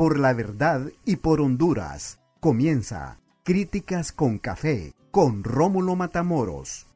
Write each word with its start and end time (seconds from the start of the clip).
por 0.00 0.18
la 0.18 0.32
verdad 0.32 0.90
y 1.04 1.16
por 1.16 1.42
Honduras. 1.42 2.22
Comienza 2.40 3.20
Críticas 3.42 4.12
con 4.12 4.38
Café 4.38 4.94
con 5.10 5.44
Rómulo 5.44 5.94
Matamoros. 5.94 6.86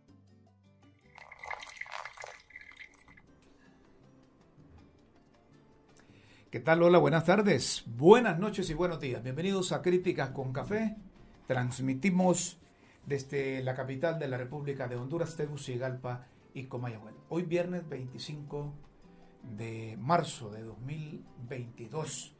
¿Qué 6.51 6.61
tal? 6.61 6.83
Hola, 6.83 6.97
buenas 6.97 7.27
tardes, 7.27 7.85
buenas 7.87 8.39
noches 8.39 8.71
y 8.71 8.73
buenos 8.73 9.01
días. 9.01 9.23
Bienvenidos 9.23 9.73
a 9.73 9.83
Críticas 9.83 10.31
con 10.31 10.55
Café. 10.55 10.97
Transmitimos 11.47 12.59
desde 13.05 13.63
la 13.63 13.75
capital 13.75 14.19
de 14.19 14.29
la 14.29 14.39
República 14.39 14.89
de 14.89 14.97
Honduras, 14.97 15.37
Tegucigalpa 15.37 16.25
y 16.55 16.65
Comayagüel. 16.69 17.17
Hoy 17.29 17.43
viernes 17.43 17.87
25 17.87 18.73
de 19.59 19.99
marzo 20.01 20.49
de 20.49 20.63
2022. 20.63 22.35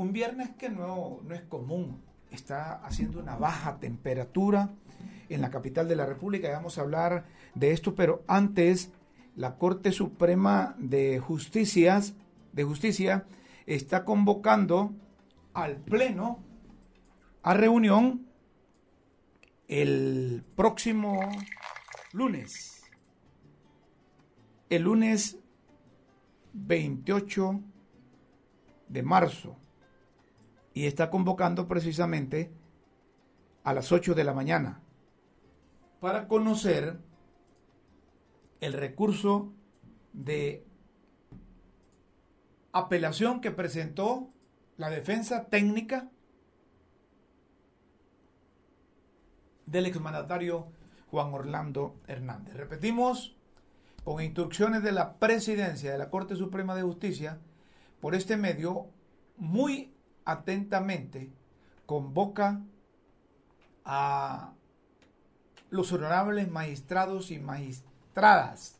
Un 0.00 0.14
viernes 0.14 0.48
que 0.56 0.70
no, 0.70 1.20
no 1.24 1.34
es 1.34 1.42
común. 1.42 2.00
Está 2.30 2.82
haciendo 2.86 3.20
una 3.20 3.36
baja 3.36 3.80
temperatura 3.80 4.70
en 5.28 5.42
la 5.42 5.50
capital 5.50 5.88
de 5.88 5.94
la 5.94 6.06
República. 6.06 6.50
Vamos 6.52 6.78
a 6.78 6.80
hablar 6.80 7.26
de 7.54 7.72
esto, 7.72 7.94
pero 7.94 8.24
antes 8.26 8.92
la 9.36 9.56
Corte 9.58 9.92
Suprema 9.92 10.74
de 10.78 11.18
Justicias 11.18 12.14
de 12.54 12.64
Justicia 12.64 13.26
está 13.66 14.06
convocando 14.06 14.94
al 15.52 15.76
Pleno 15.76 16.38
a 17.42 17.52
reunión 17.52 18.26
el 19.68 20.42
próximo 20.56 21.20
lunes. 22.14 22.84
El 24.70 24.84
lunes 24.84 25.36
28 26.54 27.60
de 28.88 29.02
marzo. 29.02 29.58
Y 30.80 30.86
está 30.86 31.10
convocando 31.10 31.68
precisamente 31.68 32.50
a 33.64 33.74
las 33.74 33.92
8 33.92 34.14
de 34.14 34.24
la 34.24 34.32
mañana 34.32 34.80
para 36.00 36.26
conocer 36.26 36.96
el 38.62 38.72
recurso 38.72 39.52
de 40.14 40.64
apelación 42.72 43.42
que 43.42 43.50
presentó 43.50 44.30
la 44.78 44.88
defensa 44.88 45.50
técnica 45.50 46.08
del 49.66 49.84
exmandatario 49.84 50.68
Juan 51.10 51.34
Orlando 51.34 52.00
Hernández. 52.06 52.54
Repetimos, 52.54 53.36
con 54.02 54.22
instrucciones 54.22 54.82
de 54.82 54.92
la 54.92 55.18
presidencia 55.18 55.92
de 55.92 55.98
la 55.98 56.08
Corte 56.08 56.36
Suprema 56.36 56.74
de 56.74 56.84
Justicia, 56.84 57.38
por 58.00 58.14
este 58.14 58.38
medio, 58.38 58.86
muy 59.36 59.92
atentamente 60.30 61.30
convoca 61.86 62.60
a 63.84 64.54
los 65.70 65.92
honorables 65.92 66.50
magistrados 66.50 67.30
y 67.30 67.38
magistradas 67.38 68.78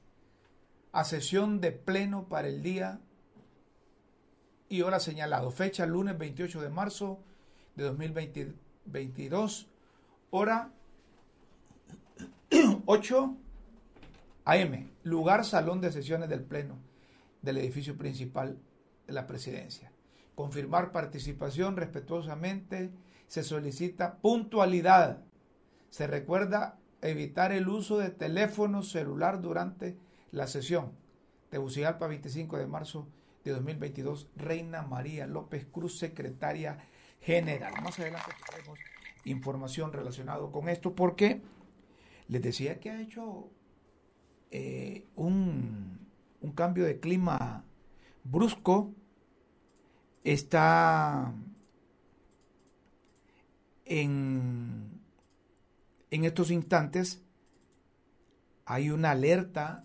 a 0.92 1.04
sesión 1.04 1.60
de 1.60 1.72
pleno 1.72 2.28
para 2.28 2.48
el 2.48 2.62
día 2.62 3.00
y 4.68 4.82
hora 4.82 5.00
señalado. 5.00 5.50
Fecha 5.50 5.86
lunes 5.86 6.18
28 6.18 6.60
de 6.60 6.68
marzo 6.68 7.20
de 7.76 7.84
2022, 7.84 9.68
hora 10.30 10.72
8 12.86 13.36
AM, 14.44 14.90
lugar 15.04 15.44
salón 15.44 15.80
de 15.80 15.92
sesiones 15.92 16.28
del 16.28 16.42
Pleno 16.42 16.78
del 17.42 17.58
edificio 17.58 17.96
principal 17.96 18.58
de 19.06 19.12
la 19.12 19.26
presidencia. 19.26 19.92
Confirmar 20.40 20.90
participación 20.90 21.76
respetuosamente, 21.76 22.90
se 23.26 23.42
solicita 23.42 24.16
puntualidad. 24.22 25.22
Se 25.90 26.06
recuerda 26.06 26.78
evitar 27.02 27.52
el 27.52 27.68
uso 27.68 27.98
de 27.98 28.08
teléfono 28.08 28.82
celular 28.82 29.42
durante 29.42 29.98
la 30.30 30.46
sesión. 30.46 30.92
Tegucigalpa, 31.50 32.06
25 32.06 32.56
de 32.56 32.66
marzo 32.66 33.06
de 33.44 33.50
2022, 33.50 34.30
Reina 34.34 34.80
María 34.80 35.26
López 35.26 35.66
Cruz, 35.70 35.98
secretaria 35.98 36.78
general. 37.20 37.74
Más 37.82 38.00
adelante 38.00 38.30
tendremos 38.46 38.78
información 39.26 39.92
relacionada 39.92 40.50
con 40.50 40.70
esto 40.70 40.94
porque 40.94 41.42
les 42.28 42.40
decía 42.40 42.80
que 42.80 42.88
ha 42.88 43.02
hecho 43.02 43.50
eh, 44.50 45.06
un, 45.16 46.08
un 46.40 46.52
cambio 46.52 46.86
de 46.86 46.98
clima 46.98 47.66
brusco. 48.24 48.94
Está 50.22 51.32
en, 53.84 55.00
en 56.10 56.24
estos 56.24 56.50
instantes 56.50 57.22
hay 58.66 58.90
una 58.90 59.10
alerta 59.10 59.84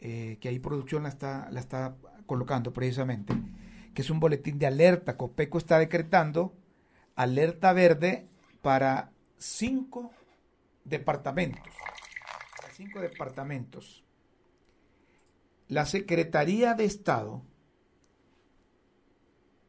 eh, 0.00 0.38
que 0.40 0.48
ahí 0.48 0.58
producción 0.58 1.04
la 1.04 1.08
está, 1.08 1.48
la 1.52 1.60
está 1.60 1.96
colocando 2.26 2.72
precisamente, 2.72 3.32
que 3.94 4.02
es 4.02 4.10
un 4.10 4.18
boletín 4.18 4.58
de 4.58 4.66
alerta. 4.66 5.16
Copeco 5.16 5.58
está 5.58 5.78
decretando 5.78 6.56
alerta 7.14 7.72
verde 7.72 8.28
para 8.60 9.12
cinco 9.38 10.10
departamentos. 10.84 11.62
Cinco 12.72 13.00
departamentos. 13.00 14.04
La 15.68 15.86
Secretaría 15.86 16.74
de 16.74 16.86
Estado, 16.86 17.42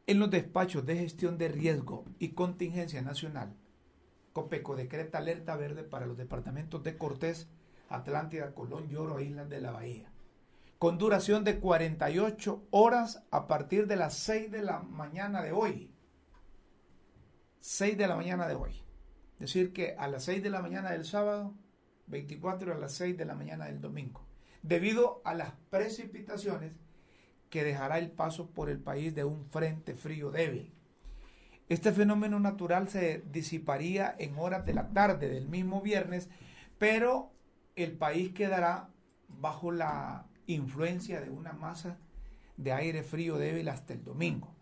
en 0.06 0.18
los 0.18 0.30
despachos 0.30 0.86
de 0.86 0.96
gestión 0.96 1.38
de 1.38 1.48
riesgo 1.48 2.04
y 2.18 2.30
contingencia 2.30 3.02
nacional, 3.02 3.56
Copeco 4.32 4.76
decreta 4.76 5.18
alerta 5.18 5.56
verde 5.56 5.82
para 5.82 6.06
los 6.06 6.16
departamentos 6.16 6.82
de 6.82 6.98
Cortés, 6.98 7.48
Atlántida, 7.88 8.54
Colón, 8.54 8.88
Lloro 8.88 9.18
e 9.18 9.24
Islas 9.24 9.48
de 9.48 9.60
la 9.60 9.70
Bahía 9.70 10.10
con 10.78 10.98
duración 10.98 11.44
de 11.44 11.58
48 11.58 12.66
horas 12.70 13.22
a 13.30 13.46
partir 13.46 13.86
de 13.86 13.96
las 13.96 14.14
6 14.14 14.50
de 14.50 14.62
la 14.62 14.80
mañana 14.80 15.42
de 15.42 15.52
hoy. 15.52 15.90
6 17.60 17.96
de 17.96 18.06
la 18.06 18.16
mañana 18.16 18.46
de 18.46 18.54
hoy. 18.54 18.82
Es 19.34 19.40
decir, 19.40 19.72
que 19.72 19.96
a 19.98 20.08
las 20.08 20.24
6 20.24 20.42
de 20.42 20.50
la 20.50 20.60
mañana 20.60 20.92
del 20.92 21.04
sábado, 21.04 21.54
24 22.06 22.74
a 22.74 22.78
las 22.78 22.92
6 22.92 23.16
de 23.16 23.24
la 23.24 23.34
mañana 23.34 23.66
del 23.66 23.80
domingo. 23.80 24.26
Debido 24.62 25.22
a 25.24 25.34
las 25.34 25.52
precipitaciones 25.70 26.72
dejará 27.64 27.98
el 27.98 28.10
paso 28.10 28.50
por 28.50 28.70
el 28.70 28.78
país 28.78 29.14
de 29.14 29.24
un 29.24 29.46
frente 29.46 29.94
frío 29.94 30.30
débil. 30.30 30.72
Este 31.68 31.92
fenómeno 31.92 32.38
natural 32.38 32.88
se 32.88 33.24
disiparía 33.32 34.14
en 34.18 34.38
horas 34.38 34.64
de 34.64 34.74
la 34.74 34.88
tarde 34.90 35.28
del 35.28 35.48
mismo 35.48 35.80
viernes, 35.80 36.28
pero 36.78 37.32
el 37.74 37.92
país 37.92 38.32
quedará 38.32 38.90
bajo 39.28 39.72
la 39.72 40.26
influencia 40.46 41.20
de 41.20 41.30
una 41.30 41.52
masa 41.52 41.98
de 42.56 42.72
aire 42.72 43.02
frío 43.02 43.36
débil 43.36 43.68
hasta 43.68 43.94
el 43.94 44.04
domingo. 44.04 44.54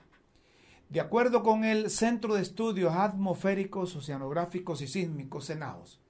De 0.88 1.00
acuerdo 1.00 1.42
con 1.42 1.64
el 1.64 1.90
Centro 1.90 2.34
de 2.34 2.42
Estudios 2.42 2.94
Atmosféricos, 2.94 3.96
Oceanográficos 3.96 4.80
y 4.80 4.86
Sísmicos, 4.86 5.46
CENAOS, 5.46 6.00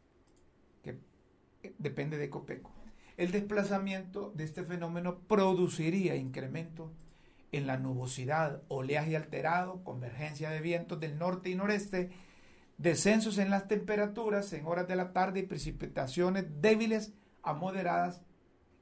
que 0.83 1.01
depende 1.79 2.19
de 2.19 2.31
Copeco, 2.31 2.71
el 3.17 3.31
desplazamiento 3.31 4.33
de 4.35 4.45
este 4.45 4.65
fenómeno 4.65 5.19
produciría 5.21 6.17
incremento 6.17 6.93
en 7.53 7.67
la 7.67 7.77
nubosidad, 7.77 8.63
oleaje 8.69 9.17
alterado, 9.17 9.85
convergencia 9.85 10.51
de 10.51 10.61
vientos 10.61 10.99
del 10.99 11.19
norte 11.19 11.51
y 11.51 11.55
noreste, 11.55 12.11
descensos 12.79 13.39
en 13.39 13.51
las 13.51 13.69
temperaturas 13.69 14.53
en 14.53 14.67
horas 14.67 14.89
de 14.89 14.97
la 14.97 15.13
tarde 15.13 15.41
y 15.41 15.47
precipitaciones 15.47 16.47
débiles 16.61 17.15
a 17.43 17.53
moderadas 17.53 18.23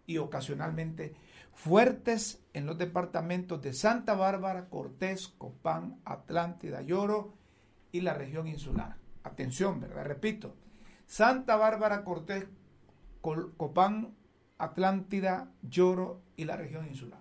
y 0.07 0.19
ocasionalmente 0.19 1.15
fuertes 1.53 2.43
en 2.55 2.65
los 2.65 2.79
departamentos 2.79 3.61
de 3.61 3.75
Santa 3.75 4.15
Bárbara, 4.15 4.71
Cortés, 4.71 5.29
Copán, 5.29 6.01
Atlántida, 6.05 6.81
Lloro 6.81 7.35
y 7.93 8.01
la 8.01 8.15
región 8.15 8.47
insular. 8.47 8.97
Atención, 9.23 9.81
¿verdad? 9.81 10.07
Repito, 10.07 10.57
Santa 11.07 11.57
Bárbara, 11.57 12.05
Cortés, 12.05 12.47
Copán, 13.21 14.15
Atlántida, 14.63 15.53
Lloro 15.63 16.23
y 16.37 16.45
la 16.45 16.57
región 16.57 16.87
insular. 16.87 17.19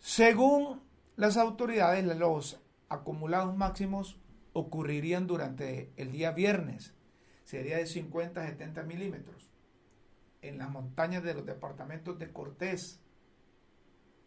Según 0.00 0.82
las 1.14 1.36
autoridades, 1.36 2.04
los 2.16 2.60
acumulados 2.88 3.56
máximos 3.56 4.18
ocurrirían 4.52 5.28
durante 5.28 5.92
el 5.96 6.10
día 6.10 6.32
viernes. 6.32 6.92
Sería 7.44 7.76
de 7.76 7.86
50 7.86 8.40
a 8.40 8.48
70 8.48 8.82
milímetros 8.82 9.52
en 10.42 10.58
las 10.58 10.68
montañas 10.68 11.22
de 11.22 11.34
los 11.34 11.46
departamentos 11.46 12.18
de 12.18 12.32
Cortés, 12.32 13.00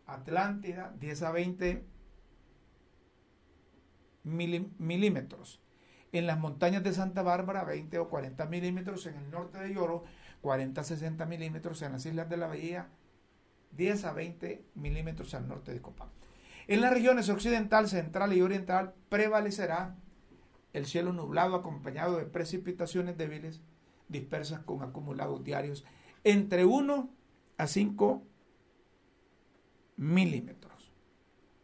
Atlántida, 0.06 0.96
10 0.98 1.24
a 1.24 1.32
20 1.32 1.86
milímetros. 4.24 5.62
En 6.14 6.26
las 6.26 6.40
montañas 6.40 6.84
de 6.84 6.94
Santa 6.94 7.22
Bárbara, 7.22 7.66
20 7.66 8.00
o 8.00 8.10
40 8.10 8.46
milímetros. 8.46 9.06
En 9.08 9.16
el 9.16 9.30
norte 9.30 9.60
de 9.60 9.74
Lloro, 9.74 10.06
40 10.42 10.82
a 10.82 10.84
60 10.84 11.26
milímetros. 11.26 11.82
En 11.82 11.94
las 11.94 12.06
Islas 12.06 12.30
de 12.30 12.38
la 12.38 12.48
Bahía, 12.48 12.90
10 13.72 14.06
a 14.06 14.14
20 14.14 14.66
milímetros 14.76 15.34
al 15.34 15.48
norte 15.48 15.74
de 15.74 15.82
Copán. 15.82 16.10
En 16.68 16.82
las 16.82 16.94
regiones 16.94 17.30
occidental, 17.30 17.88
central 17.88 18.34
y 18.34 18.42
oriental 18.42 18.94
prevalecerá 19.10 19.96
el 20.74 20.86
cielo 20.86 21.12
nublado 21.14 21.56
acompañado 21.56 22.18
de 22.18 22.26
precipitaciones 22.26 23.18
débiles 23.18 23.62
dispersas 24.08 24.62
con 24.62 24.84
acumulados 24.84 25.44
diarios 25.44 25.86
entre 26.24 26.66
1 26.66 27.10
a 27.58 27.68
5 27.68 28.24
milímetros, 29.98 30.92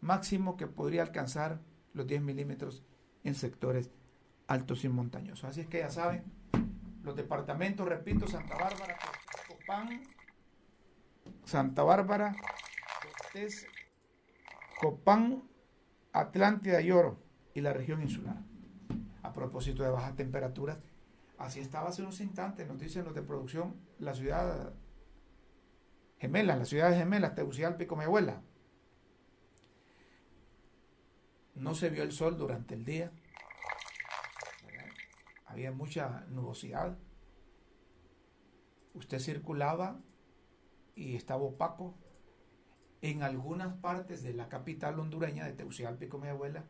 máximo 0.01 0.57
que 0.57 0.67
podría 0.67 1.01
alcanzar 1.03 1.59
los 1.93 2.07
10 2.07 2.21
milímetros 2.21 2.83
en 3.23 3.35
sectores 3.35 3.91
altos 4.47 4.83
y 4.83 4.89
montañosos. 4.89 5.45
Así 5.45 5.61
es 5.61 5.67
que 5.67 5.79
ya 5.79 5.89
saben, 5.89 6.23
los 7.07 7.15
departamentos, 7.15 7.87
repito, 7.87 8.27
Santa 8.27 8.55
Bárbara, 8.57 8.97
Copán, 9.47 10.03
Santa 11.45 11.83
Bárbara, 11.83 12.35
Copán, 14.79 15.43
Atlántida 16.11 16.81
y 16.81 16.91
Oro 16.91 17.17
y 17.53 17.61
la 17.61 17.71
región 17.71 18.01
insular. 18.01 18.35
A 19.23 19.31
propósito 19.31 19.83
de 19.83 19.89
bajas 19.89 20.15
temperaturas, 20.15 20.79
así 21.37 21.61
estaba 21.61 21.89
hace 21.89 22.01
unos 22.01 22.19
instantes, 22.19 22.67
nos 22.67 22.77
dicen 22.77 23.05
los 23.05 23.15
de 23.15 23.21
producción, 23.21 23.75
la 23.99 24.13
ciudad 24.13 24.73
gemela, 26.19 26.57
la 26.57 26.65
ciudad 26.65 26.91
de 26.91 26.97
gemelas, 26.97 27.35
Tegucigalpa 27.35 27.83
y 27.83 27.87
Comehuela. 27.87 28.41
No 31.55 31.73
se 31.73 31.89
vio 31.89 32.03
el 32.03 32.11
sol 32.11 32.37
durante 32.37 32.75
el 32.75 32.83
día. 32.83 33.11
Había 35.47 35.71
mucha 35.71 36.25
nubosidad. 36.29 36.97
Usted 38.93 39.19
circulaba 39.19 39.99
y 40.95 41.15
estaba 41.15 41.43
opaco. 41.43 41.95
En 43.01 43.23
algunas 43.23 43.75
partes 43.75 44.23
de 44.23 44.33
la 44.33 44.49
capital 44.49 44.99
hondureña 44.99 45.45
de 45.45 45.53
Tegucigalpa 45.53 46.05
y 46.05 46.09
Comehuela 46.09 46.65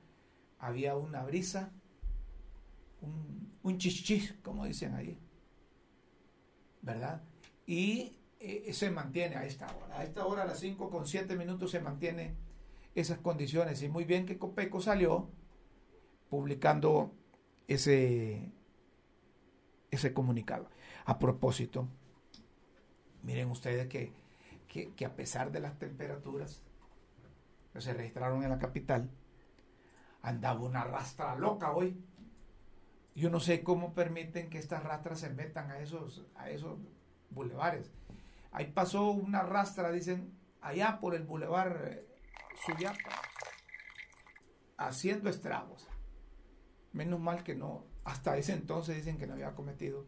había 0.59 0.95
una 0.95 1.23
brisa, 1.23 1.71
un, 3.01 3.53
un 3.63 3.77
chichis, 3.77 4.33
como 4.43 4.65
dicen 4.65 4.93
ahí. 4.93 5.17
¿Verdad? 6.81 7.23
Y 7.65 8.17
eh, 8.39 8.71
se 8.73 8.91
mantiene 8.91 9.35
a 9.35 9.45
esta 9.45 9.67
hora. 9.75 9.99
A 9.99 10.03
esta 10.03 10.25
hora, 10.25 10.43
a 10.43 10.45
las 10.45 10.59
5 10.59 10.89
con 10.89 11.07
7 11.07 11.35
minutos, 11.35 11.71
se 11.71 11.79
mantiene 11.79 12.35
esas 12.93 13.19
condiciones. 13.19 13.81
Y 13.81 13.89
muy 13.89 14.03
bien 14.05 14.25
que 14.25 14.37
Copeco 14.37 14.81
salió 14.81 15.29
publicando 16.29 17.13
ese, 17.67 18.51
ese 19.91 20.13
comunicado. 20.13 20.69
A 21.05 21.19
propósito, 21.19 21.87
miren 23.23 23.49
ustedes 23.51 23.87
que, 23.87 24.13
que, 24.67 25.05
a 25.05 25.15
pesar 25.15 25.51
de 25.51 25.59
las 25.59 25.77
temperaturas 25.79 26.61
que 27.73 27.81
se 27.81 27.93
registraron 27.93 28.43
en 28.43 28.49
la 28.49 28.59
capital, 28.59 29.09
andaba 30.21 30.61
una 30.61 30.83
rastra 30.83 31.35
loca 31.35 31.71
hoy. 31.71 32.01
Yo 33.15 33.29
no 33.29 33.39
sé 33.39 33.63
cómo 33.63 33.93
permiten 33.93 34.49
que 34.49 34.59
estas 34.59 34.83
rastras 34.83 35.19
se 35.19 35.29
metan 35.29 35.71
a 35.71 35.79
esos, 35.79 36.25
a 36.35 36.49
esos 36.49 36.77
bulevares. 37.29 37.91
Ahí 38.51 38.71
pasó 38.71 39.09
una 39.11 39.41
rastra, 39.41 39.91
dicen, 39.91 40.37
allá 40.61 40.99
por 40.99 41.15
el 41.15 41.23
bulevar 41.23 41.81
eh, 41.89 42.07
Suyapa, 42.65 43.21
haciendo 44.77 45.29
estragos. 45.29 45.87
Menos 46.93 47.19
mal 47.19 47.43
que 47.43 47.55
no, 47.55 47.85
hasta 48.07 48.37
ese 48.37 48.53
entonces 48.53 48.95
dicen 48.95 49.17
que 49.17 49.27
no 49.27 49.33
había 49.33 49.53
cometido 49.53 50.05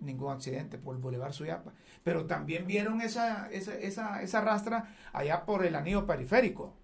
ningún 0.00 0.32
accidente 0.32 0.78
por 0.78 0.96
el 0.96 1.02
bulevar 1.02 1.34
Suyapa. 1.34 1.74
Pero 2.02 2.24
también 2.24 2.66
vieron 2.66 3.02
esa, 3.02 3.50
esa, 3.50 4.22
esa, 4.22 4.40
rastra 4.40 4.96
allá 5.12 5.44
por 5.44 5.64
el 5.64 5.74
anillo 5.74 6.06
periférico. 6.06 6.74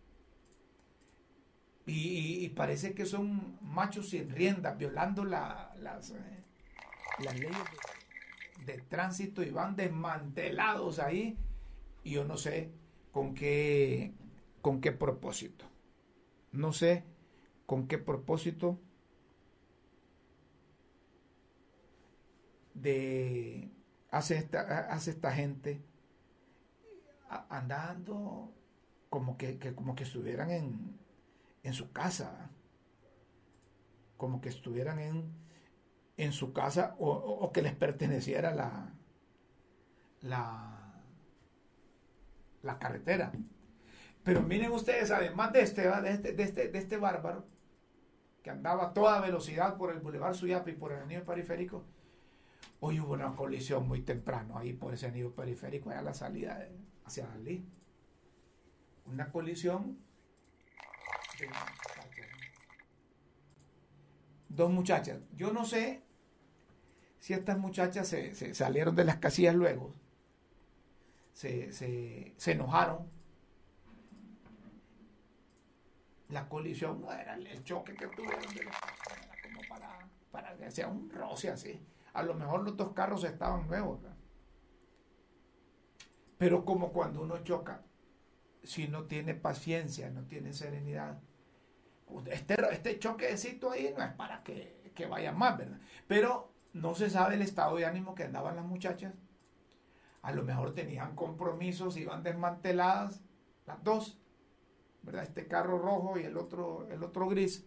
Y, 1.86 2.50
parece 2.50 2.94
que 2.94 3.06
son 3.06 3.58
machos 3.62 4.10
sin 4.10 4.28
rienda, 4.28 4.74
violando 4.74 5.24
la, 5.24 5.72
las, 5.80 6.10
eh, 6.10 6.44
las 7.24 7.34
leyes 7.40 7.56
de 8.66 8.78
tránsito 8.82 9.42
y 9.42 9.50
van 9.50 9.74
desmantelados 9.74 10.98
ahí 10.98 11.38
y 12.04 12.12
yo 12.12 12.24
no 12.24 12.36
sé 12.36 12.70
con 13.12 13.34
qué 13.34 14.12
con 14.60 14.82
qué 14.82 14.92
propósito. 14.92 15.64
No 16.52 16.74
sé 16.74 17.04
con 17.64 17.88
qué 17.88 17.96
propósito 17.96 18.78
de 22.80 23.70
hace 24.10 24.36
esta, 24.36 24.60
hace 24.92 25.10
esta 25.10 25.32
gente 25.32 25.82
andando 27.48 28.52
como 29.08 29.36
que, 29.36 29.58
como 29.74 29.94
que 29.94 30.04
estuvieran 30.04 30.50
en, 30.50 30.98
en 31.62 31.72
su 31.72 31.92
casa, 31.92 32.50
como 34.16 34.40
que 34.40 34.48
estuvieran 34.48 34.98
en, 34.98 35.32
en 36.16 36.32
su 36.32 36.52
casa 36.52 36.96
o, 36.98 37.50
que 37.52 37.62
les 37.62 37.74
perteneciera 37.74 38.54
la, 38.54 38.92
la, 40.22 41.02
la 42.62 42.78
carretera. 42.78 43.32
Pero 44.22 44.42
miren 44.42 44.72
ustedes, 44.72 45.10
además 45.10 45.52
de 45.52 45.62
este, 45.62 45.82
de 45.82 46.10
este, 46.10 46.32
de 46.32 46.42
este, 46.42 46.68
de 46.68 46.78
este 46.78 46.96
bárbaro, 46.98 47.46
que 48.42 48.50
andaba 48.50 48.86
a 48.86 48.92
toda 48.92 49.20
velocidad 49.20 49.76
por 49.76 49.90
el 49.90 50.00
Boulevard 50.00 50.34
Suyapi 50.34 50.72
y 50.72 50.74
por 50.74 50.92
el 50.92 51.00
anillo 51.00 51.24
periférico, 51.24 51.84
hoy 52.80 53.00
hubo 53.00 53.12
una 53.12 53.34
colisión 53.36 53.86
muy 53.86 54.02
temprano 54.02 54.58
ahí 54.58 54.72
por 54.72 54.94
ese 54.94 55.06
anillo 55.06 55.34
periférico, 55.34 55.90
allá 55.90 56.02
la 56.02 56.14
salida 56.14 56.66
hacia 57.04 57.26
Dalí. 57.26 57.66
Una 59.06 59.30
colisión 59.30 59.98
dos 64.48 64.70
muchachas. 64.70 65.20
Yo 65.36 65.52
no 65.52 65.64
sé 65.64 66.02
si 67.18 67.32
estas 67.32 67.58
muchachas 67.58 68.08
se, 68.08 68.54
salieron 68.54 68.94
de 68.94 69.04
las 69.04 69.16
casillas 69.16 69.54
luego, 69.54 69.94
se, 71.32 72.34
enojaron. 72.46 73.08
La 76.28 76.48
colisión 76.48 77.00
no 77.00 77.12
era 77.12 77.34
el 77.34 77.64
choque 77.64 77.94
que 77.94 78.06
tuvieron 78.06 78.54
de 78.54 78.62
los 78.62 78.74
era 78.74 79.42
como 79.42 79.60
para, 79.68 79.98
para 80.30 80.56
que 80.56 80.70
sea 80.70 80.86
un 80.86 81.10
roce 81.10 81.50
así. 81.50 81.80
A 82.12 82.22
lo 82.22 82.34
mejor 82.34 82.62
los 82.62 82.76
dos 82.76 82.92
carros 82.92 83.24
estaban 83.24 83.66
nuevos. 83.66 84.00
Pero 86.38 86.64
como 86.64 86.92
cuando 86.92 87.20
uno 87.22 87.38
choca, 87.44 87.82
si 88.62 88.88
no 88.88 89.04
tiene 89.04 89.34
paciencia, 89.34 90.10
no 90.10 90.24
tiene 90.24 90.52
serenidad, 90.52 91.20
este, 92.26 92.56
este 92.72 92.98
choquecito 92.98 93.70
ahí 93.70 93.94
no 93.96 94.02
es 94.02 94.12
para 94.12 94.42
que, 94.42 94.92
que 94.94 95.06
vaya 95.06 95.32
más, 95.32 95.58
¿verdad? 95.58 95.80
Pero 96.08 96.52
no 96.72 96.94
se 96.94 97.10
sabe 97.10 97.34
el 97.34 97.42
estado 97.42 97.76
de 97.76 97.86
ánimo 97.86 98.14
que 98.14 98.24
andaban 98.24 98.56
las 98.56 98.64
muchachas. 98.64 99.14
A 100.22 100.32
lo 100.32 100.42
mejor 100.42 100.74
tenían 100.74 101.14
compromisos, 101.14 101.96
iban 101.96 102.22
desmanteladas 102.22 103.22
las 103.66 103.82
dos, 103.82 104.18
¿verdad? 105.02 105.24
Este 105.24 105.46
carro 105.46 105.78
rojo 105.78 106.18
y 106.18 106.24
el 106.24 106.36
otro, 106.36 106.88
el 106.90 107.02
otro 107.02 107.28
gris. 107.28 107.66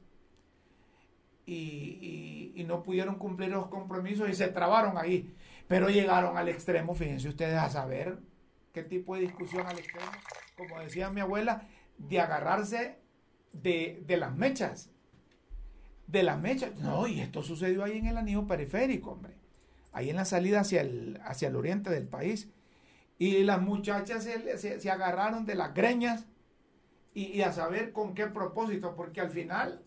Y, 1.46 2.64
no 2.68 2.82
pudieron 2.82 3.16
cumplir 3.16 3.50
los 3.50 3.68
compromisos 3.68 4.30
y 4.30 4.34
se 4.34 4.48
trabaron 4.48 4.98
ahí. 4.98 5.36
Pero 5.68 5.90
llegaron 5.90 6.38
al 6.38 6.48
extremo, 6.48 6.96
fíjense 6.96 7.28
ustedes, 7.28 7.58
a 7.58 7.70
saber 7.70 8.20
qué 8.72 8.84
tipo 8.84 9.16
de 9.16 9.22
discusión 9.22 9.68
al 9.68 9.78
extremo, 9.78 10.12
como 10.58 10.80
decía 10.80 11.10
mi 11.10 11.20
abuela, 11.20 11.68
de 11.98 12.22
agarrarse 12.22 13.00
de, 13.52 14.02
de 14.06 14.18
las 14.18 14.34
mechas 14.34 14.94
de 16.08 16.24
las 16.24 16.40
mechas. 16.40 16.76
No, 16.76 17.08
y 17.08 17.20
esto 17.20 17.44
sucedió 17.44 17.84
ahí 17.84 17.98
en 17.98 18.08
el 18.08 18.18
anillo 18.18 18.48
periférico, 18.48 19.12
hombre. 19.12 19.34
Ahí 19.92 20.10
en 20.10 20.16
la 20.16 20.26
salida 20.26 20.62
hacia 20.62 20.82
el, 20.82 21.20
hacia 21.24 21.50
el 21.50 21.56
oriente 21.56 21.90
del 21.90 22.08
país. 22.08 22.50
Y 23.18 23.44
las 23.44 23.62
muchachas 23.62 24.24
se, 24.24 24.92
agarraron 24.92 25.46
de 25.46 25.56
las 25.56 25.74
greñas 25.74 26.26
y, 27.14 27.42
a 27.42 27.52
saber 27.52 27.92
con 27.92 28.16
qué 28.16 28.28
propósito, 28.28 28.96
porque 28.96 29.22
al 29.22 29.30
final 29.30 29.84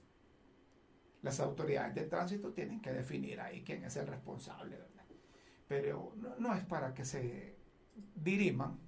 las 1.27 1.41
autoridades 1.41 1.93
de 1.97 2.03
tránsito 2.03 2.53
tienen 2.53 2.81
que 2.81 2.93
definir 2.93 3.41
ahí 3.41 3.65
quién 3.65 3.83
es 3.83 3.97
el 3.97 4.07
responsable, 4.07 4.77
¿verdad? 4.77 5.05
Pero 5.67 6.13
no, 6.39 6.55
es 6.55 6.65
para 6.65 6.95
que 6.95 7.05
se 7.05 7.57
diriman 8.15 8.79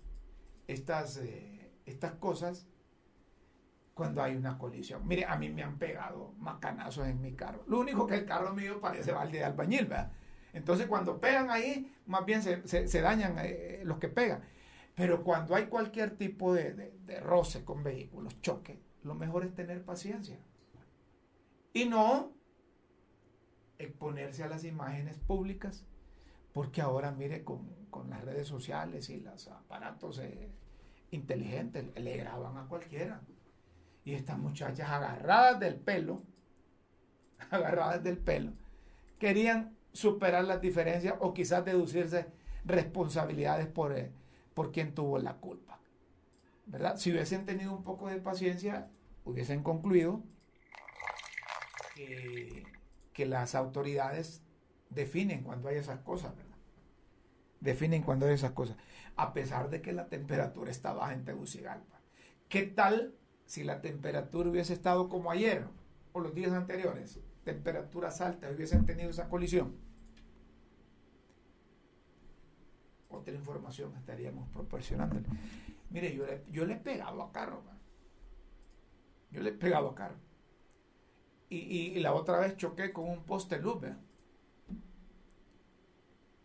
estas, 0.68 1.16
eh, 1.16 1.72
estas 1.84 2.12
cosas 2.12 2.68
cuando 3.92 4.22
hay 4.22 4.36
una 4.36 4.56
colisión. 4.56 5.04
Mire, 5.08 5.24
a 5.24 5.36
mí 5.36 5.50
me 5.50 5.64
han 5.64 5.78
pegado 5.78 6.32
macanazos 6.38 7.08
en 7.08 7.20
mi 7.20 7.34
carro. 7.34 7.64
Lo 7.66 7.80
único 7.80 8.06
que 8.06 8.14
el 8.14 8.24
carro 8.24 8.54
mío 8.54 8.80
parece 8.80 9.10
balde 9.10 9.38
de 9.38 9.44
albañil, 9.44 9.86
¿verdad? 9.86 10.12
Entonces 10.52 10.86
cuando 10.86 11.20
pegan 11.20 11.50
ahí, 11.50 11.92
más 12.06 12.24
bien 12.24 12.40
se, 12.40 13.00
dañan 13.00 13.34
eh, 13.40 13.82
los 13.84 13.98
que 13.98 14.06
pegan. 14.06 14.42
Pero 14.94 15.24
cuando 15.24 15.56
hay 15.56 15.66
cualquier 15.66 16.16
tipo 16.16 16.54
de, 16.54 16.94
roce 17.20 17.64
con 17.64 17.82
vehículos, 17.82 18.40
choque, 18.40 18.78
lo 19.02 19.16
mejor 19.16 19.44
es 19.44 19.52
tener 19.56 19.84
paciencia. 19.84 20.38
Y 21.72 21.84
no 21.84 22.32
exponerse 23.78 24.42
a 24.42 24.48
las 24.48 24.64
imágenes 24.64 25.18
públicas, 25.18 25.84
porque 26.52 26.80
ahora 26.80 27.12
mire 27.12 27.44
con, 27.44 27.76
las 28.08 28.24
redes 28.24 28.46
sociales 28.46 29.10
y 29.10 29.20
los 29.20 29.48
aparatos 29.48 30.20
eh, 30.20 30.48
inteligentes 31.10 31.84
le 31.96 32.16
graban 32.16 32.56
a 32.56 32.68
cualquiera. 32.68 33.20
Y 34.04 34.14
estas 34.14 34.38
muchachas 34.38 34.88
agarradas 34.88 35.58
del 35.58 35.76
pelo, 35.76 36.22
agarradas 37.50 38.02
del 38.04 38.18
pelo, 38.18 38.52
querían 39.18 39.76
superar 39.92 40.44
las 40.44 40.60
diferencias 40.60 41.16
o 41.18 41.34
quizás 41.34 41.64
deducirse 41.64 42.26
responsabilidades 42.64 43.66
por, 43.66 43.96
eh, 43.96 44.12
por 44.54 44.70
quien 44.70 44.94
tuvo 44.94 45.18
la 45.18 45.34
culpa. 45.34 45.80
¿Verdad? 46.66 46.96
Si 46.98 47.10
hubiesen 47.10 47.46
tenido 47.46 47.72
un 47.72 47.82
poco 47.82 48.08
de 48.08 48.20
paciencia, 48.20 48.88
hubiesen 49.24 49.62
concluido 49.62 50.22
que, 53.12 53.26
las 53.26 53.56
autoridades 53.56 54.42
definen 54.90 55.42
cuando 55.42 55.68
hay 55.68 55.76
esas 55.76 55.98
cosas, 56.00 56.36
¿verdad? 56.36 56.56
Definen 57.60 58.02
cuando 58.02 58.26
hay 58.26 58.34
esas 58.34 58.52
cosas. 58.52 58.76
A 59.16 59.32
pesar 59.32 59.70
de 59.70 59.82
que 59.82 59.92
la 59.92 60.06
temperatura 60.08 60.70
está 60.70 60.92
baja 60.92 61.14
en 61.14 61.24
Tegucigalpa. 61.24 62.00
¿Qué 62.48 62.62
tal 62.62 63.16
si 63.44 63.64
la 63.64 63.80
temperatura 63.80 64.48
hubiese 64.48 64.72
estado 64.72 65.08
como 65.08 65.32
ayer 65.32 65.66
o 66.12 66.20
los 66.20 66.34
días 66.34 66.52
anteriores? 66.52 67.18
Temperaturas 67.44 68.20
altas, 68.20 68.54
hubiesen 68.54 68.86
tenido 68.86 69.10
esa 69.10 69.28
colisión. 69.28 69.74
Otra 73.08 73.34
información 73.34 73.96
estaríamos 73.96 74.48
proporcionándole. 74.50 75.26
Mire, 75.90 76.14
yo 76.14 76.24
le, 76.24 76.44
yo 76.50 76.64
le 76.64 76.74
he 76.74 76.78
pegado 76.78 77.20
a 77.20 77.32
carro. 77.32 77.62
Yo 79.32 79.42
le 79.42 79.50
he 79.50 79.54
pegado 79.54 79.88
a 79.88 79.94
carro. 79.96 80.27
Y, 81.50 81.98
la 82.00 82.12
otra 82.12 82.38
vez 82.38 82.56
choqué 82.56 82.92
con 82.92 83.08
un 83.08 83.24
poste 83.24 83.58
luz. 83.58 83.78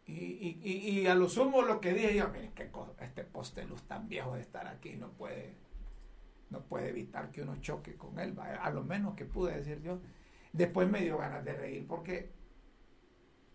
Y, 0.06 0.60
y, 0.64 1.08
a 1.08 1.16
lo 1.16 1.28
sumo 1.28 1.62
lo 1.62 1.82
que 1.82 1.94
dije 1.94 2.16
yo, 2.16 2.30
mire, 2.30 2.52
que 2.54 2.70
este 3.00 3.24
poste 3.24 3.66
luz 3.66 3.82
tan 3.84 4.08
viejo 4.08 4.36
de 4.36 4.42
estar 4.42 4.68
aquí 4.68 4.96
no 4.96 5.10
puede, 5.12 5.56
no 6.50 6.62
puede 6.62 6.90
evitar 6.90 7.32
que 7.32 7.42
uno 7.42 7.56
choque 7.62 7.96
con 7.96 8.20
él, 8.20 8.38
a 8.40 8.70
lo 8.70 8.84
menos 8.84 9.16
que 9.16 9.26
pude 9.26 9.58
decir 9.58 9.82
yo. 9.82 10.00
Después 10.52 10.90
me 10.90 11.02
dio 11.02 11.18
ganas 11.18 11.44
de 11.44 11.54
reír 11.54 11.88
porque 11.88 12.32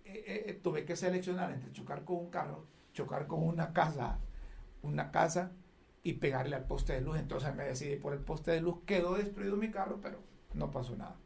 eh, 0.05 0.45
eh, 0.49 0.61
tuve 0.63 0.85
que 0.85 0.97
seleccionar 0.97 1.53
entre 1.53 1.71
chocar 1.73 2.05
con 2.05 2.17
un 2.17 2.31
carro, 2.31 2.67
chocar 2.93 3.27
con 3.27 3.43
una 3.43 3.73
casa, 3.73 4.19
una 4.83 5.11
casa 5.11 5.53
y 6.03 6.15
pegarle 6.15 6.57
al 6.57 6.67
poste 6.67 6.95
de 6.95 7.03
luz. 7.03 7.19
Entonces 7.19 7.55
me 7.55 7.65
decidí 7.65 7.97
por 7.97 8.15
el 8.15 8.21
poste 8.21 8.53
de 8.53 8.61
luz, 8.61 8.79
quedó 8.87 9.15
destruido 9.15 9.57
mi 9.57 9.71
carro, 9.71 10.01
pero 10.01 10.21
no 10.55 10.71
pasó 10.71 10.97
nada. 10.97 11.17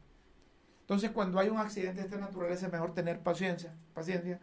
Entonces 0.83 1.11
cuando 1.11 1.39
hay 1.39 1.47
un 1.47 1.57
accidente 1.57 2.01
de 2.01 2.07
esta 2.07 2.17
naturaleza 2.17 2.65
es 2.65 2.71
mejor 2.73 2.93
tener 2.93 3.23
paciencia, 3.23 3.73
paciencia 3.93 4.41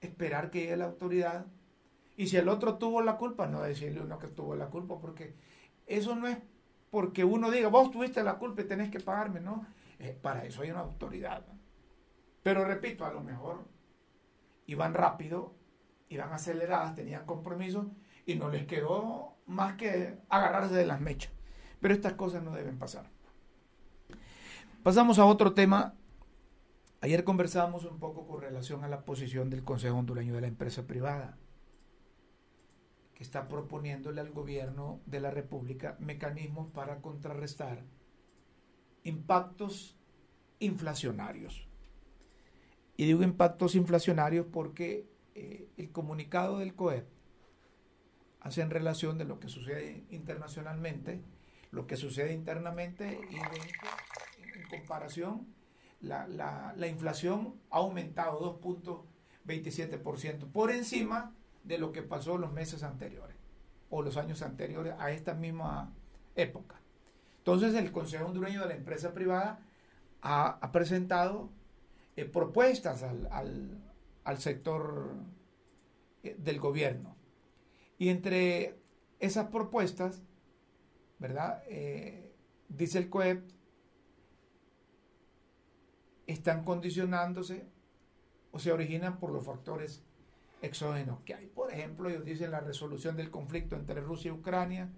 esperar 0.00 0.50
que 0.50 0.60
llegue 0.60 0.76
la 0.76 0.84
autoridad. 0.84 1.46
Y 2.16 2.28
si 2.28 2.36
el 2.36 2.48
otro 2.48 2.78
tuvo 2.78 3.02
la 3.02 3.16
culpa, 3.16 3.48
no 3.48 3.60
decirle 3.60 4.00
uno 4.00 4.20
que 4.20 4.28
tuvo 4.28 4.54
la 4.54 4.66
culpa, 4.66 4.98
porque 5.00 5.34
eso 5.86 6.14
no 6.14 6.28
es 6.28 6.38
porque 6.90 7.24
uno 7.24 7.50
diga, 7.50 7.68
vos 7.68 7.90
tuviste 7.90 8.22
la 8.22 8.38
culpa 8.38 8.62
y 8.62 8.66
tenés 8.66 8.90
que 8.90 9.00
pagarme, 9.00 9.40
no. 9.40 9.66
para 10.22 10.44
eso 10.44 10.62
hay 10.62 10.70
una 10.70 10.80
autoridad. 10.80 11.44
Pero 12.44 12.64
repito, 12.64 13.04
a 13.04 13.12
lo 13.12 13.20
mejor 13.20 13.66
iban 14.66 14.94
rápido, 14.94 15.56
iban 16.08 16.32
aceleradas, 16.32 16.94
tenían 16.94 17.26
compromiso 17.26 17.90
y 18.24 18.36
no 18.36 18.48
les 18.48 18.66
quedó 18.66 19.36
más 19.46 19.74
que 19.74 20.18
agarrarse 20.28 20.74
de 20.74 20.86
las 20.86 21.00
mechas. 21.00 21.32
Pero 21.80 21.92
estas 21.92 22.14
cosas 22.14 22.42
no 22.42 22.52
deben 22.52 22.78
pasar. 22.78 23.10
Pasamos 24.86 25.18
a 25.18 25.24
otro 25.24 25.52
tema 25.52 25.96
Ayer 27.00 27.24
conversábamos 27.24 27.84
un 27.84 27.98
poco 27.98 28.24
con 28.24 28.40
relación 28.40 28.84
a 28.84 28.88
la 28.88 29.04
posición 29.04 29.50
del 29.50 29.64
Consejo 29.64 29.96
Hondureño 29.96 30.32
de 30.36 30.42
la 30.42 30.46
Empresa 30.46 30.86
Privada, 30.86 31.36
que 33.12 33.24
está 33.24 33.48
proponiéndole 33.48 34.20
al 34.20 34.30
gobierno 34.30 35.00
de 35.04 35.18
la 35.18 35.32
República 35.32 35.96
mecanismos 35.98 36.70
para 36.70 37.00
contrarrestar 37.00 37.82
impactos 39.02 39.96
inflacionarios. 40.60 41.66
Y 42.96 43.06
digo 43.06 43.24
impactos 43.24 43.74
inflacionarios 43.74 44.46
porque 44.52 45.10
eh, 45.34 45.68
el 45.78 45.90
comunicado 45.90 46.58
del 46.58 46.76
COEP 46.76 47.08
hace 48.38 48.62
en 48.62 48.70
relación 48.70 49.18
de 49.18 49.24
lo 49.24 49.40
que 49.40 49.48
sucede 49.48 50.04
internacionalmente, 50.10 51.22
lo 51.72 51.88
que 51.88 51.96
sucede 51.96 52.34
internamente 52.34 53.18
y 53.32 53.34
en 53.34 53.44
comparación 54.68 55.46
la, 56.00 56.88
inflación 56.88 57.54
ha 57.70 57.78
aumentado 57.78 58.60
2.27%, 58.60 60.50
por 60.52 60.70
encima 60.70 61.34
de 61.64 61.78
lo 61.78 61.92
que 61.92 62.02
pasó 62.02 62.38
los 62.38 62.52
meses 62.52 62.82
anteriores 62.82 63.36
o 63.90 64.02
los 64.02 64.16
años 64.16 64.42
anteriores 64.42 64.94
a 64.98 65.10
esta 65.10 65.34
misma 65.34 65.92
época. 66.34 66.80
Entonces 67.38 67.74
el 67.74 67.92
Consejo 67.92 68.26
Hondureño 68.26 68.60
de 68.62 68.68
la 68.68 68.74
Empresa 68.74 69.14
Privada 69.14 69.60
ha, 70.22 70.72
presentado 70.72 71.50
eh, 72.16 72.24
propuestas 72.24 73.02
al, 73.02 74.38
sector 74.38 75.14
eh, 76.22 76.36
del 76.38 76.58
gobierno. 76.58 77.16
Y 77.98 78.08
entre 78.10 78.76
esas 79.20 79.46
propuestas, 79.46 80.22
¿verdad? 81.18 81.62
Eh, 81.68 82.34
dice 82.68 82.98
el 82.98 83.08
COEP 83.08 83.55
están 86.26 86.64
condicionándose 86.64 87.66
o 88.52 88.58
se 88.58 88.72
originan 88.72 89.18
por 89.18 89.30
los 89.30 89.44
factores 89.44 90.02
exógenos 90.62 91.20
que 91.24 91.34
hay. 91.34 91.46
Por 91.46 91.72
ejemplo, 91.72 92.08
ellos 92.08 92.24
dicen 92.24 92.50
la 92.50 92.60
resolución 92.60 93.16
del 93.16 93.30
conflicto 93.30 93.76
entre 93.76 94.00
Rusia 94.00 94.28
y 94.28 94.32
Ucrania, 94.32 94.90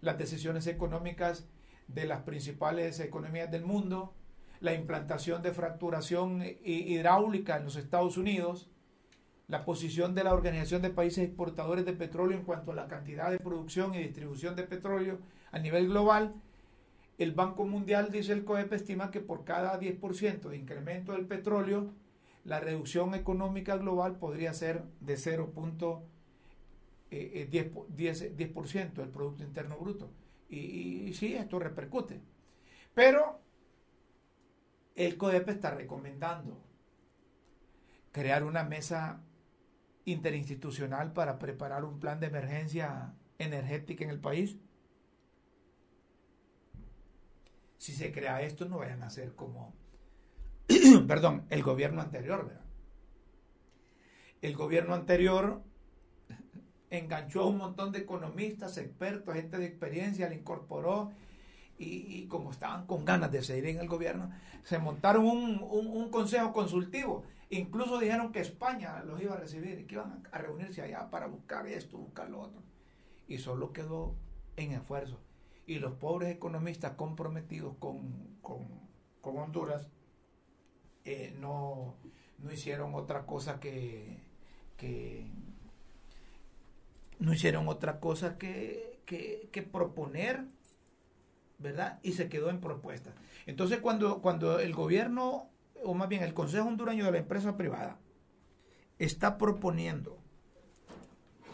las 0.00 0.18
decisiones 0.18 0.66
económicas 0.66 1.46
de 1.88 2.06
las 2.06 2.22
principales 2.22 3.00
economías 3.00 3.50
del 3.50 3.64
mundo, 3.64 4.14
la 4.60 4.74
implantación 4.74 5.42
de 5.42 5.52
fracturación 5.52 6.42
hidráulica 6.64 7.56
en 7.56 7.64
los 7.64 7.76
Estados 7.76 8.16
Unidos, 8.16 8.70
la 9.48 9.64
posición 9.64 10.14
de 10.14 10.22
la 10.22 10.32
Organización 10.32 10.80
de 10.82 10.90
Países 10.90 11.24
Exportadores 11.24 11.84
de 11.84 11.92
Petróleo 11.92 12.38
en 12.38 12.44
cuanto 12.44 12.70
a 12.70 12.76
la 12.76 12.86
cantidad 12.86 13.30
de 13.30 13.38
producción 13.38 13.94
y 13.94 13.98
distribución 13.98 14.54
de 14.54 14.62
petróleo 14.62 15.18
a 15.50 15.58
nivel 15.58 15.88
global 15.88 16.34
el 17.20 17.32
Banco 17.32 17.66
Mundial, 17.66 18.10
dice 18.10 18.32
el 18.32 18.44
COEP, 18.44 18.72
estima 18.72 19.10
que 19.10 19.20
por 19.20 19.44
cada 19.44 19.78
10% 19.78 20.48
de 20.48 20.56
incremento 20.56 21.12
del 21.12 21.26
petróleo, 21.26 21.92
la 22.44 22.60
reducción 22.60 23.14
económica 23.14 23.76
global 23.76 24.16
podría 24.16 24.54
ser 24.54 24.84
de 25.00 25.16
0.10% 25.16 26.00
eh, 27.10 27.46
eh, 27.46 28.90
del 28.96 29.08
Producto 29.10 29.44
Interno 29.44 29.76
Bruto. 29.76 30.10
Y, 30.48 31.12
sí, 31.12 31.34
esto 31.34 31.58
repercute. 31.58 32.22
Pero 32.94 33.38
el 34.96 35.18
COEP 35.18 35.50
está 35.50 35.72
recomendando 35.72 36.56
crear 38.12 38.44
una 38.44 38.64
mesa 38.64 39.20
interinstitucional 40.06 41.12
para 41.12 41.38
preparar 41.38 41.84
un 41.84 42.00
plan 42.00 42.18
de 42.18 42.28
emergencia 42.28 43.12
energética 43.38 44.04
en 44.04 44.10
el 44.10 44.20
país 44.20 44.56
si 47.80 47.94
se 47.94 48.12
crea 48.12 48.42
esto, 48.42 48.66
no 48.66 48.76
vayan 48.76 49.02
a 49.02 49.08
ser 49.08 49.34
como, 49.34 49.72
perdón, 51.08 51.46
el 51.48 51.62
gobierno 51.62 52.02
anterior, 52.02 52.46
¿verdad? 52.46 52.64
El 54.42 54.54
gobierno 54.54 54.94
anterior 54.94 55.62
enganchó 56.90 57.40
a 57.40 57.46
un 57.46 57.56
montón 57.56 57.90
de 57.90 58.00
economistas, 58.00 58.76
expertos, 58.76 59.34
gente 59.34 59.56
de 59.56 59.64
experiencia, 59.64 60.28
le 60.28 60.34
incorporó 60.34 61.10
y, 61.78 62.26
como 62.26 62.50
estaban 62.50 62.84
con 62.86 63.06
ganas 63.06 63.32
de 63.32 63.42
seguir 63.42 63.68
en 63.68 63.78
el 63.78 63.88
gobierno, 63.88 64.30
se 64.62 64.78
montaron 64.78 65.24
un, 65.24 65.62
un, 65.62 66.10
consejo 66.10 66.52
consultivo. 66.52 67.24
Incluso 67.48 67.98
dijeron 67.98 68.30
que 68.30 68.40
España 68.40 69.02
los 69.04 69.22
iba 69.22 69.36
a 69.36 69.38
recibir 69.38 69.78
y 69.78 69.84
que 69.84 69.94
iban 69.94 70.22
a 70.30 70.36
reunirse 70.36 70.82
allá 70.82 71.08
para 71.08 71.28
buscar 71.28 71.66
esto, 71.66 71.96
buscar 71.96 72.28
lo 72.28 72.40
otro. 72.40 72.60
Y 73.26 73.38
solo 73.38 73.72
quedó 73.72 74.14
en 74.56 74.72
esfuerzo 74.72 75.18
y 75.66 75.78
los 75.78 75.94
pobres 75.94 76.34
economistas 76.34 76.92
comprometidos 76.94 77.76
con, 77.78 78.30
Honduras 79.22 79.86
eh, 81.04 81.34
no, 81.38 81.96
hicieron 82.52 82.94
otra 82.94 83.26
cosa 83.26 83.60
que, 83.60 84.18
no 87.18 87.32
hicieron 87.32 87.68
otra 87.68 88.00
cosa 88.00 88.38
que, 88.38 89.00
que, 89.06 89.62
proponer, 89.62 90.44
¿verdad? 91.58 92.00
Y 92.02 92.12
se 92.12 92.28
quedó 92.28 92.50
en 92.50 92.60
propuestas. 92.60 93.14
Entonces 93.46 93.78
cuando, 93.78 94.20
cuando 94.22 94.58
el 94.58 94.74
gobierno, 94.74 95.50
o 95.84 95.94
más 95.94 96.08
bien 96.08 96.22
el 96.22 96.34
Consejo 96.34 96.66
Hondureño 96.68 97.04
de 97.04 97.12
la 97.12 97.18
Empresa 97.18 97.56
Privada, 97.56 97.98
está 98.98 99.38
proponiendo 99.38 100.18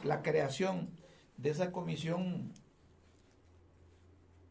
la 0.05 0.23
creación 0.23 0.91
de 1.37 1.51
esa 1.51 1.73
comisión 1.73 2.53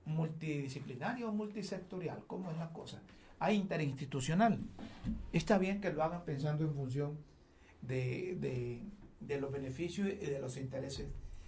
multidisciplinario 0.05 1.29
o 1.29 1.33
multisectorial, 1.33 2.23
¿cómo 2.27 2.51
es 2.51 2.57
la 2.57 2.71
cosa? 2.71 3.01
Hay 3.39 3.55
interinstitucional. 3.55 4.59
Está 5.33 5.57
bien 5.57 5.81
que 5.81 5.91
lo 5.91 6.03
hagan 6.03 6.23
pensando 6.23 6.63
en 6.63 6.73
función 6.73 7.17
de, 7.81 8.81
los 9.39 9.51
beneficios 9.51 10.07
y 10.07 10.25
de 10.25 10.39
los 10.39 10.57
intereses 10.57 11.07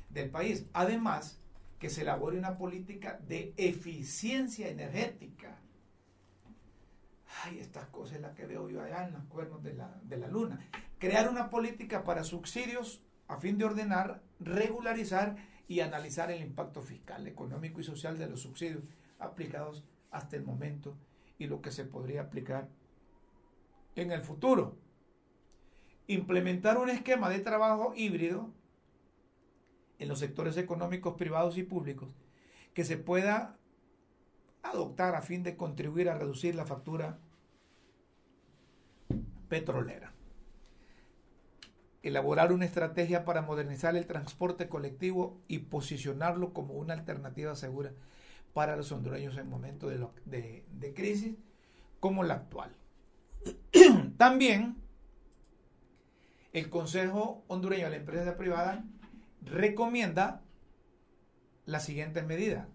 del 0.10 0.30
país. 0.30 0.66
Además, 0.74 1.40
que 1.80 1.90
se 1.90 2.02
elabore 2.02 2.38
una 2.38 2.58
política 2.58 3.20
de 3.28 3.54
eficiencia 3.58 4.68
energética. 4.68 5.58
Ay, 7.44 7.60
estas 7.60 7.86
cosas 7.88 8.20
las 8.20 8.36
que 8.36 8.48
veo 8.48 8.68
yo 8.70 8.82
allá 8.82 9.08
en 9.08 9.14
los 9.14 9.24
cuernos 9.26 9.64
de 9.64 9.74
la, 9.74 10.00
de 10.04 10.18
la 10.18 10.28
luna. 10.28 10.60
Crear 10.98 11.30
una 11.30 11.50
política 11.50 12.04
para 12.04 12.24
subsidios 12.24 13.04
a 13.28 13.38
fin 13.38 13.58
de 13.58 13.66
ordenar, 13.66 14.22
regularizar 14.40 15.36
y 15.68 15.82
analizar 15.82 16.32
el 16.32 16.42
impacto 16.42 16.82
fiscal, 16.82 17.28
económico 17.28 17.82
y 17.82 17.84
social 17.84 18.18
de 18.18 18.28
los 18.28 18.42
subsidios 18.42 18.84
aplicados 19.20 19.84
hasta 20.12 20.36
el 20.36 20.44
momento 20.44 20.96
y 21.38 21.48
lo 21.48 21.62
que 21.62 21.72
se 21.72 21.86
podría 21.86 22.22
aplicar 22.22 22.70
en 23.96 24.12
el 24.12 24.22
futuro. 24.22 24.78
Implementar 26.08 26.78
un 26.78 26.90
esquema 26.90 27.30
de 27.30 27.40
trabajo 27.40 27.94
híbrido 27.96 28.50
en 30.00 30.08
los 30.08 30.20
sectores 30.20 30.56
económicos 30.58 31.16
privados 31.16 31.58
y 31.58 31.64
públicos 31.64 32.10
que 32.74 32.86
se 32.86 32.98
pueda 32.98 33.58
adoptar 34.64 35.16
a 35.16 35.22
fin 35.22 35.44
de 35.44 35.58
contribuir 35.58 36.10
a 36.10 36.18
reducir 36.18 36.56
la 36.56 36.66
factura 36.66 37.20
petrolera. 39.50 40.17
Elaborar 42.08 42.54
una 42.54 42.64
estrategia 42.64 43.26
para 43.26 43.42
modernizar 43.42 43.98
el 43.98 44.08
transporte 44.08 44.70
colectivo 44.70 45.42
y 45.50 45.60
posicionarlo 45.60 46.54
como 46.54 46.76
una 46.76 46.94
alternativa 46.94 47.54
segura 47.54 47.92
para 48.54 48.78
los 48.78 48.94
hondureños 48.94 49.38
en 49.38 49.50
momentos 49.50 49.92
de, 50.24 50.94
crisis 50.96 51.36
como 52.00 52.24
la 52.24 52.36
actual. 52.36 52.72
También 54.18 54.78
el 56.54 56.70
Consejo 56.70 57.44
Hondureño 57.48 57.84
de 57.84 57.90
la 57.92 57.98
Empresa 57.98 58.38
Privada 58.38 58.86
recomienda 59.42 60.42
la 61.66 61.82
siguiente 61.82 62.24
medida 62.24 62.70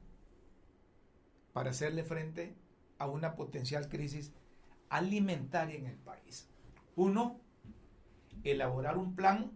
para 1.55 1.71
hacerle 1.71 2.05
frente 2.05 2.55
a 2.99 3.07
una 3.07 3.35
potencial 3.35 3.89
crisis 3.89 4.35
alimentaria 4.91 5.77
en 5.77 5.87
el 5.87 5.97
país. 5.97 6.51
Uno, 6.97 7.41
elaborar 8.44 8.99
un 8.99 9.14
plan 9.14 9.52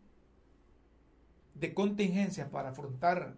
de 1.54 1.74
contingencia 1.74 2.50
para 2.50 2.70
afrontar 2.70 3.34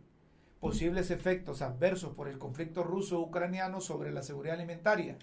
posibles 0.61 1.11
efectos 1.11 1.63
adversos 1.63 2.15
por 2.15 2.29
el 2.29 2.39
conflicto 2.39 2.83
ruso-ucraniano 2.83 3.81
sobre 3.81 4.11
la 4.11 4.23
seguridad 4.23 4.57
alimentaria. 4.57 5.17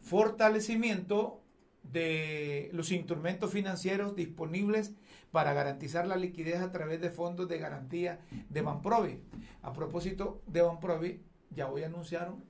Fortalecimiento 0.00 1.42
de 1.82 2.70
los 2.72 2.92
instrumentos 2.92 3.50
financieros 3.50 4.14
disponibles 4.14 4.94
para 5.32 5.52
garantizar 5.52 6.06
la 6.06 6.16
liquidez 6.16 6.60
a 6.60 6.70
través 6.70 7.00
de 7.00 7.10
fondos 7.10 7.48
de 7.48 7.58
garantía 7.58 8.20
de 8.48 8.62
Banprovi. 8.62 9.22
A 9.62 9.72
propósito 9.72 10.42
de 10.46 10.62
Banprovi, 10.62 11.22
ya 11.50 11.68
hoy 11.70 11.82
anunciaron, 11.82 12.44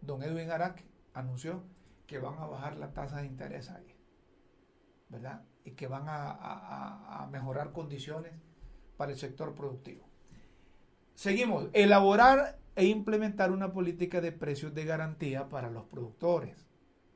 don 0.00 0.22
Edwin 0.22 0.50
Araque 0.50 0.84
anunció 1.14 1.62
que 2.06 2.18
van 2.18 2.38
a 2.38 2.46
bajar 2.46 2.76
la 2.76 2.92
tasa 2.92 3.20
de 3.20 3.26
interés 3.26 3.70
ahí, 3.70 3.94
¿verdad? 5.08 5.44
Y 5.66 5.72
que 5.72 5.86
van 5.86 6.04
a, 6.08 7.22
a 7.22 7.26
mejorar 7.26 7.72
condiciones 7.72 8.32
para 8.96 9.12
el 9.12 9.18
sector 9.18 9.54
productivo. 9.54 10.06
Seguimos, 11.14 11.68
elaborar 11.74 12.58
e 12.76 12.86
implementar 12.86 13.50
una 13.50 13.72
política 13.72 14.20
de 14.20 14.32
precios 14.32 14.74
de 14.74 14.84
garantía 14.84 15.48
para 15.48 15.70
los 15.70 15.84
productores, 15.84 16.66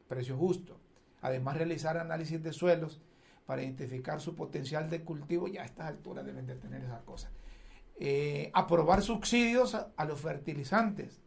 precios 0.08 0.38
justos. 0.38 0.78
Además, 1.20 1.56
realizar 1.56 1.98
análisis 1.98 2.42
de 2.42 2.52
suelos 2.52 3.00
para 3.46 3.62
identificar 3.62 4.20
su 4.20 4.34
potencial 4.34 4.88
de 4.88 5.02
cultivo. 5.02 5.48
Ya 5.48 5.62
a 5.62 5.66
estas 5.66 5.88
alturas 5.88 6.24
deben 6.24 6.46
de 6.46 6.56
tener 6.56 6.82
esas 6.82 7.02
cosas. 7.02 7.30
Eh, 7.98 8.50
aprobar 8.54 9.02
subsidios 9.02 9.74
a, 9.74 10.04
los 10.06 10.20
fertilizantes. 10.20 11.20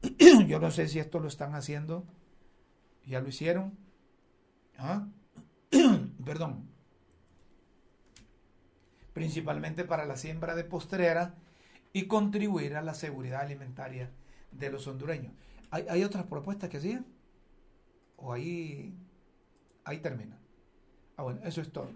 Yo 0.46 0.58
no 0.58 0.70
sé 0.70 0.88
si 0.88 0.98
esto 0.98 1.20
lo 1.20 1.28
están 1.28 1.54
haciendo. 1.54 2.04
Ya 3.04 3.20
lo 3.20 3.28
hicieron. 3.28 3.76
¿Ah? 4.78 5.06
Perdón. 6.24 6.68
Principalmente 9.12 9.84
para 9.84 10.04
la 10.06 10.16
siembra 10.16 10.54
de 10.54 10.64
postrera 10.64 11.34
y 11.92 12.06
contribuir 12.06 12.76
a 12.76 12.82
la 12.82 12.94
seguridad 12.94 13.42
alimentaria 13.42 14.10
de 14.50 14.70
los 14.70 14.86
hondureños. 14.86 15.32
¿Hay, 15.70 15.86
hay 15.88 16.02
otras 16.02 16.24
propuestas 16.24 16.68
que 16.70 16.78
hacían? 16.78 17.06
o 18.16 18.32
ahí, 18.32 18.94
ahí 19.84 19.98
termina. 19.98 20.38
Ah, 21.16 21.22
bueno, 21.22 21.40
eso 21.44 21.60
es 21.60 21.70
todo. 21.70 21.90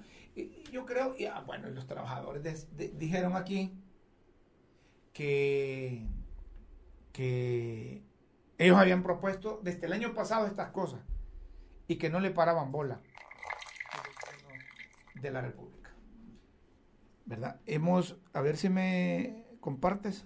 Yo 0.71 0.87
creo, 0.87 1.17
y, 1.19 1.25
ah, 1.25 1.43
bueno, 1.45 1.69
los 1.71 1.87
trabajadores 1.87 2.69
dijeron 2.99 3.35
aquí 3.35 3.73
que, 5.13 6.07
que 7.13 8.03
ellos 8.59 8.77
habían 8.77 9.03
propuesto 9.03 9.61
desde 9.65 9.87
el 9.87 9.93
año 9.93 10.15
pasado 10.15 10.47
estas 10.47 10.71
cosas 10.71 11.01
y 11.89 11.97
que 11.97 12.11
no 12.11 12.21
le 12.21 12.31
paraban 12.31 12.71
bola 12.71 13.01
de 15.21 15.31
la 15.31 15.41
República. 15.41 15.95
¿Verdad? 17.27 17.61
Hemos, 17.67 18.17
a 18.33 18.41
ver 18.41 18.57
si 18.57 18.69
me 18.69 19.45
compartes, 19.61 20.25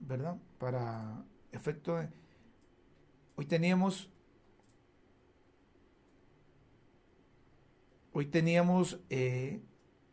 ¿verdad? 0.00 0.36
Para 0.58 1.24
efecto 1.52 1.96
de 1.96 2.08
Hoy 3.36 3.46
teníamos, 3.46 4.10
hoy 8.12 8.26
teníamos, 8.26 9.00
eh, 9.10 9.60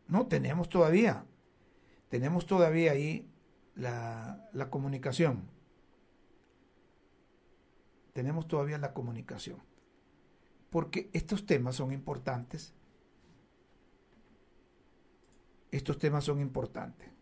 no, 0.08 0.26
tenemos 0.26 0.68
todavía, 0.68 1.24
tenemos 2.08 2.46
todavía 2.46 2.92
ahí 2.92 3.30
la, 3.76 4.48
la 4.52 4.70
comunicación. 4.70 5.48
Tenemos 8.12 8.48
todavía 8.48 8.76
la 8.78 8.92
comunicación. 8.92 9.62
Porque 10.72 11.08
estos 11.12 11.46
temas 11.46 11.76
son 11.76 11.92
importantes. 11.92 12.74
Estos 15.70 15.98
temas 15.98 16.24
son 16.24 16.40
importantes. 16.40 17.12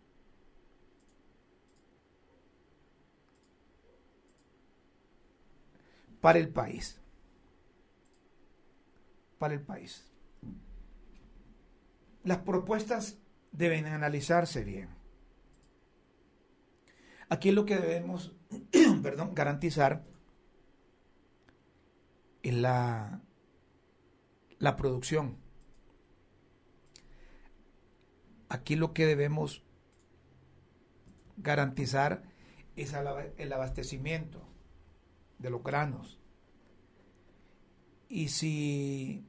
para 6.21 6.39
el 6.39 6.49
país. 6.49 7.01
Para 9.39 9.55
el 9.55 9.63
país. 9.63 10.07
Las 12.25 12.39
propuestas 12.39 13.19
deben 13.53 13.87
analizarse 13.87 14.63
bien. 14.65 14.89
Aquí 17.31 17.53
lo 17.53 17.65
que 17.65 17.79
debemos, 17.79 18.35
perdón, 19.03 19.35
garantizar 19.35 20.05
es 22.43 22.55
la, 22.55 23.23
la 24.61 24.77
producción. 24.77 25.39
Aquí 28.49 28.77
lo 28.77 28.93
que 28.93 29.07
debemos 29.07 29.65
garantizar 31.39 32.23
es 32.77 32.95
el 33.39 33.53
abastecimiento 33.53 34.47
de 35.39 35.51
los 35.51 35.65
granos. 35.65 36.21
Y 38.09 38.29
si 38.29 39.25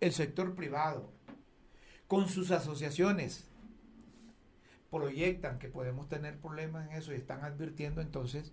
el 0.00 0.12
sector 0.12 0.54
privado, 0.54 1.12
con 2.06 2.28
sus 2.28 2.50
asociaciones, 2.50 3.48
proyectan 4.90 5.58
que 5.58 5.68
podemos 5.68 6.08
tener 6.08 6.38
problemas 6.38 6.86
en 6.88 6.96
eso 6.96 7.12
y 7.12 7.16
están 7.16 7.42
advirtiendo, 7.44 8.00
entonces 8.00 8.52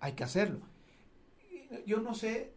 hay 0.00 0.12
que 0.12 0.24
hacerlo. 0.24 0.60
Yo 1.86 2.00
no 2.00 2.14
sé 2.14 2.54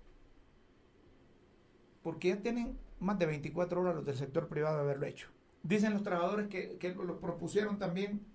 por 2.04 2.20
qué 2.20 2.30
ya 2.30 2.42
tienen 2.42 2.78
más 3.00 3.18
de 3.20 3.26
24 3.26 3.82
horas 3.82 3.96
los 3.96 4.06
del 4.06 4.16
sector 4.16 4.48
privado 4.48 4.78
de 4.78 4.84
haberlo 4.84 5.06
hecho. 5.06 5.28
Dicen 5.64 5.94
los 5.94 6.04
trabajadores 6.04 6.48
que, 6.48 6.78
que 6.78 6.94
lo 6.94 7.20
propusieron 7.20 7.78
también 7.78 8.26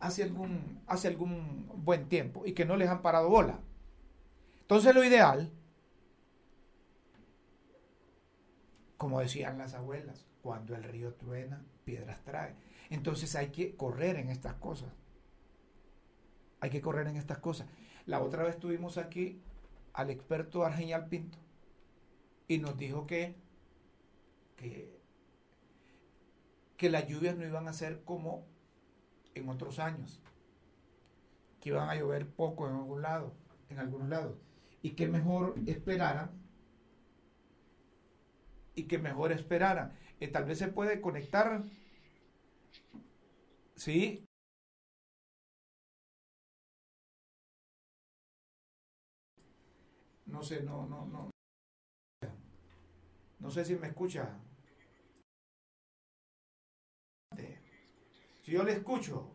hace 0.00 0.22
algún, 0.22 0.80
hace 0.86 1.08
algún 1.08 1.68
buen 1.84 2.08
tiempo 2.08 2.44
y 2.46 2.52
que 2.52 2.64
no 2.64 2.76
les 2.76 2.88
han 2.88 3.02
parado 3.02 3.28
bola. 3.28 3.60
Entonces 4.60 4.94
lo 4.94 5.04
ideal, 5.04 5.52
como 8.96 9.20
decían 9.20 9.58
las 9.58 9.74
abuelas, 9.74 10.26
cuando 10.42 10.74
el 10.74 10.84
río 10.84 11.14
truena, 11.14 11.64
piedras 11.84 12.22
trae. 12.24 12.54
Entonces 12.90 13.34
hay 13.34 13.48
que 13.48 13.76
correr 13.76 14.16
en 14.16 14.28
estas 14.28 14.54
cosas. 14.54 14.92
Hay 16.60 16.70
que 16.70 16.80
correr 16.80 17.06
en 17.06 17.16
estas 17.16 17.38
cosas. 17.38 17.68
La 18.06 18.20
otra 18.20 18.42
vez 18.42 18.58
tuvimos 18.58 18.98
aquí 18.98 19.40
al 19.92 20.10
experto 20.10 20.64
Argenial 20.64 21.08
Pinto 21.08 21.38
y 22.48 22.58
nos 22.58 22.76
dijo 22.76 23.06
que, 23.06 23.36
que, 24.56 24.98
las 26.90 27.06
lluvias 27.06 27.36
no 27.36 27.46
iban 27.46 27.68
a 27.68 27.72
ser 27.72 28.02
como 28.04 28.46
en 29.34 29.48
otros 29.48 29.78
años, 29.78 30.20
que 31.60 31.68
iban 31.68 31.88
a 31.88 31.94
llover 31.94 32.26
poco 32.26 32.68
en 32.68 32.74
algún 32.74 33.02
lado, 33.02 33.32
en 33.68 33.78
algunos 33.78 34.08
lados, 34.08 34.36
y 34.82 34.92
que 34.92 35.06
mejor 35.06 35.54
esperaran, 35.66 36.30
y 38.74 38.84
que 38.84 38.98
mejor 38.98 39.32
esperaran. 39.32 39.96
Eh, 40.20 40.28
tal 40.28 40.46
vez 40.46 40.58
se 40.58 40.68
puede 40.68 41.00
conectar 41.00 41.64
Sí. 43.78 44.24
No 50.26 50.42
sé, 50.42 50.62
no, 50.62 50.86
no, 50.86 51.06
no. 51.06 51.30
No 53.40 53.50
sé 53.50 53.64
si 53.64 53.74
me 53.76 53.88
escucha. 53.88 54.28
Si 58.42 58.50
yo 58.52 58.64
le 58.64 58.72
escucho. 58.72 59.30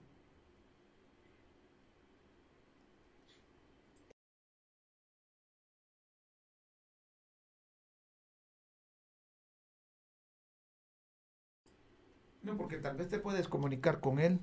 No, 12.44 12.56
porque 12.58 12.78
tal 12.78 12.96
vez 12.96 13.10
te 13.10 13.18
puedes 13.20 13.48
comunicar 13.48 14.00
con 14.00 14.20
él 14.20 14.40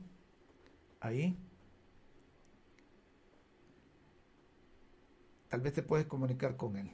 ahí. 1.01 1.37
Tal 5.51 5.61
vez 5.61 5.75
te 5.75 5.83
puedes 5.83 6.07
comunicar 6.07 6.57
con 6.57 6.77
él. 6.77 6.91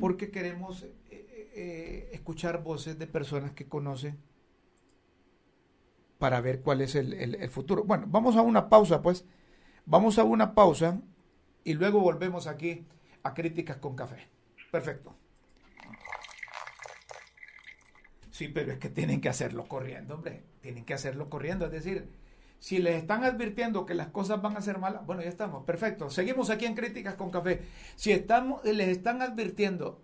Porque 0.00 0.30
queremos 0.30 0.82
eh, 0.82 1.50
eh, 1.54 2.10
escuchar 2.12 2.62
voces 2.62 2.98
de 2.98 3.06
personas 3.06 3.52
que 3.52 3.68
conocen 3.68 4.18
para 6.18 6.40
ver 6.40 6.62
cuál 6.62 6.80
es 6.80 6.94
el, 6.94 7.48
futuro. 7.50 7.84
Bueno, 7.84 8.06
vamos 8.08 8.36
a 8.36 8.42
una 8.42 8.68
pausa, 8.68 9.02
pues. 9.02 9.24
Vamos 9.86 10.18
a 10.18 10.24
una 10.24 10.54
pausa 10.54 11.00
y 11.62 11.74
luego 11.74 12.00
volvemos 12.00 12.46
aquí 12.46 12.86
a 13.22 13.34
Críticas 13.34 13.76
con 13.76 13.94
Café. 13.94 14.28
Perfecto. 14.72 15.14
Sí, 18.30 18.48
pero 18.48 18.72
es 18.72 18.78
que 18.78 18.88
tienen 18.88 19.20
que 19.20 19.28
hacerlo 19.28 19.68
corriendo, 19.68 20.14
hombre. 20.14 20.42
Tienen 20.60 20.84
que 20.84 20.94
hacerlo 20.94 21.30
corriendo. 21.30 21.66
Es 21.66 21.72
decir, 21.72 22.08
si 22.64 22.78
les 22.78 22.96
están 22.96 23.24
advirtiendo 23.24 23.84
que 23.84 23.92
las 23.92 24.08
cosas 24.08 24.40
van 24.40 24.56
a 24.56 24.62
ser 24.62 24.78
malas, 24.78 25.04
bueno, 25.04 25.20
ya 25.20 25.28
estamos. 25.28 25.64
Perfecto. 25.64 26.08
Seguimos 26.08 26.48
aquí 26.48 26.64
en 26.64 26.74
Críticas 26.74 27.14
con 27.14 27.30
Café. 27.30 27.60
Si 27.94 28.10
estamos, 28.10 28.64
les 28.64 28.88
están 28.88 29.20
advirtiendo 29.20 30.02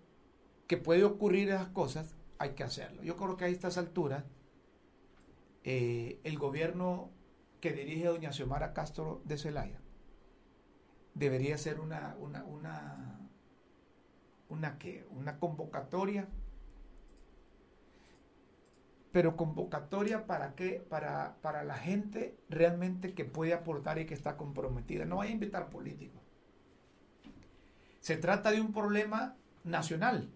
que 0.67 0.77
puede 0.77 1.03
ocurrir 1.03 1.49
esas 1.49 1.69
cosas, 1.69 2.15
hay 2.37 2.51
que 2.51 2.63
hacerlo. 2.63 3.01
Yo 3.01 3.17
creo 3.17 3.35
que 3.35 3.45
a 3.45 3.47
estas 3.47 3.79
alturas 3.79 4.25
eh, 5.63 6.19
el 6.23 6.37
gobierno 6.37 7.09
que 7.61 7.73
dirige 7.73 8.05
doña 8.05 8.31
Xiomara 8.31 8.73
Castro 8.73 9.23
de 9.25 9.39
Celaya 9.39 9.81
debería 11.15 11.57
ser 11.57 11.79
una, 11.79 12.15
una, 12.19 12.43
una, 12.43 13.27
una, 14.49 14.77
una 15.09 15.39
convocatoria 15.39 16.27
pero 19.11 19.35
convocatoria 19.35 20.25
para 20.25 20.55
qué? 20.55 20.85
Para, 20.89 21.37
para 21.41 21.63
la 21.63 21.75
gente 21.75 22.37
realmente 22.49 23.13
que 23.13 23.25
puede 23.25 23.53
aportar 23.53 23.99
y 23.99 24.05
que 24.05 24.13
está 24.13 24.37
comprometida. 24.37 25.05
No 25.05 25.17
vaya 25.17 25.31
a 25.31 25.33
invitar 25.33 25.69
políticos. 25.69 26.21
Se 27.99 28.15
trata 28.17 28.51
de 28.51 28.61
un 28.61 28.71
problema 28.71 29.35
nacional. 29.63 30.29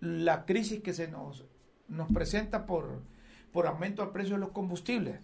La 0.00 0.44
crisis 0.46 0.82
que 0.82 0.92
se 0.92 1.08
nos, 1.08 1.44
nos 1.88 2.12
presenta 2.12 2.64
por, 2.64 3.02
por 3.52 3.66
aumento 3.66 4.02
al 4.02 4.12
precio 4.12 4.34
de 4.34 4.40
los 4.40 4.50
combustibles. 4.50 5.20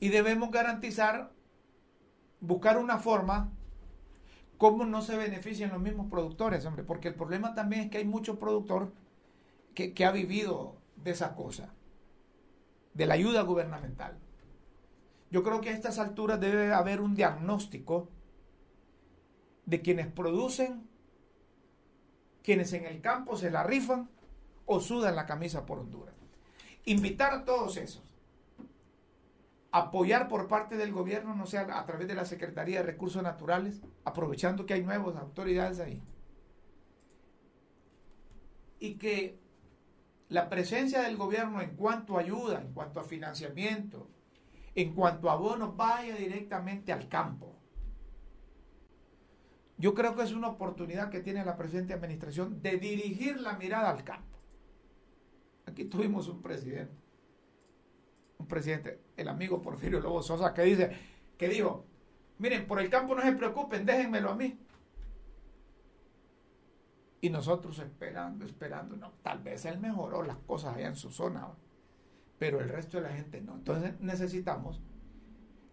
Y 0.00 0.08
debemos 0.08 0.50
garantizar, 0.50 1.32
buscar 2.40 2.78
una 2.78 2.98
forma 2.98 3.52
cómo 4.58 4.84
no 4.84 5.02
se 5.02 5.16
benefician 5.16 5.70
los 5.70 5.80
mismos 5.80 6.10
productores, 6.10 6.66
hombre, 6.66 6.82
porque 6.82 7.08
el 7.08 7.14
problema 7.14 7.54
también 7.54 7.82
es 7.82 7.90
que 7.90 7.98
hay 7.98 8.04
muchos 8.04 8.38
productores 8.38 8.88
que, 9.74 10.04
ha 10.04 10.10
vivido 10.10 10.76
de 10.96 11.12
esa 11.12 11.34
cosa, 11.34 11.72
de 12.94 13.06
la 13.06 13.14
ayuda 13.14 13.42
gubernamental. 13.42 14.18
Yo 15.30 15.42
creo 15.42 15.60
que 15.60 15.70
a 15.70 15.74
estas 15.74 15.98
alturas 15.98 16.40
debe 16.40 16.72
haber 16.72 17.00
un 17.00 17.14
diagnóstico 17.14 18.08
de 19.66 19.82
quienes 19.82 20.06
producen, 20.06 20.88
quienes 22.42 22.72
en 22.72 22.86
el 22.86 23.00
campo 23.00 23.36
se 23.36 23.50
la 23.50 23.62
rifan 23.62 24.08
o 24.64 24.80
sudan 24.80 25.16
la 25.16 25.26
camisa 25.26 25.66
por 25.66 25.78
Honduras. 25.78 26.14
Invitar 26.84 27.32
a 27.34 27.44
todos 27.44 27.76
esos. 27.76 28.02
Apoyar 29.70 30.28
por 30.28 30.48
parte 30.48 30.76
del 30.76 30.92
gobierno, 30.92 31.34
no 31.34 31.46
sea 31.46 31.78
a 31.78 31.84
través 31.84 32.08
de 32.08 32.14
la 32.14 32.24
Secretaría 32.24 32.78
de 32.78 32.86
Recursos 32.86 33.22
Naturales, 33.22 33.82
aprovechando 34.04 34.64
que 34.64 34.74
hay 34.74 34.82
nuevas 34.82 35.16
autoridades 35.16 35.78
ahí. 35.78 36.02
Y 38.80 38.94
que 38.94 39.38
la 40.28 40.48
presencia 40.48 41.02
del 41.02 41.16
gobierno 41.16 41.60
en 41.60 41.74
cuanto 41.76 42.16
a 42.16 42.20
ayuda, 42.20 42.60
en 42.60 42.72
cuanto 42.72 43.00
a 43.00 43.04
financiamiento, 43.04 44.08
en 44.74 44.94
cuanto 44.94 45.30
a 45.30 45.36
bonos, 45.36 45.76
vaya 45.76 46.14
directamente 46.14 46.92
al 46.92 47.08
campo. 47.08 47.56
Yo 49.78 49.94
creo 49.94 50.14
que 50.14 50.22
es 50.22 50.32
una 50.32 50.48
oportunidad 50.48 51.08
que 51.08 51.20
tiene 51.20 51.44
la 51.44 51.56
presente 51.56 51.94
administración 51.94 52.60
de 52.60 52.78
dirigir 52.78 53.40
la 53.40 53.56
mirada 53.56 53.90
al 53.90 54.04
campo. 54.04 54.38
Aquí 55.66 55.84
tuvimos 55.84 56.28
un 56.28 56.42
presidente, 56.42 56.94
un 58.38 58.46
presidente, 58.46 59.00
el 59.16 59.28
amigo 59.28 59.62
Porfirio 59.62 60.00
Lobo 60.00 60.22
Sosa, 60.22 60.52
que 60.52 60.62
dice, 60.62 60.90
que 61.36 61.48
dijo, 61.48 61.84
miren, 62.38 62.66
por 62.66 62.80
el 62.80 62.90
campo 62.90 63.14
no 63.14 63.22
se 63.22 63.32
preocupen, 63.32 63.86
déjenmelo 63.86 64.30
a 64.30 64.34
mí. 64.34 64.58
Y 67.20 67.30
nosotros 67.30 67.78
esperando, 67.78 68.44
esperando, 68.44 68.96
no, 68.96 69.12
tal 69.22 69.40
vez 69.40 69.64
él 69.64 69.78
mejoró 69.78 70.22
las 70.22 70.36
cosas 70.38 70.76
allá 70.76 70.88
en 70.88 70.96
su 70.96 71.10
zona, 71.10 71.48
pero 72.38 72.60
el 72.60 72.68
resto 72.68 72.98
de 72.98 73.04
la 73.04 73.14
gente 73.14 73.40
no. 73.40 73.54
Entonces 73.54 74.00
necesitamos 74.00 74.80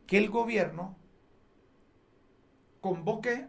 que 0.08 0.18
el 0.18 0.30
gobierno 0.30 0.98
convoque 2.82 3.48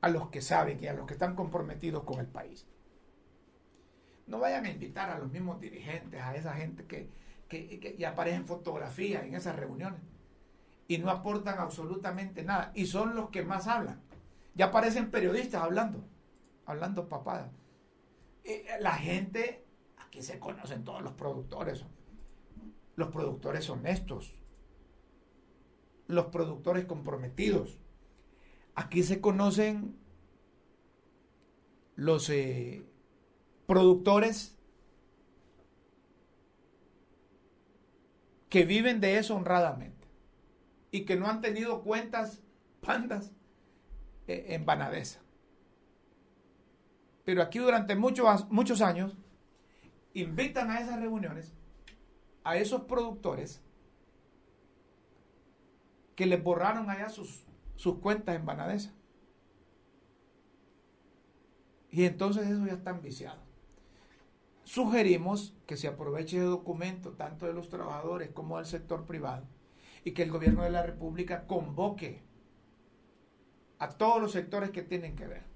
a 0.00 0.08
los 0.08 0.28
que 0.30 0.42
saben 0.42 0.82
y 0.82 0.86
a 0.86 0.94
los 0.94 1.06
que 1.06 1.12
están 1.12 1.36
comprometidos 1.36 2.04
con 2.04 2.20
el 2.20 2.26
país 2.26 2.66
no 4.30 4.38
vayan 4.38 4.64
a 4.64 4.70
invitar 4.70 5.10
a 5.10 5.18
los 5.18 5.30
mismos 5.30 5.60
dirigentes, 5.60 6.20
a 6.22 6.34
esa 6.36 6.54
gente 6.54 6.84
que, 6.86 7.10
que, 7.48 7.80
que 7.80 8.06
aparecen 8.06 8.46
fotografías 8.46 9.24
en 9.24 9.34
esas 9.34 9.56
reuniones 9.56 10.00
y 10.86 10.98
no 10.98 11.10
aportan 11.10 11.58
absolutamente 11.58 12.44
nada. 12.44 12.70
Y 12.74 12.86
son 12.86 13.16
los 13.16 13.30
que 13.30 13.42
más 13.42 13.66
hablan. 13.66 14.00
Ya 14.54 14.66
aparecen 14.66 15.10
periodistas 15.10 15.62
hablando, 15.62 16.04
hablando 16.70 17.08
papadas. 17.08 17.50
Eh, 18.44 18.66
la 18.80 18.94
gente, 18.94 19.64
aquí 19.98 20.22
se 20.22 20.38
conocen 20.38 20.84
todos 20.84 21.02
los 21.02 21.12
productores, 21.12 21.84
los 22.96 23.08
productores 23.10 23.68
honestos, 23.68 24.40
los 26.06 26.26
productores 26.26 26.84
comprometidos. 26.86 27.78
Aquí 28.74 29.02
se 29.02 29.20
conocen 29.20 29.98
los 31.96 32.30
eh, 32.30 32.84
productores 33.66 34.56
que 38.48 38.64
viven 38.64 39.00
de 39.00 39.18
eso 39.18 39.36
honradamente 39.36 40.08
y 40.90 41.04
que 41.04 41.16
no 41.16 41.26
han 41.26 41.40
tenido 41.40 41.82
cuentas 41.82 42.40
pandas 42.80 43.32
eh, 44.26 44.46
en 44.48 44.66
Banadesa. 44.66 45.20
Pero 47.30 47.42
aquí 47.42 47.60
durante 47.60 47.94
muchos, 47.94 48.50
muchos 48.50 48.82
años 48.82 49.16
invitan 50.14 50.68
a 50.68 50.80
esas 50.80 50.98
reuniones 50.98 51.54
a 52.42 52.56
esos 52.56 52.86
productores 52.86 53.62
que 56.16 56.26
les 56.26 56.42
borraron 56.42 56.90
allá 56.90 57.08
sus, 57.08 57.46
sus 57.76 57.98
cuentas 57.98 58.34
en 58.34 58.44
Banadesa. 58.44 58.92
Y 61.92 62.02
entonces 62.02 62.48
eso 62.48 62.66
ya 62.66 62.72
están 62.72 63.00
viciados 63.00 63.38
sugerimos 64.64 65.54
que 65.68 65.76
se 65.76 65.86
aproveche 65.86 66.38
el 66.38 66.46
documento 66.46 67.12
tanto 67.12 67.46
de 67.46 67.52
los 67.52 67.68
trabajadores 67.68 68.30
como 68.30 68.56
del 68.56 68.66
sector 68.66 69.06
privado 69.06 69.46
y 70.02 70.14
que 70.14 70.24
el 70.24 70.32
gobierno 70.32 70.64
de 70.64 70.70
la 70.70 70.82
República 70.82 71.46
convoque 71.46 72.24
a 73.78 73.88
todos 73.88 74.20
los 74.20 74.32
sectores 74.32 74.70
que 74.70 74.82
tienen 74.82 75.14
que 75.14 75.28
ver. 75.28 75.49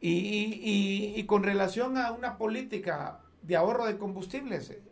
Y, 0.00 1.24
con 1.24 1.42
relación 1.42 1.96
a 1.98 2.12
una 2.12 2.38
política 2.38 3.20
de 3.42 3.56
ahorro 3.56 3.86
de 3.86 3.98
combustibles, 3.98 4.70
eh, 4.70 4.82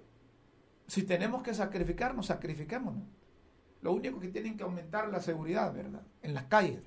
si 0.87 1.03
tenemos 1.03 1.43
que 1.43 1.55
sacrificarnos, 1.55 2.27
sacrifiquémonos. 2.27 3.05
Lo 3.83 3.93
único 3.93 4.19
que 4.19 4.29
tienen 4.29 4.57
que 4.57 4.65
aumentar 4.65 5.09
la 5.09 5.21
seguridad, 5.21 5.73
¿verdad? 5.73 6.03
En 6.23 6.35
las 6.35 6.45
calles. 6.45 6.83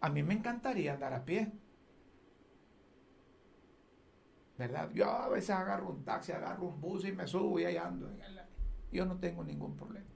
A 0.00 0.10
mí 0.10 0.22
me 0.22 0.34
encantaría 0.34 0.94
andar 0.94 1.12
a 1.12 1.24
pie. 1.24 1.50
¿verdad? 4.58 4.90
Yo 4.92 5.10
a 5.10 5.28
veces 5.28 5.50
agarro 5.50 5.90
un 5.90 6.04
taxi, 6.04 6.32
agarro 6.32 6.66
un 6.66 6.80
bus 6.80 7.04
y 7.04 7.12
me 7.12 7.26
subo 7.26 7.58
y 7.60 7.64
ahí 7.64 7.76
ando. 7.76 8.10
Yo 8.90 9.04
no 9.04 9.18
tengo 9.18 9.44
ningún 9.44 9.76
problema. 9.76 10.06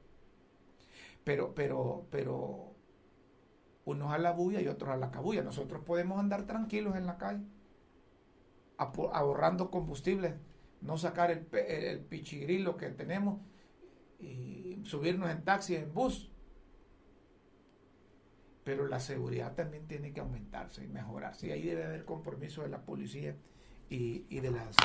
Pero, 1.24 1.54
pero, 1.54 2.06
pero, 2.11 2.74
unos 3.85 4.12
a 4.12 4.19
la 4.19 4.33
bulla 4.33 4.61
y 4.61 4.69
otros 4.69 4.90
a 4.90 4.97
la 4.97 5.11
cabulla. 5.11 5.43
Nosotros 5.43 5.83
podemos 5.85 6.19
andar 6.19 6.47
tranquilos 6.47 6.97
en 6.97 7.07
la 7.07 7.19
calle, 7.19 7.45
ahorrando 8.77 9.71
combustible 9.71 10.37
no 10.81 10.97
sacar 10.97 11.31
el, 11.31 11.47
el 11.53 12.01
pichigrilo 12.01 12.77
que 12.77 12.88
tenemos 12.90 13.40
y 14.19 14.81
subirnos 14.85 15.31
en 15.31 15.45
taxi, 15.45 15.77
en 15.77 15.93
bus. 15.93 16.31
Pero 18.64 18.87
la 18.87 19.01
seguridad 19.01 19.55
también 19.55 19.87
tiene 19.87 20.12
que 20.12 20.21
aumentarse 20.21 20.85
y 20.85 20.88
mejorarse. 20.88 21.49
Y 21.49 21.51
ahí 21.51 21.62
debe 21.62 21.85
haber 21.85 22.05
compromiso 22.05 22.62
de 22.62 22.69
la 22.69 22.83
policía 22.83 23.37
y, 23.88 24.40
de 24.40 24.51
las 24.51 24.77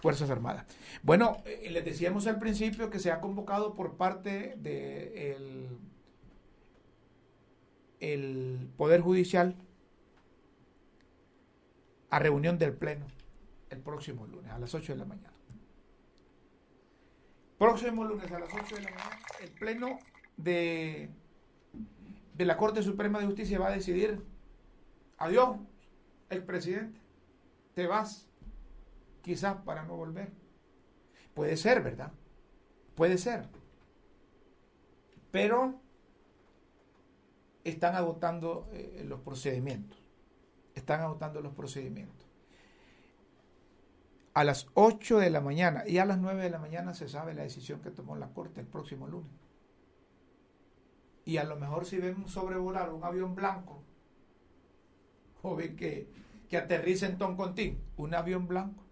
Fuerzas 0.00 0.30
Armadas. 0.30 0.66
Bueno, 1.02 1.38
eh, 1.44 1.68
les 1.70 1.84
decíamos 1.84 2.26
al 2.26 2.38
principio 2.38 2.90
que 2.90 2.98
se 2.98 3.10
ha 3.10 3.20
convocado 3.20 3.74
por 3.74 3.96
parte 3.96 4.54
del 4.56 5.78
el 8.12 8.68
Poder 8.76 9.00
Judicial 9.00 9.56
a 12.10 12.18
reunión 12.18 12.58
del 12.58 12.74
Pleno 12.74 13.06
el 13.70 13.80
próximo 13.80 14.26
lunes 14.26 14.52
a 14.52 14.58
las 14.58 14.74
8 14.74 14.92
de 14.92 14.98
la 14.98 15.04
mañana. 15.04 15.32
Próximo 17.58 18.04
lunes 18.04 18.30
a 18.30 18.38
las 18.38 18.52
8 18.52 18.76
de 18.76 18.82
la 18.82 18.90
mañana, 18.90 19.18
el 19.40 19.50
Pleno 19.50 19.98
de, 20.36 21.08
de 22.34 22.44
la 22.44 22.56
Corte 22.56 22.82
Suprema 22.82 23.20
de 23.20 23.26
Justicia 23.26 23.58
va 23.58 23.68
a 23.68 23.72
decidir, 23.72 24.22
adiós, 25.18 25.56
el 26.30 26.44
presidente, 26.44 27.00
te 27.74 27.86
vas, 27.86 28.28
quizás 29.22 29.56
para 29.62 29.84
no 29.84 29.96
volver. 29.96 30.30
Puede 31.32 31.56
ser, 31.56 31.82
¿verdad? 31.82 32.12
Puede 32.94 33.18
ser. 33.18 33.48
Pero 35.32 35.80
están 37.64 37.96
agotando 37.96 38.68
eh, 38.72 39.04
los 39.06 39.20
procedimientos. 39.20 39.98
Están 40.74 41.00
agotando 41.00 41.40
los 41.40 41.54
procedimientos. 41.54 42.26
A 44.34 44.44
las 44.44 44.66
8 44.74 45.18
de 45.18 45.30
la 45.30 45.40
mañana 45.40 45.84
y 45.86 45.98
a 45.98 46.04
las 46.04 46.18
9 46.18 46.42
de 46.42 46.50
la 46.50 46.58
mañana 46.58 46.92
se 46.92 47.08
sabe 47.08 47.34
la 47.34 47.42
decisión 47.42 47.80
que 47.80 47.90
tomó 47.90 48.16
la 48.16 48.28
Corte 48.28 48.60
el 48.60 48.66
próximo 48.66 49.06
lunes. 49.06 49.30
Y 51.24 51.38
a 51.38 51.44
lo 51.44 51.56
mejor 51.56 51.86
si 51.86 51.98
ven 51.98 52.28
sobrevolar 52.28 52.92
un 52.92 53.04
avión 53.04 53.34
blanco, 53.34 53.82
o 55.42 55.56
ven 55.56 55.76
que, 55.76 56.10
que 56.48 56.56
aterriza 56.58 57.06
en 57.06 57.16
Toncontín, 57.16 57.82
un 57.96 58.14
avión 58.14 58.46
blanco, 58.46 58.82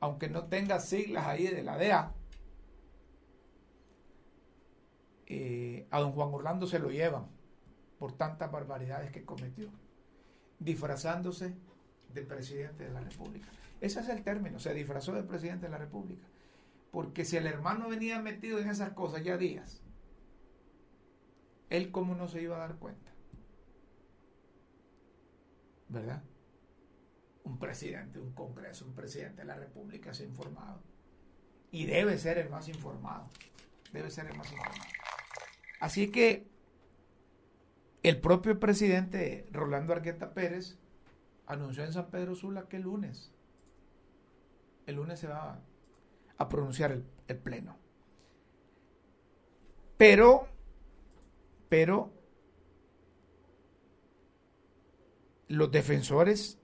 aunque 0.00 0.28
no 0.28 0.44
tenga 0.44 0.80
siglas 0.80 1.26
ahí 1.26 1.46
de 1.46 1.62
la 1.62 1.78
DEA, 1.78 2.12
eh, 5.26 5.86
a 5.90 6.00
don 6.00 6.12
Juan 6.12 6.34
Orlando 6.34 6.66
se 6.66 6.78
lo 6.78 6.90
llevan 6.90 7.26
por 7.98 8.12
tantas 8.12 8.50
barbaridades 8.50 9.10
que 9.10 9.24
cometió, 9.24 9.70
disfrazándose 10.58 11.54
de 12.12 12.22
presidente 12.22 12.84
de 12.84 12.92
la 12.92 13.00
República. 13.00 13.48
Ese 13.80 14.00
es 14.00 14.08
el 14.08 14.22
término, 14.22 14.58
se 14.58 14.74
disfrazó 14.74 15.12
de 15.12 15.22
presidente 15.22 15.66
de 15.66 15.72
la 15.72 15.78
República. 15.78 16.26
Porque 16.90 17.24
si 17.24 17.36
el 17.36 17.46
hermano 17.46 17.88
venía 17.88 18.20
metido 18.20 18.58
en 18.58 18.70
esas 18.70 18.92
cosas 18.92 19.24
ya 19.24 19.36
días, 19.36 19.82
él 21.70 21.90
cómo 21.90 22.14
no 22.14 22.28
se 22.28 22.42
iba 22.42 22.56
a 22.56 22.60
dar 22.60 22.76
cuenta. 22.76 23.10
¿Verdad? 25.88 26.22
Un 27.42 27.58
presidente, 27.58 28.18
un 28.20 28.32
congreso, 28.32 28.86
un 28.86 28.94
presidente 28.94 29.42
de 29.42 29.46
la 29.46 29.56
República 29.56 30.14
se 30.14 30.22
ha 30.22 30.26
informado. 30.26 30.80
Y 31.72 31.86
debe 31.86 32.16
ser 32.18 32.38
el 32.38 32.48
más 32.48 32.68
informado. 32.68 33.28
Debe 33.92 34.10
ser 34.10 34.26
el 34.26 34.36
más 34.36 34.50
informado. 34.50 35.03
Así 35.80 36.10
que 36.10 36.46
el 38.02 38.20
propio 38.20 38.60
presidente 38.60 39.46
Rolando 39.50 39.92
Argueta 39.92 40.34
Pérez 40.34 40.78
anunció 41.46 41.84
en 41.84 41.92
San 41.92 42.10
Pedro 42.10 42.34
Sula 42.34 42.68
que 42.68 42.76
el 42.76 42.82
lunes, 42.82 43.32
el 44.86 44.96
lunes 44.96 45.18
se 45.20 45.26
va 45.26 45.60
a 46.36 46.48
pronunciar 46.48 46.92
el, 46.92 47.36
pleno. 47.38 47.78
Pero, 49.96 50.46
pero 51.68 52.12
los 55.48 55.70
defensores, 55.70 56.58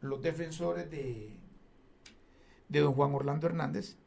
los 0.00 0.22
defensores 0.22 0.90
de, 0.90 1.36
de 2.68 2.80
don 2.80 2.94
Juan 2.94 3.14
Orlando 3.14 3.46
Hernández, 3.46 3.98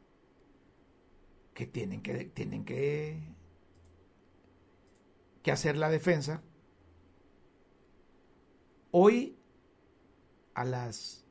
que 1.58 1.66
tienen 1.66 2.02
que, 2.02 2.24
tienen 2.26 2.64
que, 2.64 3.20
que 5.42 5.50
hacer 5.50 5.76
la 5.76 5.90
defensa. 5.90 6.40
Hoy 8.92 9.36
a 10.54 10.62
las, 10.62 11.26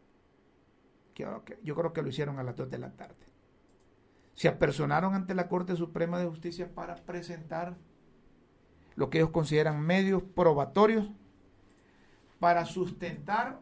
yo 1.16 1.76
creo 1.76 1.94
que 1.94 2.02
lo 2.02 2.10
hicieron 2.10 2.40
a 2.40 2.44
las 2.44 2.58
2 2.58 2.70
de 2.70 2.78
la 2.78 2.92
tarde, 2.98 3.26
se 4.34 4.50
apersonaron 4.50 5.16
ante 5.16 5.34
la 5.34 5.48
Corte 5.48 5.78
Suprema 5.78 6.20
de 6.20 6.28
Justicia 6.28 6.76
para 6.76 6.98
presentar 6.98 7.78
lo 8.96 9.10
que 9.10 9.20
ellos 9.20 9.32
consideran 9.32 9.80
medios 9.80 10.24
probatorios 10.24 11.10
para 12.42 12.66
sustentar 12.66 13.62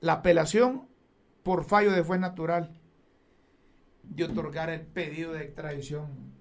la 0.00 0.12
apelación 0.12 0.86
por 1.42 1.64
fallo 1.64 1.90
de 1.90 2.04
fue 2.04 2.20
natural 2.20 2.78
de 4.14 4.24
otorgar 4.24 4.68
el 4.68 4.82
pedido 4.82 5.32
de 5.32 5.44
extradición 5.44 6.34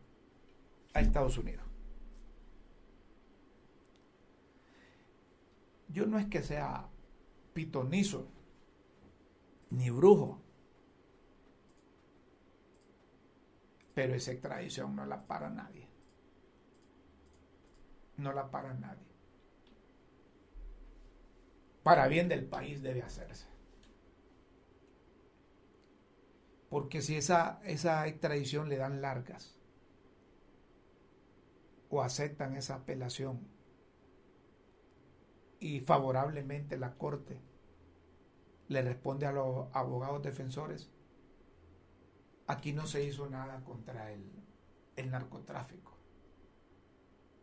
a 0.94 1.02
Estados 1.02 1.38
Unidos. 1.38 1.66
Yo 5.88 6.06
no 6.06 6.20
es 6.20 6.28
que 6.28 6.42
sea 6.42 6.90
pitonizo 7.54 8.28
ni 9.70 9.90
brujo, 9.90 10.42
pero 13.94 14.16
esa 14.16 14.32
extradición 14.32 14.96
no 14.96 15.06
la 15.06 15.26
para 15.26 15.50
nadie. 15.50 15.88
No 18.18 18.34
la 18.34 18.52
para 18.52 18.74
nadie. 18.74 19.12
Para 21.84 22.08
bien 22.08 22.28
del 22.30 22.46
país 22.46 22.82
debe 22.82 23.02
hacerse. 23.02 23.51
Porque 26.72 27.02
si 27.02 27.18
esa, 27.18 27.60
esa 27.66 28.08
extradición 28.08 28.70
le 28.70 28.78
dan 28.78 29.02
largas 29.02 29.60
o 31.90 32.02
aceptan 32.02 32.56
esa 32.56 32.76
apelación 32.76 33.46
y 35.60 35.82
favorablemente 35.82 36.78
la 36.78 36.94
Corte 36.94 37.42
le 38.70 38.82
responde 38.84 39.26
a 39.26 39.34
los 39.34 39.68
abogados 39.74 40.24
defensores, 40.24 40.90
aquí 42.48 42.72
no 42.72 42.88
se 42.88 43.04
hizo 43.04 43.30
nada 43.30 43.66
contra 43.66 44.14
el, 44.14 44.32
el 44.96 45.12
narcotráfico. 45.12 45.98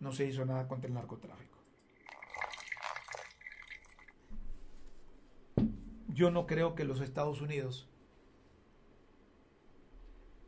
No 0.00 0.12
se 0.12 0.24
hizo 0.24 0.46
nada 0.46 0.66
contra 0.68 0.88
el 0.88 0.94
narcotráfico. 0.94 1.58
Yo 6.06 6.30
no 6.30 6.46
creo 6.46 6.74
que 6.74 6.84
los 6.84 7.02
Estados 7.02 7.42
Unidos 7.42 7.90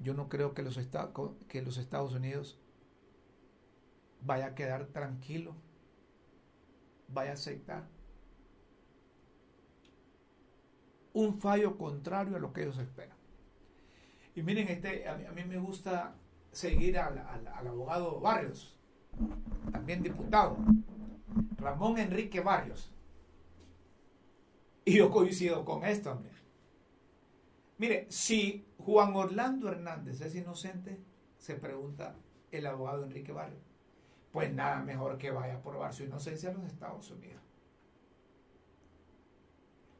yo 0.00 0.14
no 0.14 0.28
creo 0.28 0.54
que 0.54 0.62
los, 0.62 0.76
Estados 0.78 2.14
Unidos 2.14 2.58
vaya 4.22 4.46
a 4.46 4.54
quedar 4.54 4.86
tranquilo, 4.86 5.54
vaya 7.08 7.30
a 7.32 7.34
aceptar 7.34 7.86
un 11.12 11.40
fallo 11.40 11.76
contrario 11.76 12.36
a 12.36 12.38
lo 12.38 12.52
que 12.52 12.62
ellos 12.62 12.78
esperan. 12.78 13.16
Y 14.34 14.42
miren, 14.42 14.68
este, 14.68 15.08
a, 15.08 15.16
mí, 15.16 15.44
me 15.44 15.58
gusta 15.58 16.14
seguir 16.52 16.98
al, 16.98 17.18
al 17.18 17.66
abogado 17.66 18.20
Barrios, 18.20 18.76
también 19.72 20.02
diputado, 20.02 20.56
Ramón 21.58 21.98
Enrique 21.98 22.40
Barrios. 22.40 22.90
Y 24.84 24.96
yo 24.96 25.10
coincido 25.10 25.64
con 25.64 25.84
esto, 25.84 26.12
hombre. 26.12 26.39
Mire, 27.80 28.04
si 28.10 28.66
Juan 28.76 29.16
Orlando 29.16 29.70
Hernández 29.70 30.20
es 30.20 30.34
inocente, 30.34 31.00
se 31.38 31.54
pregunta 31.54 32.14
el 32.50 32.66
abogado 32.66 33.04
Enrique 33.04 33.32
Barrio. 33.32 33.56
Pues 34.32 34.52
nada 34.52 34.82
mejor 34.82 35.16
que 35.16 35.30
vaya 35.30 35.54
a 35.54 35.62
probar 35.62 35.94
su 35.94 36.04
inocencia 36.04 36.50
a 36.50 36.52
los 36.52 36.64
Estados 36.64 37.10
Unidos. 37.10 37.42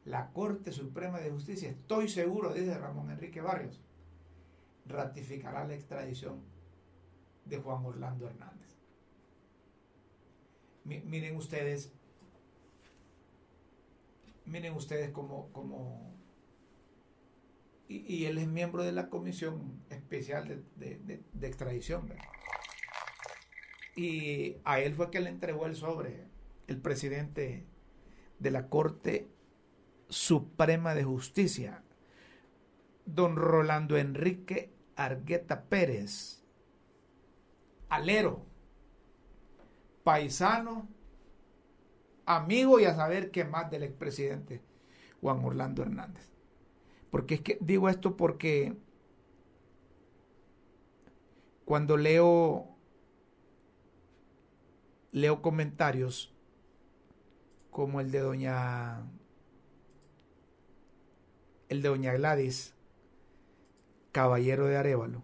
La 0.05 0.31
Corte 0.31 0.73
Suprema 0.73 1.21
de 1.21 1.31
Justicia, 1.31 1.71
estoy 1.71 2.11
seguro, 2.11 2.53
dice 2.53 2.77
Ramón 2.77 3.13
Enrique 3.13 3.41
Barrios, 3.41 3.81
ratificará 4.85 5.67
la 5.67 5.73
extradición 5.73 6.43
de 7.47 7.61
Juan 7.61 7.83
Orlando 7.87 8.29
Hernández. 8.29 8.77
miren 10.85 11.35
ustedes, 11.35 11.91
miren 14.45 14.75
ustedes 14.75 15.13
cómo, 15.13 15.49
cómo 15.53 16.20
y, 17.91 18.27
él 18.27 18.39
es 18.39 18.47
miembro 18.47 18.85
de 18.85 18.93
la 18.93 19.09
Comisión 19.09 19.83
Especial 19.91 20.65
de, 20.77 21.23
Extradición. 21.43 22.09
Y 23.97 24.59
a 24.65 24.79
él 24.79 24.95
fue 24.95 25.11
que 25.11 25.19
le 25.19 25.29
entregó 25.29 25.67
el 25.67 25.75
sobre 25.75 26.25
el 26.69 26.81
presidente 26.81 27.67
de 28.39 28.51
la 28.53 28.69
Corte 28.69 29.29
Suprema 30.09 30.95
de 30.95 31.03
Justicia, 31.03 31.83
don 33.07 33.35
Rolando 33.35 33.97
Enrique 33.97 34.73
Argueta 34.95 35.65
Pérez, 35.65 36.45
alero, 37.89 38.47
paisano, 40.05 40.89
amigo 42.25 42.79
y 42.79 42.85
a 42.85 42.95
saber 42.95 43.33
qué 43.33 43.45
más 43.45 43.69
del 43.69 43.83
expresidente 43.83 44.63
Juan 45.21 45.45
Orlando 45.45 45.83
Hernández. 45.83 46.31
Porque 47.11 47.35
es 47.35 47.41
que 47.41 47.59
digo 47.61 47.89
esto 47.89 48.17
porque 48.17 48.77
cuando 51.65 51.97
leo 51.97 52.69
leo 55.13 55.43
comentarios 55.43 56.33
como 57.71 58.01
el 58.01 58.11
de 58.11 58.21
doña 58.21 59.03
el 61.69 61.83
de 61.83 61.89
doña 61.89 62.13
Gladys 62.13 62.75
Caballero 64.13 64.67
de 64.67 64.77
Arevalo. 64.77 65.23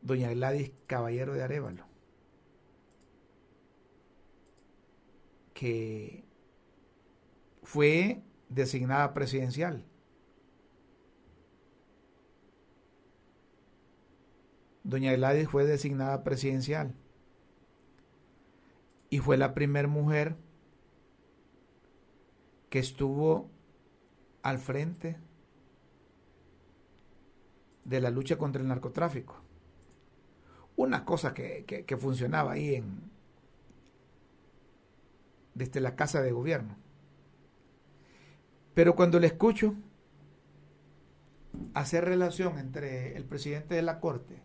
Doña 0.00 0.32
Gladys 0.32 0.72
Caballero 0.86 1.34
de 1.34 1.42
Arevalo. 1.42 1.84
Que 5.52 6.25
fue 7.66 8.22
designada 8.48 9.12
presidencial 9.12 9.84
doña 14.84 15.12
Gladys 15.14 15.48
fue 15.48 15.66
designada 15.66 16.22
presidencial 16.22 16.94
y 19.10 19.18
fue 19.18 19.36
la 19.36 19.52
primera 19.52 19.88
mujer 19.88 20.36
que 22.70 22.78
estuvo 22.78 23.50
al 24.42 24.58
frente 24.58 25.16
de 27.84 28.00
la 28.00 28.10
lucha 28.10 28.38
contra 28.38 28.62
el 28.62 28.68
narcotráfico. 28.68 29.42
Una 30.76 31.04
cosa 31.04 31.34
que, 31.34 31.64
que 31.64 31.96
funcionaba 31.96 32.52
ahí 32.52 32.76
en 32.76 33.10
desde 35.54 35.80
la 35.80 35.96
casa 35.96 36.22
de 36.22 36.30
gobierno. 36.32 36.85
Pero 38.76 38.94
cuando 38.94 39.18
le 39.18 39.28
escucho 39.28 39.74
hacer 41.72 42.04
relación 42.04 42.58
entre 42.58 43.16
el 43.16 43.24
presidente 43.24 43.74
de 43.74 43.80
la 43.80 44.00
Corte 44.00 44.42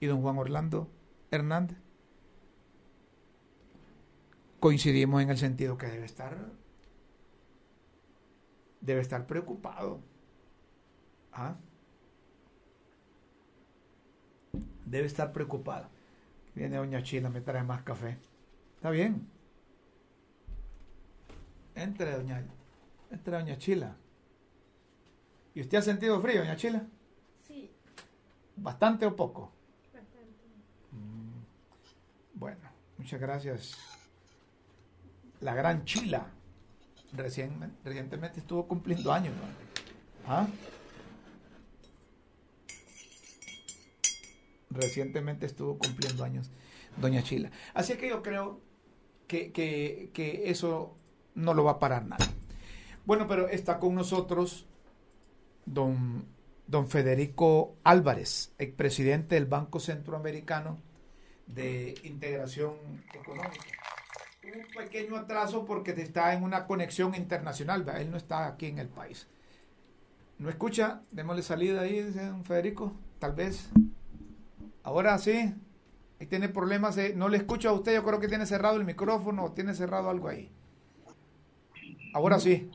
y 0.00 0.06
don 0.06 0.20
Juan 0.20 0.36
Orlando 0.36 0.90
Hernández, 1.30 1.78
coincidimos 4.60 5.22
en 5.22 5.30
el 5.30 5.38
sentido 5.38 5.78
que 5.78 5.86
debe 5.86 6.04
estar 6.04 6.36
debe 8.82 9.00
estar 9.00 9.26
preocupado. 9.26 10.02
¿Ah? 11.32 11.56
Debe 14.84 15.06
estar 15.06 15.32
preocupado. 15.32 15.88
Viene 16.54 16.76
doña 16.76 17.02
Chila, 17.02 17.30
me 17.30 17.40
trae 17.40 17.62
más 17.64 17.82
café. 17.82 18.18
Está 18.76 18.90
bien. 18.90 19.26
Entre 21.74 22.12
doña, 22.14 22.44
entre 23.12 23.36
doña 23.36 23.58
Chila. 23.58 23.96
¿Y 25.54 25.60
usted 25.60 25.78
ha 25.78 25.82
sentido 25.82 26.20
frío, 26.20 26.40
doña 26.40 26.56
Chila? 26.56 26.86
Sí. 27.46 27.70
¿Bastante 28.56 29.06
o 29.06 29.14
poco? 29.14 29.52
Bueno, 32.34 32.68
muchas 32.98 33.20
gracias. 33.20 33.76
La 35.40 35.54
gran 35.54 35.84
Chila 35.84 36.26
recién, 37.12 37.52
recientemente 37.84 38.40
estuvo 38.40 38.66
cumpliendo 38.66 39.12
años. 39.12 39.34
¿Ah? 40.26 40.46
Recientemente 44.70 45.44
estuvo 45.44 45.76
cumpliendo 45.76 46.24
años 46.24 46.50
Doña 46.96 47.22
Chila. 47.22 47.50
Así 47.74 47.94
que 47.96 48.08
yo 48.08 48.22
creo 48.22 48.60
que, 49.26 49.52
que 49.52 50.42
eso 50.50 50.96
no 51.34 51.54
lo 51.54 51.64
va 51.64 51.72
a 51.72 51.78
parar 51.78 52.06
nada. 52.06 52.26
Bueno, 53.04 53.26
pero 53.26 53.48
está 53.48 53.80
con 53.80 53.94
nosotros 53.94 54.66
don, 55.66 56.24
don 56.68 56.88
Federico 56.88 57.74
Álvarez, 57.82 58.54
expresidente 58.58 59.34
del 59.34 59.46
Banco 59.46 59.80
Centroamericano 59.80 60.78
de 61.46 61.94
integración 62.04 62.74
económica. 63.12 63.64
Un 64.44 64.84
pequeño 64.84 65.16
atraso 65.16 65.64
porque 65.64 65.92
está 65.92 66.32
en 66.32 66.44
una 66.44 66.66
conexión 66.66 67.14
internacional, 67.14 67.84
él 67.96 68.10
no 68.10 68.16
está 68.16 68.46
aquí 68.46 68.66
en 68.66 68.78
el 68.78 68.88
país. 68.88 69.26
¿No 70.38 70.48
escucha? 70.48 71.02
Démosle 71.10 71.42
salida 71.42 71.82
ahí, 71.82 72.00
don 72.02 72.44
Federico, 72.44 72.92
tal 73.18 73.32
vez. 73.34 73.68
Ahora 74.84 75.18
sí, 75.18 75.54
ahí 76.20 76.26
tiene 76.26 76.48
problemas, 76.48 76.96
no 77.16 77.28
le 77.28 77.36
escucho 77.38 77.68
a 77.68 77.72
usted, 77.72 77.94
yo 77.94 78.04
creo 78.04 78.20
que 78.20 78.28
tiene 78.28 78.46
cerrado 78.46 78.76
el 78.76 78.84
micrófono 78.84 79.52
tiene 79.52 79.74
cerrado 79.74 80.08
algo 80.08 80.28
ahí. 80.28 80.52
Ahora 82.14 82.38
sí. 82.38 82.70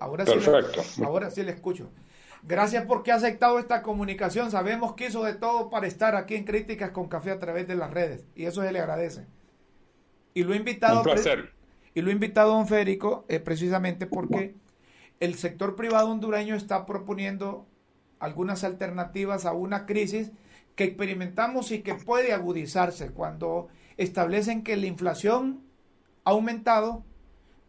Ahora 0.00 0.24
Perfecto. 0.24 0.82
Sí 0.82 1.04
ahora 1.04 1.30
sí 1.30 1.42
le 1.42 1.52
escucho. 1.52 1.90
Gracias 2.42 2.86
porque 2.86 3.12
ha 3.12 3.16
aceptado 3.16 3.58
esta 3.58 3.82
comunicación. 3.82 4.50
Sabemos 4.50 4.94
que 4.94 5.06
hizo 5.06 5.22
de 5.22 5.34
todo 5.34 5.70
para 5.70 5.86
estar 5.86 6.16
aquí 6.16 6.34
en 6.34 6.44
Críticas 6.44 6.90
con 6.90 7.06
Café 7.06 7.30
a 7.30 7.38
través 7.38 7.68
de 7.68 7.74
las 7.74 7.90
redes. 7.90 8.26
Y 8.34 8.46
eso 8.46 8.62
se 8.62 8.72
le 8.72 8.80
agradece. 8.80 9.26
Y 10.32 10.42
lo 10.42 10.54
he 10.54 10.56
invitado. 10.56 10.98
Un 10.98 11.04
placer. 11.04 11.52
Y 11.94 12.00
lo 12.00 12.10
he 12.10 12.12
invitado 12.12 12.52
a 12.52 12.56
don 12.56 12.66
Federico 12.66 13.26
eh, 13.28 13.40
precisamente 13.40 14.06
porque 14.06 14.54
el 15.20 15.34
sector 15.34 15.76
privado 15.76 16.08
hondureño 16.08 16.54
está 16.54 16.86
proponiendo 16.86 17.66
algunas 18.20 18.64
alternativas 18.64 19.44
a 19.44 19.52
una 19.52 19.86
crisis 19.86 20.30
que 20.76 20.84
experimentamos 20.84 21.72
y 21.72 21.82
que 21.82 21.94
puede 21.94 22.32
agudizarse 22.32 23.10
cuando 23.10 23.68
establecen 23.98 24.62
que 24.62 24.76
la 24.76 24.86
inflación 24.86 25.62
ha 26.24 26.30
aumentado 26.30 27.04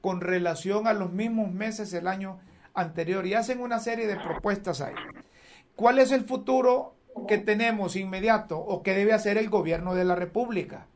con 0.01 0.21
relación 0.21 0.87
a 0.87 0.93
los 0.93 1.11
mismos 1.11 1.51
meses 1.51 1.91
del 1.91 2.07
año 2.07 2.39
anterior 2.73 3.25
y 3.25 3.33
hacen 3.33 3.59
una 3.61 3.79
serie 3.79 4.07
de 4.07 4.17
propuestas 4.17 4.81
ahí. 4.81 4.95
¿Cuál 5.75 5.99
es 5.99 6.11
el 6.11 6.21
futuro 6.21 6.95
que 7.27 7.37
tenemos 7.37 7.95
inmediato 7.95 8.57
o 8.57 8.83
que 8.83 8.93
debe 8.93 9.13
hacer 9.13 9.37
el 9.37 9.49
gobierno 9.49 9.93
de 9.93 10.05
la 10.05 10.15
República 10.15 10.87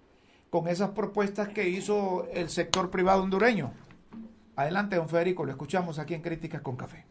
con 0.49 0.67
esas 0.67 0.91
propuestas 0.91 1.49
que 1.49 1.69
hizo 1.69 2.27
el 2.33 2.49
sector 2.49 2.89
privado 2.89 3.23
hondureño? 3.23 3.73
Adelante, 4.55 4.95
don 4.95 5.09
Federico, 5.09 5.45
lo 5.45 5.51
escuchamos 5.51 5.99
aquí 5.99 6.13
en 6.13 6.21
Críticas 6.21 6.61
con 6.61 6.77
Café. 6.77 7.05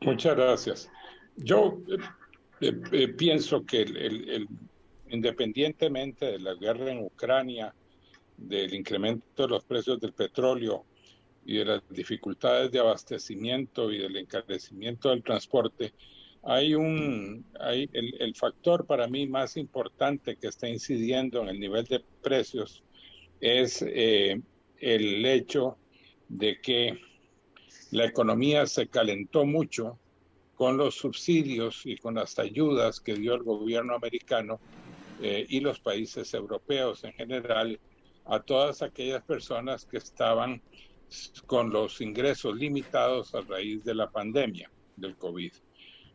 Muchas 0.00 0.36
gracias. 0.36 0.90
Yo 1.36 1.78
eh, 2.60 2.80
eh, 2.92 3.08
pienso 3.08 3.64
que 3.66 4.46
independientemente 5.08 6.26
de 6.26 6.38
la 6.38 6.54
guerra 6.54 6.90
en 6.90 7.04
Ucrania, 7.04 7.74
del 8.36 8.74
incremento 8.74 9.42
de 9.42 9.48
los 9.48 9.64
precios 9.64 10.00
del 10.00 10.12
petróleo, 10.12 10.84
y 11.46 11.58
de 11.58 11.64
las 11.64 11.82
dificultades 11.88 12.72
de 12.72 12.80
abastecimiento 12.80 13.92
y 13.92 13.98
del 13.98 14.16
encarecimiento 14.16 15.10
del 15.10 15.22
transporte, 15.22 15.94
hay 16.42 16.74
un, 16.74 17.46
hay 17.58 17.88
el, 17.92 18.34
factor 18.34 18.84
para 18.84 19.06
mí 19.06 19.26
más 19.26 19.56
importante 19.56 20.36
que 20.36 20.48
está 20.48 20.68
incidiendo 20.68 21.42
en 21.42 21.48
el 21.48 21.60
nivel 21.60 21.84
de 21.84 22.02
precios 22.22 22.82
es 23.40 23.82
eh, 23.82 24.40
el 24.78 25.24
hecho 25.24 25.76
de 26.28 26.60
que 26.60 26.98
la 27.92 28.06
economía 28.06 28.66
se 28.66 28.88
calentó 28.88 29.44
mucho 29.44 29.98
con 30.54 30.76
los 30.76 30.96
subsidios 30.96 31.84
y 31.84 31.96
con 31.96 32.14
las 32.14 32.38
ayudas 32.38 33.00
que 33.00 33.14
dio 33.14 33.34
el 33.34 33.42
gobierno 33.42 33.94
americano 33.94 34.60
eh, 35.22 35.46
y 35.48 35.60
los 35.60 35.80
países 35.80 36.32
europeos 36.34 37.04
en 37.04 37.12
general 37.12 37.78
a 38.26 38.40
todas 38.40 38.82
aquellas 38.82 39.22
personas 39.22 39.86
que 39.86 39.98
estaban 39.98 40.60
con 41.46 41.70
los 41.70 42.00
ingresos 42.00 42.56
limitados 42.56 43.34
a 43.34 43.40
raíz 43.42 43.84
de 43.84 43.94
la 43.94 44.10
pandemia 44.10 44.70
del 44.96 45.16
COVID. 45.16 45.52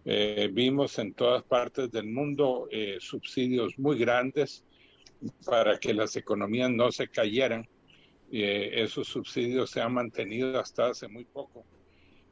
Eh, 0.03 0.49
vimos 0.51 0.97
en 0.99 1.13
todas 1.13 1.43
partes 1.43 1.91
del 1.91 2.07
mundo 2.07 2.67
eh, 2.71 2.97
subsidios 2.99 3.77
muy 3.77 3.97
grandes 3.99 4.65
para 5.45 5.77
que 5.77 5.93
las 5.93 6.15
economías 6.15 6.69
no 6.71 6.91
se 6.91 7.07
cayeran. 7.07 7.67
Eh, 8.31 8.71
esos 8.73 9.07
subsidios 9.07 9.69
se 9.69 9.81
han 9.81 9.93
mantenido 9.93 10.59
hasta 10.59 10.87
hace 10.87 11.07
muy 11.07 11.25
poco. 11.25 11.63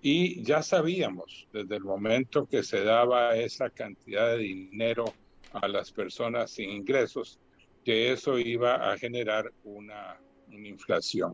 Y 0.02 0.42
ya 0.44 0.64
sabíamos 0.64 1.48
desde 1.54 1.76
el 1.76 1.84
momento 1.84 2.48
que 2.48 2.64
se 2.64 2.84
daba 2.84 3.36
esa 3.36 3.70
cantidad 3.70 4.32
de 4.32 4.40
dinero 4.40 5.06
a 5.52 5.68
las 5.68 5.92
personas 5.92 6.52
sin 6.52 6.70
ingresos 6.70 7.40
que 7.84 8.12
eso 8.12 8.38
iba 8.38 8.92
a 8.92 8.98
generar 8.98 9.52
una 9.64 10.20
inflación. 10.52 11.34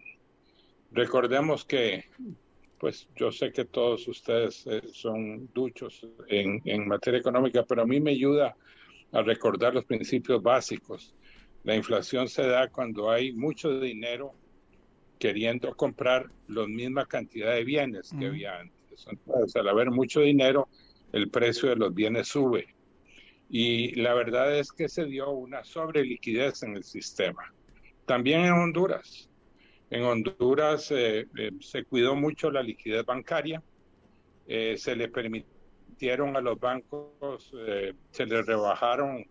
Recordemos 0.92 1.66
que, 1.66 2.06
pues 2.80 3.08
yo 3.16 3.32
sé 3.32 3.52
que 3.52 3.66
todos 3.66 4.08
ustedes 4.08 4.66
eh, 4.68 4.82
son 4.94 5.50
duchos 5.54 6.08
en, 6.28 6.62
en 6.66 6.88
materia 6.88 7.20
económica, 7.20 7.64
pero 7.64 7.82
a 7.82 7.86
mí 7.86 8.00
me 8.00 8.12
ayuda 8.12 8.56
a 9.12 9.22
recordar 9.22 9.74
los 9.74 9.86
principios 9.86 10.42
básicos. 10.42 11.14
La 11.64 11.76
inflación 11.76 12.28
se 12.28 12.44
da 12.44 12.70
cuando 12.70 13.10
hay 13.10 13.34
mucho 13.34 13.80
dinero 13.80 14.34
queriendo 15.18 15.76
comprar 15.76 16.30
la 16.48 16.68
misma 16.68 17.06
cantidad 17.06 17.54
de 17.54 17.64
bienes 17.64 18.12
que 18.18 18.28
había 18.28 18.60
antes. 18.60 19.08
Entonces, 19.10 19.56
al 19.56 19.70
haber 19.70 19.90
mucho 19.90 20.22
dinero, 20.22 20.68
el 21.12 21.30
precio 21.30 21.70
de 21.70 21.78
los 21.78 21.94
bienes 21.94 22.28
sube. 22.28 22.75
Y 23.50 23.96
la 23.96 24.14
verdad 24.14 24.58
es 24.58 24.72
que 24.72 24.90
se 24.90 25.06
dio 25.06 25.30
una 25.32 25.64
sobreliquidez 25.64 26.64
en 26.64 26.76
el 26.76 26.84
sistema. 26.84 27.54
También 28.06 28.42
en 28.46 28.54
Honduras. 28.54 29.30
En 29.90 30.04
Honduras 30.04 30.92
eh, 30.92 31.28
eh, 31.38 31.52
se 31.60 31.84
cuidó 31.84 32.16
mucho 32.16 32.50
la 32.50 32.64
liquidez 32.64 33.06
bancaria, 33.06 33.62
eh, 34.48 34.76
se 34.78 34.96
le 34.96 35.10
permitieron 35.10 36.36
a 36.36 36.42
los 36.42 36.60
bancos, 36.60 37.52
se 38.12 38.26
les 38.26 38.46
rebajaron 38.46 39.26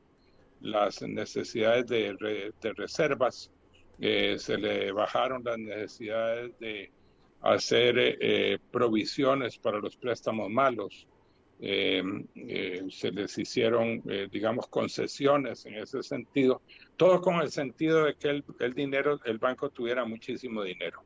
las 0.61 1.03
necesidades 1.03 1.87
de, 1.87 2.53
de 2.61 2.73
reservas, 2.73 3.51
se 3.99 4.59
le 4.59 4.91
bajaron 4.93 5.45
las 5.45 5.59
necesidades 5.59 6.59
de 6.59 6.91
hacer 7.43 8.59
provisiones 8.71 9.59
para 9.59 9.79
los 9.79 9.97
préstamos 9.97 10.51
malos. 10.51 11.07
Eh, 11.61 12.03
eh, 12.35 12.83
se 12.91 13.11
les 13.13 13.39
hicieron, 13.39 14.03
eh, 14.09 14.29
digamos, 14.31 14.67
concesiones 14.67 15.65
en 15.67 15.77
ese 15.77 16.03
sentido, 16.03 16.63
todo 16.97 17.21
con 17.21 17.37
el 17.37 17.51
sentido 17.51 18.05
de 18.05 18.17
que 18.17 18.29
el, 18.29 18.45
el, 18.61 18.75
dinero, 18.75 19.21
el 19.25 19.39
banco 19.39 19.71
tuviera 19.71 20.05
muchísimo 20.05 20.63
dinero. 20.63 21.03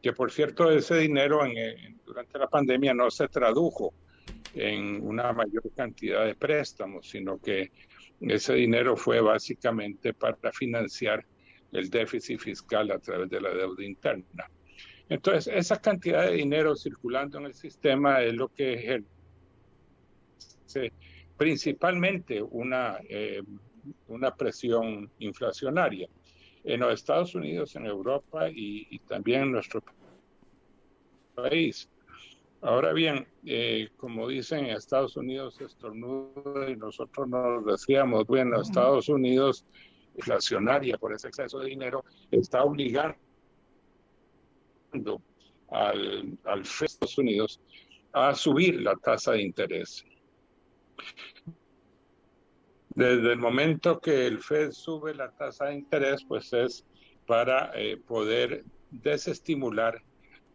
Que 0.00 0.12
por 0.12 0.30
cierto, 0.30 0.70
ese 0.70 0.96
dinero 0.96 1.44
en, 1.44 1.98
durante 2.06 2.38
la 2.38 2.48
pandemia 2.48 2.94
no 2.94 3.10
se 3.10 3.28
tradujo 3.28 3.92
en 4.54 5.06
una 5.06 5.32
mayor 5.32 5.70
cantidad 5.76 6.24
de 6.24 6.34
préstamos, 6.34 7.08
sino 7.08 7.38
que 7.38 7.70
ese 8.20 8.54
dinero 8.54 8.96
fue 8.96 9.20
básicamente 9.20 10.14
para 10.14 10.52
financiar 10.52 11.24
el 11.72 11.90
déficit 11.90 12.40
fiscal 12.40 12.90
a 12.90 12.98
través 12.98 13.28
de 13.28 13.40
la 13.40 13.50
deuda 13.50 13.84
interna. 13.84 14.50
Entonces, 15.08 15.52
esa 15.54 15.80
cantidad 15.80 16.26
de 16.26 16.36
dinero 16.36 16.76
circulando 16.76 17.38
en 17.38 17.46
el 17.46 17.54
sistema 17.54 18.22
es 18.22 18.34
lo 18.34 18.48
que 18.48 19.02
principalmente 21.36 22.42
una, 22.42 22.98
eh, 23.08 23.42
una 24.08 24.34
presión 24.34 25.10
inflacionaria 25.18 26.08
en 26.64 26.80
los 26.80 26.92
Estados 26.92 27.34
Unidos, 27.34 27.74
en 27.76 27.86
Europa 27.86 28.48
y, 28.50 28.98
también 29.08 29.42
en 29.42 29.52
nuestro 29.52 29.82
país. 31.34 31.88
Ahora 32.60 32.92
bien, 32.92 33.26
eh, 33.46 33.88
como 33.96 34.28
dicen 34.28 34.66
en 34.66 34.76
Estados 34.76 35.16
Unidos 35.16 35.58
estornudo 35.62 36.68
y 36.68 36.76
nosotros 36.76 37.26
nos 37.26 37.64
decíamos, 37.64 38.26
bueno, 38.26 38.60
Estados 38.60 39.08
Unidos 39.08 39.64
inflacionaria 40.16 40.98
por 40.98 41.14
ese 41.14 41.28
exceso 41.28 41.60
de 41.60 41.70
dinero 41.70 42.04
está 42.30 42.64
obligando 42.64 43.16
al, 45.70 46.38
al 46.44 46.60
Estados 46.60 47.16
Unidos 47.16 47.60
a 48.12 48.34
subir 48.34 48.82
la 48.82 48.96
tasa 48.96 49.32
de 49.32 49.42
interés. 49.42 50.04
Desde 52.94 53.32
el 53.32 53.38
momento 53.38 54.00
que 54.00 54.26
el 54.26 54.40
Fed 54.40 54.72
sube 54.72 55.14
la 55.14 55.30
tasa 55.30 55.66
de 55.66 55.74
interés, 55.74 56.24
pues 56.24 56.52
es 56.52 56.84
para 57.26 57.70
eh, 57.74 57.96
poder 57.96 58.64
desestimular, 58.90 60.02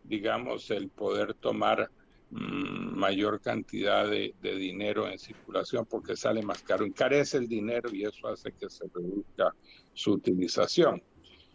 digamos, 0.03 0.69
el 0.69 0.89
poder 0.89 1.33
tomar 1.35 1.89
mm, 2.31 2.97
mayor 2.97 3.39
cantidad 3.39 4.09
de, 4.09 4.35
dinero 4.41 5.07
en 5.07 5.17
circulación 5.17 5.85
porque 5.85 6.17
sale 6.17 6.41
más 6.41 6.61
caro, 6.61 6.85
encarece 6.85 7.37
el 7.37 7.47
dinero 7.47 7.89
y 7.93 8.03
eso 8.03 8.27
hace 8.27 8.51
que 8.51 8.69
se 8.69 8.85
reduzca 8.93 9.55
su 9.93 10.11
utilización. 10.11 11.01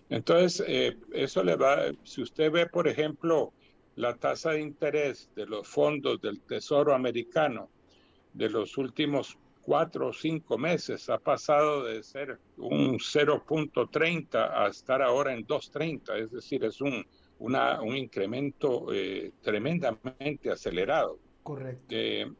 Entonces, 0.09 0.65
eh, 0.67 0.97
eso 1.13 1.45
le 1.45 1.57
va, 1.57 1.93
si 2.03 2.23
usted 2.23 2.51
ve, 2.51 2.67
por 2.67 2.89
ejemplo, 2.89 3.53
la 3.97 4.17
tasa 4.17 4.53
de 4.53 4.63
interés 4.63 5.31
de 5.37 5.47
los 5.47 5.69
fondos 5.69 6.21
del 6.21 6.41
Tesoro 6.41 6.95
americano, 6.95 7.69
de 8.33 8.49
los 8.49 8.79
últimos 8.79 9.39
cuatro 9.63 10.09
o 10.09 10.13
cinco 10.13 10.59
meses 10.59 11.09
ha 11.11 11.19
pasado 11.19 11.85
de 11.85 12.03
ser 12.03 12.39
un 12.57 12.99
0.30 12.99 14.51
a 14.53 14.69
estar 14.69 15.03
ahora 15.03 15.33
en 15.33 15.47
2.30, 15.47 16.17
es 16.17 16.31
decir, 16.31 16.65
es 16.65 16.81
un, 16.81 17.07
una, 17.39 17.81
un 17.81 17.97
incremento 17.97 18.93
eh, 18.93 19.33
tremendamente 19.43 20.51
acelerado. 20.51 21.19
Correcto. 21.43 21.87
Eh, 21.91 22.31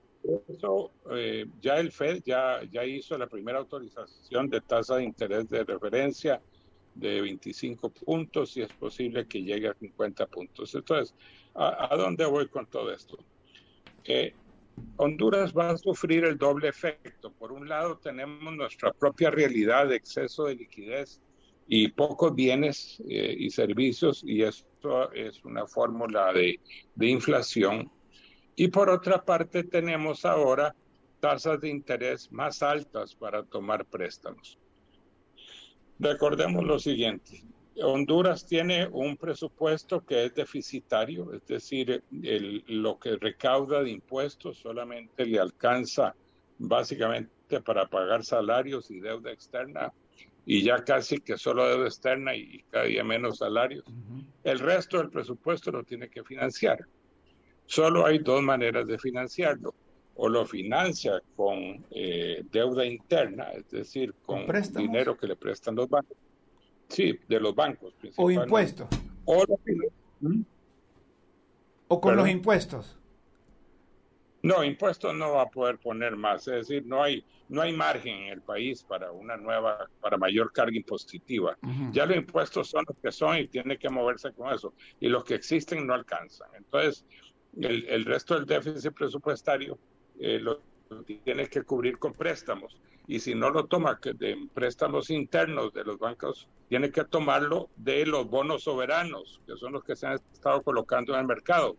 eso, 0.49 0.91
eh, 1.13 1.47
ya 1.61 1.79
el 1.79 1.93
Fed 1.93 2.23
ya, 2.25 2.61
ya 2.71 2.85
hizo 2.85 3.17
la 3.17 3.27
primera 3.27 3.59
autorización 3.59 4.51
de 4.51 4.61
tasa 4.61 4.97
de 4.97 5.05
interés 5.05 5.49
de 5.49 5.65
referencia 5.65 6.41
de 6.95 7.21
25 7.23 7.91
puntos 7.91 8.57
y 8.57 8.63
es 8.63 8.73
posible 8.73 9.27
que 9.27 9.43
llegue 9.43 9.69
a 9.69 9.75
50 9.75 10.27
puntos. 10.27 10.75
Entonces, 10.75 11.15
¿a, 11.55 11.93
a 11.93 11.97
dónde 11.97 12.27
voy 12.27 12.49
con 12.49 12.67
todo 12.67 12.93
esto? 12.93 13.19
Que 14.03 14.35
Honduras 14.97 15.53
va 15.57 15.71
a 15.71 15.79
sufrir 15.79 16.25
el 16.25 16.37
doble 16.37 16.69
efecto. 16.69 17.33
Por 17.33 17.53
un 17.53 17.69
lado, 17.69 17.99
tenemos 17.99 18.53
nuestra 18.55 18.93
propia 18.93 19.31
realidad 19.31 19.89
de 19.89 19.97
exceso 19.97 20.45
de 20.45 20.57
liquidez 20.57 21.21
y 21.67 21.89
pocos 21.89 22.35
bienes 22.35 23.03
eh, 23.09 23.35
y 23.39 23.51
servicios, 23.51 24.23
y 24.25 24.43
esto 24.43 25.13
es 25.13 25.45
una 25.45 25.67
fórmula 25.67 26.33
de, 26.33 26.61
de 26.95 27.07
inflación. 27.07 27.91
Y 28.57 28.69
por 28.69 28.91
otra 28.91 29.25
parte, 29.25 29.65
tenemos 29.65 30.25
ahora 30.25 30.75
tasas 31.21 31.61
de 31.61 31.69
interés 31.69 32.31
más 32.33 32.63
altas 32.63 33.15
para 33.15 33.43
tomar 33.45 33.85
préstamos. 33.87 34.59
Recordemos 35.99 36.65
lo 36.65 36.79
siguiente, 36.79 37.45
Honduras 37.77 38.47
tiene 38.47 38.89
un 38.89 39.17
presupuesto 39.17 40.05
que 40.05 40.27
es 40.27 40.35
deficitario, 40.35 41.33
es 41.33 41.47
decir, 41.47 42.03
lo 42.11 42.99
que 42.99 43.17
recauda 43.17 43.83
de 43.83 43.91
impuestos 43.91 44.59
solamente 44.59 45.25
le 45.25 45.39
alcanza 45.39 46.15
básicamente 46.59 47.61
para 47.65 47.87
pagar 47.87 48.25
salarios 48.25 48.91
y 48.91 49.01
deuda 49.01 49.33
externa 49.33 49.93
y 50.45 50.63
ya 50.63 50.85
casi 50.85 51.21
que 51.21 51.39
solo 51.39 51.69
deuda 51.69 51.87
externa 51.87 52.35
y 52.35 52.65
cada 52.71 52.85
día 52.85 53.05
menos 53.05 53.39
salarios. 53.39 53.85
El 54.43 54.59
resto 54.59 54.99
del 54.99 55.11
presupuesto 55.11 55.71
lo 55.71 55.85
tiene 55.85 56.09
que 56.09 56.25
financiar. 56.25 56.79
Solo 57.67 58.05
hay 58.05 58.19
dos 58.19 58.43
maneras 58.43 58.87
de 58.87 58.99
financiarlo. 58.99 59.75
O 60.23 60.29
lo 60.29 60.45
financia 60.45 61.23
con 61.35 61.87
eh, 61.91 62.45
deuda 62.51 62.85
interna, 62.85 63.53
es 63.53 63.71
decir, 63.71 64.13
con 64.27 64.45
dinero 64.75 65.17
que 65.17 65.27
le 65.27 65.37
prestan 65.37 65.77
los 65.77 65.89
bancos 65.89 66.17
Sí, 66.91 67.19
de 67.29 67.41
los 67.41 67.55
bancos. 67.55 67.95
O 68.17 68.31
impuestos. 68.31 68.89
O, 69.25 69.45
¿Mm? 70.21 70.43
o 71.89 72.01
con 72.01 72.17
los 72.17 72.29
impuestos. 72.29 72.99
No, 74.43 74.65
impuestos 74.65 75.15
no 75.15 75.33
va 75.33 75.43
a 75.43 75.51
poder 75.51 75.79
poner 75.79 76.17
más, 76.17 76.49
es 76.49 76.69
decir, 76.69 76.87
no 76.87 77.03
hay 77.03 77.25
no 77.51 77.63
hay 77.63 77.73
margen 77.73 78.15
en 78.15 78.29
el 78.29 78.43
país 78.43 78.85
para 78.85 79.11
una 79.11 79.37
nueva, 79.37 79.89
para 80.01 80.17
mayor 80.17 80.53
carga 80.53 80.77
impositiva. 80.77 81.59
Ya 81.93 82.07
los 82.07 82.17
impuestos 82.17 82.71
son 82.71 82.85
los 82.87 82.97
que 82.97 83.11
son 83.11 83.39
y 83.39 83.49
tiene 83.49 83.77
que 83.77 83.91
moverse 83.91 84.33
con 84.33 84.55
eso. 84.55 84.73
Y 85.01 85.09
los 85.09 85.25
que 85.25 85.35
existen 85.35 85.85
no 85.85 85.95
alcanzan. 85.95 86.49
Entonces, 86.57 87.05
el, 87.61 87.87
el 87.89 88.05
resto 88.05 88.37
del 88.37 88.47
déficit 88.47 88.93
presupuestario 88.93 89.77
eh, 90.21 90.39
lo 90.39 90.61
tiene 91.25 91.49
que 91.49 91.63
cubrir 91.63 91.99
con 91.99 92.13
préstamos 92.13 92.81
y 93.07 93.21
si 93.21 93.35
no 93.35 93.51
lo 93.51 93.67
toma 93.67 93.99
de 94.03 94.49
préstamos 94.55 95.11
internos 95.11 95.73
de 95.73 95.85
los 95.85 95.99
bancos, 95.99 96.49
tiene 96.69 96.91
que 96.91 97.05
tomarlo 97.05 97.69
de 97.77 98.07
los 98.07 98.29
bonos 98.29 98.63
soberanos, 98.63 99.41
que 99.47 99.57
son 99.57 99.73
los 99.73 99.85
que 99.85 99.97
se 99.97 100.07
han 100.07 100.21
estado 100.33 100.63
colocando 100.63 101.15
en 101.15 101.21
el 101.21 101.27
mercado, 101.27 101.77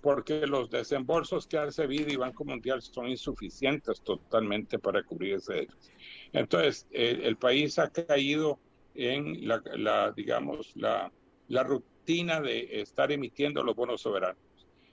porque 0.00 0.46
los 0.46 0.70
desembolsos 0.70 1.46
que 1.46 1.58
hace 1.58 1.86
BID 1.86 2.08
y 2.08 2.16
Banco 2.16 2.44
Mundial 2.44 2.80
son 2.80 3.08
insuficientes 3.08 4.00
totalmente 4.00 4.78
para 4.78 5.02
cubrir 5.02 5.34
ese 5.34 5.54
déficit. 5.54 5.92
Entonces, 6.32 6.86
el 6.90 7.36
país 7.36 7.78
ha 7.78 7.90
caído 7.90 8.58
en 8.94 9.46
la, 9.46 10.12
digamos, 10.16 10.74
la, 10.76 11.12
la 11.48 11.62
rutina 11.62 12.40
de 12.40 12.80
estar 12.80 13.12
emitiendo 13.12 13.62
los 13.62 13.76
bonos 13.76 14.00
soberanos. 14.00 14.38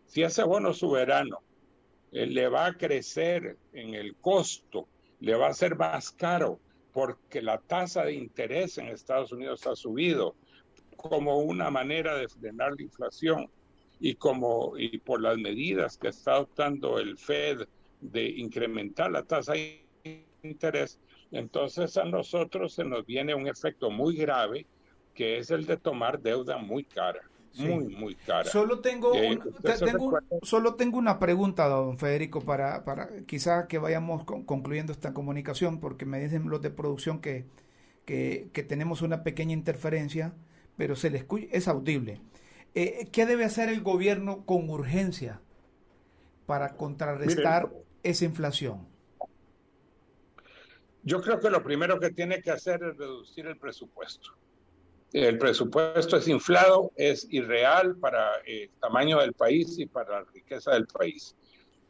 Si 0.06 0.24
ese 0.24 0.44
bono 0.44 0.74
soberano 0.74 1.40
eh, 2.12 2.26
le 2.26 2.48
va 2.50 2.66
a 2.66 2.74
crecer 2.74 3.58
en 3.74 3.94
el 3.94 4.16
costo 4.16 4.88
le 5.20 5.36
va 5.36 5.48
a 5.48 5.54
ser 5.54 5.76
más 5.76 6.12
caro 6.12 6.60
porque 6.94 7.42
la 7.42 7.60
tasa 7.60 8.04
de 8.06 8.14
interés 8.14 8.78
en 8.78 8.88
Estados 8.88 9.32
Unidos 9.32 9.66
ha 9.68 9.76
subido 9.76 10.36
como 10.96 11.40
una 11.40 11.70
manera 11.70 12.16
de 12.16 12.28
frenar 12.28 12.74
la 12.76 12.84
inflación 12.84 13.50
y 14.00 14.16
como 14.16 14.78
y 14.78 14.98
por 14.98 15.22
las 15.22 15.38
medidas 15.38 15.98
que 15.98 16.10
está 16.10 16.34
adoptando 16.34 17.00
el 17.00 17.18
Fed 17.18 17.68
de 18.02 18.28
incrementar 18.30 19.12
la 19.12 19.24
tasa 19.24 19.54
de 19.54 19.86
interés, 20.44 21.00
entonces 21.32 21.98
a 21.98 22.06
nosotros 22.06 22.74
se 22.74 22.86
nos 22.86 23.06
viene 23.06 23.36
un 23.36 23.48
efecto 23.48 23.92
muy 23.92 24.16
grave 24.16 24.66
que 25.14 25.38
es 25.38 25.52
el 25.52 25.66
de 25.66 25.78
tomar 25.78 26.22
deuda 26.22 26.58
muy 26.58 26.86
cara 26.86 27.22
muy, 27.58 27.96
muy 27.96 28.16
cara. 28.16 28.50
Solo 28.50 28.80
tengo, 28.80 29.12
solo 30.44 30.76
tengo 30.76 30.98
una 30.98 31.20
pregunta, 31.20 31.68
don 31.68 31.98
Federico, 31.98 32.42
para, 32.42 32.84
para 32.86 33.10
quizá 33.26 33.68
que 33.68 33.78
vayamos 33.78 34.24
concluyendo 34.24 34.92
esta 34.92 35.14
comunicación, 35.14 35.80
porque 35.80 36.06
me 36.06 36.20
dicen 36.20 36.50
los 36.50 36.62
de 36.62 36.70
producción 36.70 37.20
que, 37.20 37.46
que, 38.06 38.66
tenemos 38.68 39.02
una 39.02 39.24
pequeña 39.24 39.54
interferencia, 39.54 40.34
pero 40.78 40.96
se 40.96 41.10
le 41.10 41.20
escucha, 41.20 41.46
es 41.52 41.68
audible. 41.68 42.22
Eh, 42.76 43.10
¿Qué 43.12 43.26
debe 43.26 43.46
hacer 43.46 43.70
el 43.70 43.82
gobierno 43.82 44.46
con 44.46 44.70
urgencia 44.70 45.42
para 46.46 46.76
contrarrestar 46.76 47.72
esa 48.04 48.26
inflación? 48.26 48.88
Yo 51.04 51.22
creo 51.22 51.40
que 51.40 51.50
lo 51.50 51.64
primero 51.64 52.00
que 52.00 52.10
tiene 52.12 52.42
que 52.42 52.52
hacer 52.52 52.84
es 52.84 52.98
reducir 52.98 53.48
el 53.48 53.58
presupuesto. 53.58 54.32
El 55.12 55.40
presupuesto 55.40 56.18
es 56.18 56.28
inflado, 56.28 56.92
es 56.96 57.26
irreal 57.32 57.96
para 57.96 58.36
el 58.46 58.70
tamaño 58.80 59.20
del 59.20 59.34
país 59.34 59.80
y 59.80 59.88
para 59.88 60.20
la 60.20 60.26
riqueza 60.32 60.72
del 60.74 60.86
país. 60.86 61.36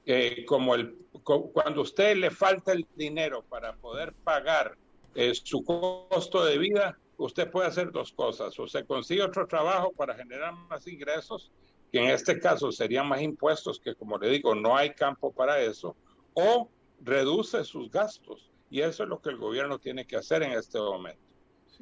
Eh, 0.05 0.45
como 0.45 0.73
cuando 1.21 1.81
a 1.81 1.83
usted 1.83 2.15
le 2.15 2.31
falta 2.31 2.71
el 2.71 2.87
dinero 2.95 3.43
para 3.43 3.75
poder 3.75 4.13
pagar 4.23 4.77
eh, 5.15 5.33
su 5.35 5.63
costo 5.63 6.45
de 6.45 6.57
vida, 6.57 6.97
usted 7.17 7.51
puede 7.51 7.67
hacer 7.67 7.91
dos 7.91 8.13
cosas. 8.13 8.57
O 8.57 8.67
se 8.67 8.85
consigue 8.85 9.21
otro 9.21 9.45
trabajo 9.47 9.91
para 9.91 10.15
generar 10.15 10.53
más 10.53 10.87
ingresos, 10.87 11.51
que 11.91 11.99
en 11.99 12.09
este 12.11 12.39
caso 12.39 12.71
serían 12.71 13.07
más 13.07 13.21
impuestos, 13.21 13.81
que 13.81 13.95
como 13.95 14.17
le 14.17 14.29
digo, 14.29 14.55
no 14.55 14.77
hay 14.77 14.91
campo 14.91 15.33
para 15.33 15.59
eso, 15.59 15.95
o 16.33 16.69
reduce 17.01 17.65
sus 17.65 17.91
gastos. 17.91 18.49
Y 18.69 18.79
eso 18.79 19.03
es 19.03 19.09
lo 19.09 19.19
que 19.19 19.29
el 19.29 19.37
gobierno 19.37 19.77
tiene 19.77 20.05
que 20.05 20.15
hacer 20.15 20.41
en 20.43 20.53
este 20.53 20.79
momento. 20.79 21.28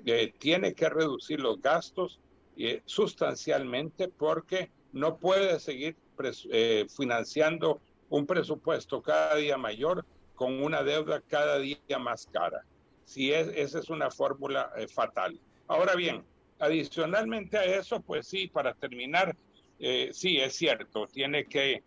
Eh, 0.06 0.34
tiene 0.38 0.74
que 0.74 0.90
reducir 0.90 1.40
los 1.40 1.62
gastos 1.62 2.20
eh, 2.56 2.82
sustancialmente 2.86 4.08
porque 4.08 4.70
no 4.94 5.18
puede 5.18 5.60
seguir 5.60 5.96
eh, 6.52 6.86
financiando 6.96 7.82
un 8.10 8.26
presupuesto 8.26 9.02
cada 9.02 9.36
día 9.36 9.58
mayor 9.58 10.06
con 10.36 10.62
una 10.64 10.84
deuda 10.84 11.22
cada 11.28 11.60
día 11.60 12.00
más 12.00 12.28
cara 12.32 12.64
si 13.08 13.32
es, 13.32 13.48
esa 13.56 13.80
es 13.80 13.90
una 13.90 14.12
fórmula 14.12 14.70
eh, 14.76 14.88
fatal. 14.88 15.40
Ahora 15.68 15.96
bien, 15.96 16.24
adicionalmente 16.60 17.58
a 17.58 17.64
eso, 17.64 18.02
pues 18.02 18.28
sí, 18.28 18.48
para 18.48 18.74
terminar, 18.74 19.36
eh, 19.80 20.10
sí, 20.12 20.38
es 20.38 20.56
cierto, 20.56 21.08
tiene 21.08 21.46
que 21.46 21.84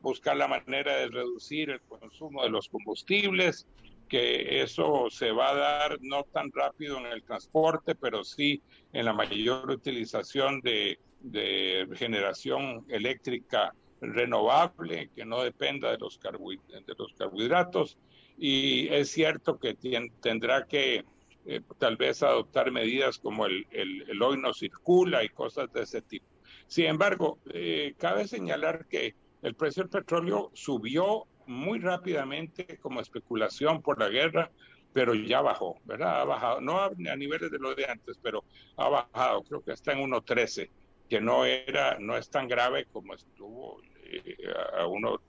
buscar 0.00 0.36
la 0.36 0.48
manera 0.48 0.96
de 0.96 1.08
reducir 1.08 1.70
el 1.70 1.80
consumo 1.82 2.42
de 2.42 2.48
los 2.48 2.68
combustibles, 2.68 3.66
que 4.12 4.60
eso 4.60 5.06
se 5.08 5.32
va 5.32 5.52
a 5.52 5.54
dar 5.54 5.98
no 6.02 6.24
tan 6.24 6.52
rápido 6.52 6.98
en 6.98 7.06
el 7.06 7.22
transporte, 7.22 7.94
pero 7.94 8.22
sí 8.24 8.60
en 8.92 9.06
la 9.06 9.14
mayor 9.14 9.70
utilización 9.70 10.60
de, 10.60 10.98
de 11.20 11.88
generación 11.94 12.84
eléctrica 12.90 13.74
renovable, 14.02 15.08
que 15.16 15.24
no 15.24 15.42
dependa 15.42 15.90
de 15.92 15.96
los, 15.96 16.20
de 16.20 16.94
los 16.98 17.14
carbohidratos 17.14 17.96
y 18.36 18.88
es 18.88 19.10
cierto 19.10 19.58
que 19.58 19.78
tendrá 20.20 20.66
que 20.66 21.06
eh, 21.46 21.60
tal 21.78 21.96
vez 21.96 22.22
adoptar 22.22 22.70
medidas 22.70 23.16
como 23.18 23.46
el, 23.46 23.66
el, 23.70 24.20
hoy 24.20 24.36
no 24.36 24.52
circula 24.52 25.24
y 25.24 25.30
cosas 25.30 25.72
de 25.72 25.84
ese 25.84 26.02
tipo. 26.02 26.26
Sin 26.66 26.84
embargo, 26.84 27.38
eh, 27.50 27.94
cabe 27.96 28.28
señalar 28.28 28.86
que 28.88 29.14
el 29.40 29.54
precio 29.54 29.84
del 29.84 29.90
petróleo 29.90 30.50
subió 30.52 31.26
muy 31.46 31.78
rápidamente 31.78 32.78
como 32.78 33.00
especulación 33.00 33.82
por 33.82 33.98
la 33.98 34.08
guerra, 34.08 34.50
pero 34.92 35.14
ya 35.14 35.40
bajó, 35.40 35.78
¿verdad? 35.84 36.20
Ha 36.20 36.24
bajado, 36.24 36.60
no 36.60 36.80
a, 36.80 36.90
niveles 37.16 37.50
de 37.50 37.58
lo 37.58 37.74
de 37.74 37.86
antes, 37.86 38.18
pero 38.22 38.44
ha 38.76 38.88
bajado, 38.88 39.42
creo 39.42 39.62
que 39.62 39.72
está 39.72 39.92
en 39.92 40.10
1.13, 40.10 40.70
que 41.08 41.20
no 41.20 41.44
era, 41.44 41.98
no 41.98 42.16
es 42.16 42.28
tan 42.28 42.46
grave 42.48 42.86
como 42.92 43.14
estuvo 43.14 43.80
eh, 44.04 44.36
a 44.78 44.86
uno 44.86 45.20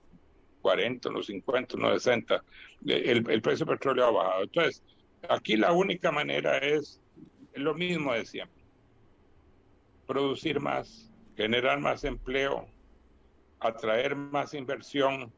40, 0.60 1.08
unos 1.10 1.26
50, 1.26 1.76
unos 1.76 2.02
60, 2.02 2.42
el, 2.86 3.30
el 3.30 3.42
precio 3.42 3.66
del 3.66 3.76
petróleo 3.76 4.06
ha 4.06 4.10
bajado. 4.10 4.42
Entonces, 4.44 4.82
aquí 5.28 5.56
la 5.56 5.72
única 5.72 6.10
manera 6.10 6.58
es 6.58 7.00
lo 7.54 7.74
mismo 7.74 8.12
de 8.12 8.24
siempre. 8.26 8.62
Producir 10.06 10.60
más, 10.60 11.10
generar 11.36 11.80
más 11.80 12.04
empleo, 12.04 12.66
atraer 13.60 14.16
más 14.16 14.54
inversión, 14.54 15.32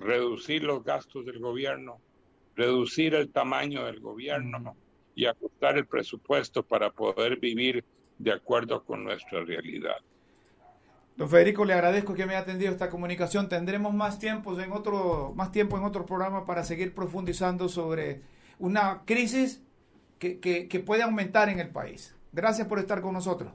reducir 0.00 0.62
los 0.64 0.84
gastos 0.84 1.26
del 1.26 1.38
gobierno, 1.38 2.00
reducir 2.56 3.14
el 3.14 3.30
tamaño 3.30 3.84
del 3.84 4.00
gobierno 4.00 4.76
y 5.14 5.26
ajustar 5.26 5.76
el 5.78 5.86
presupuesto 5.86 6.62
para 6.62 6.90
poder 6.90 7.38
vivir 7.38 7.84
de 8.18 8.32
acuerdo 8.32 8.84
con 8.84 9.04
nuestra 9.04 9.44
realidad. 9.44 9.96
Don 11.16 11.28
Federico, 11.28 11.64
le 11.64 11.72
agradezco 11.72 12.14
que 12.14 12.26
me 12.26 12.34
haya 12.34 12.42
atendido 12.42 12.70
esta 12.70 12.90
comunicación. 12.90 13.48
Tendremos 13.48 13.92
más 13.92 14.20
tiempo 14.20 14.58
en 14.60 14.70
otro, 14.70 15.32
más 15.34 15.50
tiempo 15.50 15.76
en 15.76 15.82
otro 15.82 16.06
programa 16.06 16.46
para 16.46 16.62
seguir 16.62 16.94
profundizando 16.94 17.68
sobre 17.68 18.22
una 18.60 19.02
crisis 19.04 19.60
que, 20.20 20.38
que, 20.38 20.80
puede 20.80 21.02
aumentar 21.02 21.48
en 21.48 21.58
el 21.58 21.70
país. 21.70 22.14
Gracias 22.32 22.68
por 22.68 22.78
estar 22.78 23.00
con 23.00 23.14
nosotros. 23.14 23.52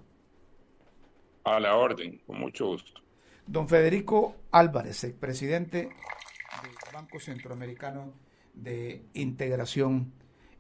A 1.46 1.60
la 1.62 1.76
orden, 1.78 2.22
con 2.26 2.40
mucho 2.40 2.68
gusto. 2.68 3.02
Don 3.48 3.70
Federico 3.70 4.36
Álvarez, 4.52 5.04
el 5.06 5.14
presidente 5.14 5.90
Banco 6.94 7.20
Centroamericano 7.20 8.14
de 8.54 9.04
Integración 9.14 10.14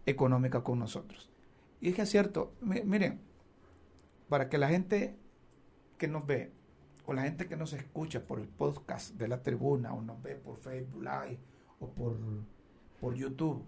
Económica 0.06 0.64
con 0.64 0.80
nosotros. 0.80 1.32
Y 1.80 1.90
es 1.90 1.96
que 1.96 2.02
es 2.02 2.10
cierto, 2.10 2.54
miren, 2.62 3.22
para 4.28 4.50
que 4.50 4.58
la 4.58 4.68
gente 4.68 5.16
que 5.98 6.08
nos 6.08 6.26
ve 6.26 6.52
o 7.06 7.14
la 7.14 7.24
gente 7.24 7.48
que 7.48 7.56
nos 7.56 7.74
escucha 7.74 8.26
por 8.26 8.40
el 8.40 8.48
podcast 8.48 9.16
de 9.16 9.28
la 9.28 9.44
tribuna 9.44 9.94
o 9.94 10.02
nos 10.02 10.22
ve 10.22 10.36
por 10.36 10.58
Facebook 10.58 11.04
Live 11.04 11.40
o 11.80 11.88
por, 11.88 12.18
por 13.00 13.14
YouTube. 13.14 13.64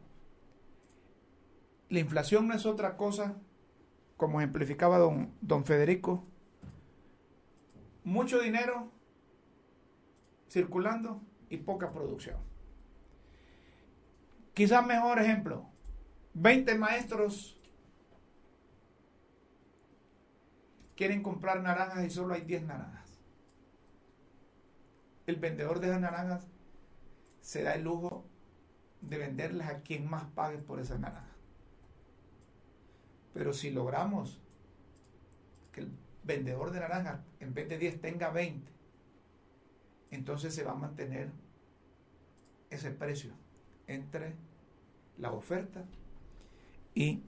La 1.90 2.00
inflación 2.00 2.48
no 2.48 2.54
es 2.54 2.66
otra 2.66 2.98
cosa, 2.98 3.38
como 4.18 4.40
ejemplificaba 4.40 4.98
don, 4.98 5.34
don 5.42 5.66
Federico, 5.66 6.24
mucho 8.04 8.40
dinero 8.40 8.92
circulando 10.50 11.22
y 11.50 11.58
poca 11.58 11.92
producción. 11.92 12.55
Quizás 14.56 14.84
mejor 14.86 15.20
ejemplo, 15.20 15.70
20 16.34 16.76
maestros 16.76 17.62
quieren 20.96 21.22
comprar 21.22 21.62
naranjas 21.62 22.04
y 22.06 22.10
solo 22.10 22.34
hay 22.34 22.42
10 22.42 22.64
naranjas 22.64 23.06
el 25.26 25.38
vendedor 25.38 25.80
de 25.80 25.88
esas 25.88 26.02
naranjas 26.02 26.48
se 27.42 27.64
da 27.64 27.76
el 27.76 27.84
lujo 27.84 28.26
de 29.02 29.18
venderlas 29.18 29.70
a 29.70 29.82
quien 29.82 30.10
más 30.10 30.26
pague 30.36 30.58
por 30.58 30.80
esa 30.80 30.98
naranja. 30.98 31.36
Pero 33.34 33.54
si 33.54 33.72
logramos 33.72 34.40
que 35.72 35.82
el 35.82 35.92
vendedor 36.24 36.72
de 36.72 36.80
naranjas 36.80 37.20
en 37.40 37.54
vez 37.54 37.70
de 37.70 37.78
10 37.78 38.02
tenga 38.02 38.30
20, 38.30 38.72
entonces 40.12 40.54
se 40.54 40.64
va 40.64 40.72
a 40.72 40.76
mantener 40.76 41.30
ese 42.70 42.92
precio 42.92 43.34
entre 43.88 44.36
la 45.18 45.32
oferta 45.32 45.84
y 46.94 47.22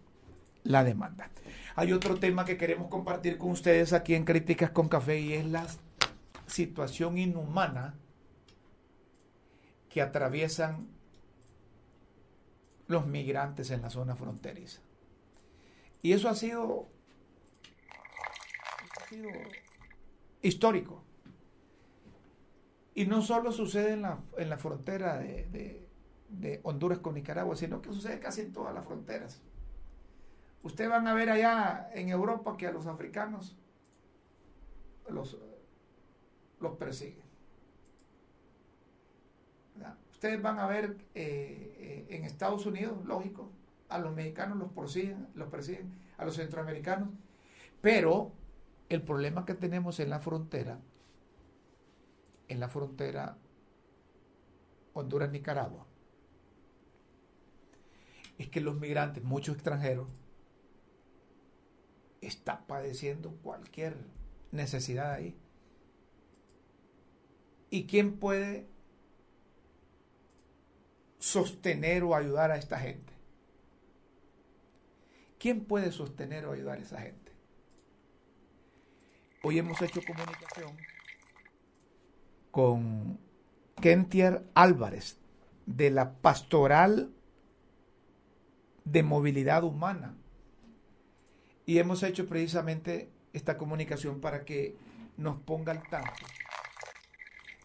la 0.63 0.83
demanda. 0.83 1.29
Hay 1.75 1.93
otro 1.93 2.15
tema 2.19 2.45
que 2.45 2.57
queremos 2.57 2.89
compartir 2.89 3.37
con 3.37 3.51
ustedes 3.51 3.93
aquí 3.93 4.15
en 4.15 4.25
Críticas 4.25 4.71
con 4.71 4.89
Café 4.89 5.19
y 5.19 5.33
es 5.33 5.45
las 5.45 5.79
situación 6.47 7.17
inhumana 7.17 7.95
que 9.89 10.01
atraviesan 10.01 10.87
los 12.87 13.05
migrantes 13.05 13.69
en 13.69 13.81
la 13.81 13.89
zona 13.89 14.15
fronteriza. 14.15 14.81
Y 16.01 16.13
eso 16.13 16.29
ha 16.29 16.35
sido, 16.35 16.87
histórico. 20.41 21.03
Y 22.95 23.05
no 23.05 23.21
solo 23.21 23.51
sucede 23.51 23.93
en 23.93 24.03
la, 24.03 24.19
en 24.37 24.49
la 24.49 24.57
frontera 24.57 25.17
de, 25.17 25.86
Honduras 26.63 26.99
con 26.99 27.13
Nicaragua, 27.13 27.55
sino 27.55 27.81
que 27.81 27.91
sucede 27.91 28.19
casi 28.19 28.41
en 28.41 28.53
todas 28.53 28.73
las 28.73 28.85
fronteras. 28.85 29.41
Ustedes 30.63 30.89
van 30.89 31.07
a 31.07 31.13
ver 31.13 31.29
allá 31.29 31.89
en 31.93 32.09
Europa 32.09 32.57
que 32.57 32.67
a 32.67 32.71
los 32.71 32.87
africanos, 32.87 33.55
los, 35.09 35.37
los 36.59 36.75
persiguen. 36.75 37.27
Ustedes 40.11 40.41
van 40.41 40.59
a 40.59 40.65
ver 40.65 40.97
eh, 41.13 41.75
eh, 41.77 42.07
en 42.09 42.23
Estados 42.23 42.65
Unidos, 42.65 43.05
lógico, 43.05 43.51
a 43.87 43.99
los 43.99 44.15
mexicanos 44.15 44.57
los 44.57 44.71
persiguen, 44.71 45.27
los 45.35 45.47
persiguen, 45.47 45.91
a 46.17 46.25
los 46.25 46.35
centroamericanos, 46.35 47.09
pero 47.81 48.31
el 48.89 49.03
problema 49.03 49.45
que 49.45 49.53
tenemos 49.53 49.99
en 49.99 50.09
la 50.09 50.19
frontera, 50.19 50.79
en 52.47 52.59
la 52.59 52.67
frontera 52.67 53.37
Honduras-Nicaragua, 54.93 55.85
es 58.37 58.49
que 58.49 58.61
los 58.61 58.79
migrantes, 58.79 59.23
muchos 59.23 59.55
extranjeros, 59.55 60.07
están 62.21 62.65
padeciendo 62.65 63.31
cualquier 63.43 63.95
necesidad 64.51 65.13
ahí. 65.13 65.35
¿Y 67.69 67.85
quién 67.85 68.17
puede 68.17 68.67
sostener 71.19 72.03
o 72.03 72.15
ayudar 72.15 72.51
a 72.51 72.57
esta 72.57 72.79
gente? 72.79 73.13
¿Quién 75.39 75.65
puede 75.65 75.91
sostener 75.91 76.45
o 76.45 76.53
ayudar 76.53 76.79
a 76.79 76.81
esa 76.81 76.99
gente? 76.99 77.27
hoy 79.47 79.59
hemos 79.59 79.81
hecho 79.81 80.01
comunicación 80.05 80.75
con 82.51 83.17
Kentier 83.81 84.43
Álvarez 84.55 85.19
de 85.65 85.89
la 85.89 86.15
Pastoral 86.15 87.13
de 88.91 89.03
Movilidad 89.03 89.63
Humana. 89.63 90.15
Y 91.65 91.79
hemos 91.79 92.03
hecho 92.03 92.27
precisamente 92.27 93.09
esta 93.33 93.57
comunicación 93.57 94.21
para 94.21 94.45
que 94.45 94.75
nos 95.17 95.39
ponga 95.39 95.71
al 95.71 95.83
tanto 95.89 96.11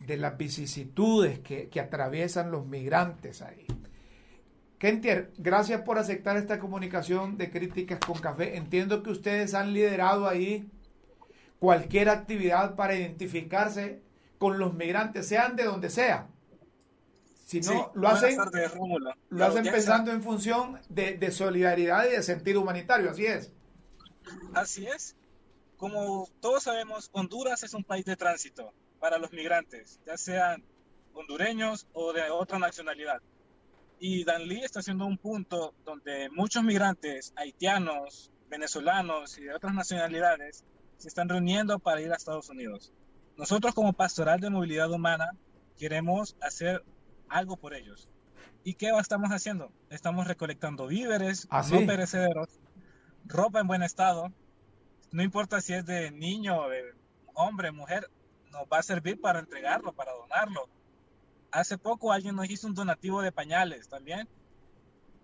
de 0.01 0.17
las 0.17 0.37
vicisitudes 0.37 1.39
que, 1.39 1.69
que 1.69 1.81
atraviesan 1.81 2.51
los 2.51 2.67
migrantes 2.67 3.41
ahí. 3.41 3.67
Kentier, 4.79 5.33
gracias 5.39 5.83
por 5.83 5.99
aceptar 5.99 6.37
esta 6.37 6.59
comunicación 6.59 7.39
de 7.39 7.51
críticas 7.51 8.01
con 8.01 8.19
café. 8.19 8.57
Entiendo 8.57 9.05
que 9.05 9.11
ustedes 9.11 9.55
han 9.55 9.73
liderado 9.73 10.29
ahí 10.29 10.69
cualquier 11.61 12.09
actividad 12.09 12.75
para 12.75 12.97
identificarse 12.97 14.03
con 14.39 14.59
los 14.59 14.75
migrantes, 14.75 15.29
sean 15.29 15.55
de 15.55 15.63
donde 15.63 15.89
sea. 15.89 16.27
Si 17.53 17.61
no, 17.61 17.93
lo 17.95 18.09
hacen, 18.09 18.39
lo 19.29 19.45
hacen 19.45 19.65
pensando 19.65 20.11
en 20.11 20.23
función 20.23 20.81
de, 20.89 21.19
de, 21.19 21.31
solidaridad 21.31 22.07
y 22.07 22.13
de 22.13 22.23
sentido 22.23 22.63
humanitario, 22.63 23.11
así 23.11 23.27
es. 23.27 23.53
Así 24.55 24.87
es. 24.87 25.17
Como 25.77 26.31
todos 26.41 26.63
sabemos, 26.63 27.11
Honduras 27.13 27.63
es 27.63 27.75
un 27.75 27.85
país 27.85 28.07
de 28.07 28.17
tránsito 28.17 28.73
para 29.01 29.19
los 29.19 29.33
migrantes, 29.33 30.01
ya 30.07 30.17
sean 30.17 30.65
hondureños 31.13 31.87
o 31.93 32.15
de 32.15 32.31
otra 32.31 32.59
nacionalidad. 32.59 33.21
Y 34.01 34.25
Danlí 34.25 34.65
está 34.65 34.81
siendo 34.81 35.05
un 35.05 35.19
punto 35.19 35.75
donde 35.85 36.31
muchos 36.31 36.63
migrantes 36.65 37.35
haitianos, 37.37 38.31
venezolanos 38.49 39.37
y 39.37 39.43
de 39.43 39.55
otras 39.55 39.75
nacionalidades 39.75 40.65
se 40.97 41.09
están 41.09 41.29
reuniendo 41.29 41.79
para 41.79 42.01
ir 42.01 42.11
a 42.13 42.17
Estados 42.17 42.49
Unidos. 42.49 42.95
Nosotros 43.37 43.75
como 43.75 43.93
Pastoral 43.93 44.41
de 44.41 44.49
Movilidad 44.49 44.91
Humana 44.91 45.33
queremos 45.77 46.35
hacer 46.41 46.83
algo 47.33 47.57
por 47.57 47.75
ellos. 47.75 48.09
¿Y 48.65 48.75
qué 48.75 48.91
estamos 48.99 49.31
haciendo? 49.31 49.73
Estamos 49.91 50.27
recolectando 50.27 50.87
víveres 50.87 51.49
¿Ah, 51.51 51.65
no 51.71 51.85
perecederos, 51.87 52.61
ropa 53.25 53.61
en 53.61 53.67
buen 53.67 53.83
estado, 53.83 54.33
no 55.11 55.23
importa 55.23 55.61
si 55.61 55.75
es 55.75 55.85
de 55.85 56.11
niño, 56.11 56.69
de 56.69 56.95
hombre, 57.35 57.73
mujer, 57.73 58.09
nos 58.51 58.63
va 58.73 58.79
a 58.79 58.83
servir 58.83 59.21
para 59.21 59.41
entregarlo, 59.41 59.93
para 59.93 60.13
donarlo 60.13 60.69
hace 61.53 61.79
poco 61.79 62.13
alguien 62.13 62.35
nos 62.35 62.51
hizo 62.51 62.67
un 62.67 62.75
donativo 62.75 63.23
de 63.23 63.31
pañales 63.31 63.89
también, 63.89 64.29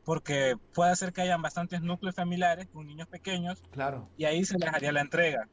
porque 0.04 0.56
puede 0.74 0.94
ser 0.94 1.12
que 1.12 1.22
hayan 1.22 1.42
bastantes 1.42 1.82
núcleos 1.82 2.14
familiares 2.14 2.68
con 2.68 2.86
niños 2.86 3.08
pequeños. 3.08 3.62
Claro. 3.72 4.08
Y 4.16 4.24
ahí 4.24 4.44
se 4.44 4.58
les 4.58 4.72
haría 4.72 4.92
la 4.92 5.00
entrega. 5.00 5.48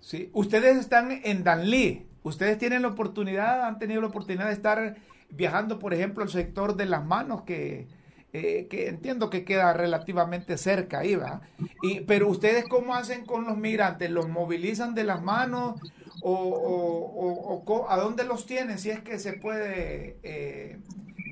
Sí, 0.00 0.30
ustedes 0.32 0.76
están 0.76 1.20
en 1.24 1.44
Danlí. 1.44 2.06
Ustedes 2.22 2.58
tienen 2.58 2.82
la 2.82 2.88
oportunidad, 2.88 3.64
han 3.64 3.78
tenido 3.78 4.02
la 4.02 4.08
oportunidad 4.08 4.46
de 4.46 4.52
estar 4.52 4.96
viajando, 5.32 5.78
por 5.78 5.94
ejemplo, 5.94 6.22
al 6.22 6.30
sector 6.30 6.76
de 6.76 6.86
las 6.86 7.04
manos, 7.04 7.42
que, 7.42 7.88
eh, 8.32 8.68
que 8.68 8.88
entiendo 8.88 9.28
que 9.30 9.44
queda 9.44 9.72
relativamente 9.72 10.56
cerca 10.56 11.00
ahí, 11.00 11.16
¿va? 11.16 11.40
Y, 11.82 12.00
pero 12.00 12.28
ustedes, 12.28 12.64
¿cómo 12.68 12.94
hacen 12.94 13.24
con 13.24 13.44
los 13.44 13.56
migrantes? 13.56 14.10
¿Los 14.10 14.28
movilizan 14.28 14.94
de 14.94 15.04
las 15.04 15.22
manos 15.22 15.80
o, 16.22 17.62
o, 17.66 17.90
a 17.90 17.96
dónde 17.96 18.24
los 18.24 18.46
tienen, 18.46 18.78
si 18.78 18.90
es 18.90 19.00
que 19.00 19.18
se 19.18 19.32
puede 19.34 20.18
eh, 20.22 20.78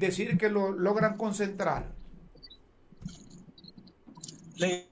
decir 0.00 0.38
que 0.38 0.48
lo 0.48 0.72
logran 0.72 1.16
concentrar? 1.16 1.92
Le 4.56 4.88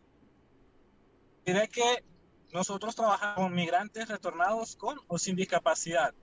diré 1.45 1.69
que 1.69 2.05
nosotros 2.53 2.95
trabajamos 2.95 3.37
con 3.37 3.55
migrantes 3.55 4.09
retornados 4.09 4.77
con 4.77 4.99
o 5.09 5.19
sin 5.19 5.35
discapacidad, 5.35 6.15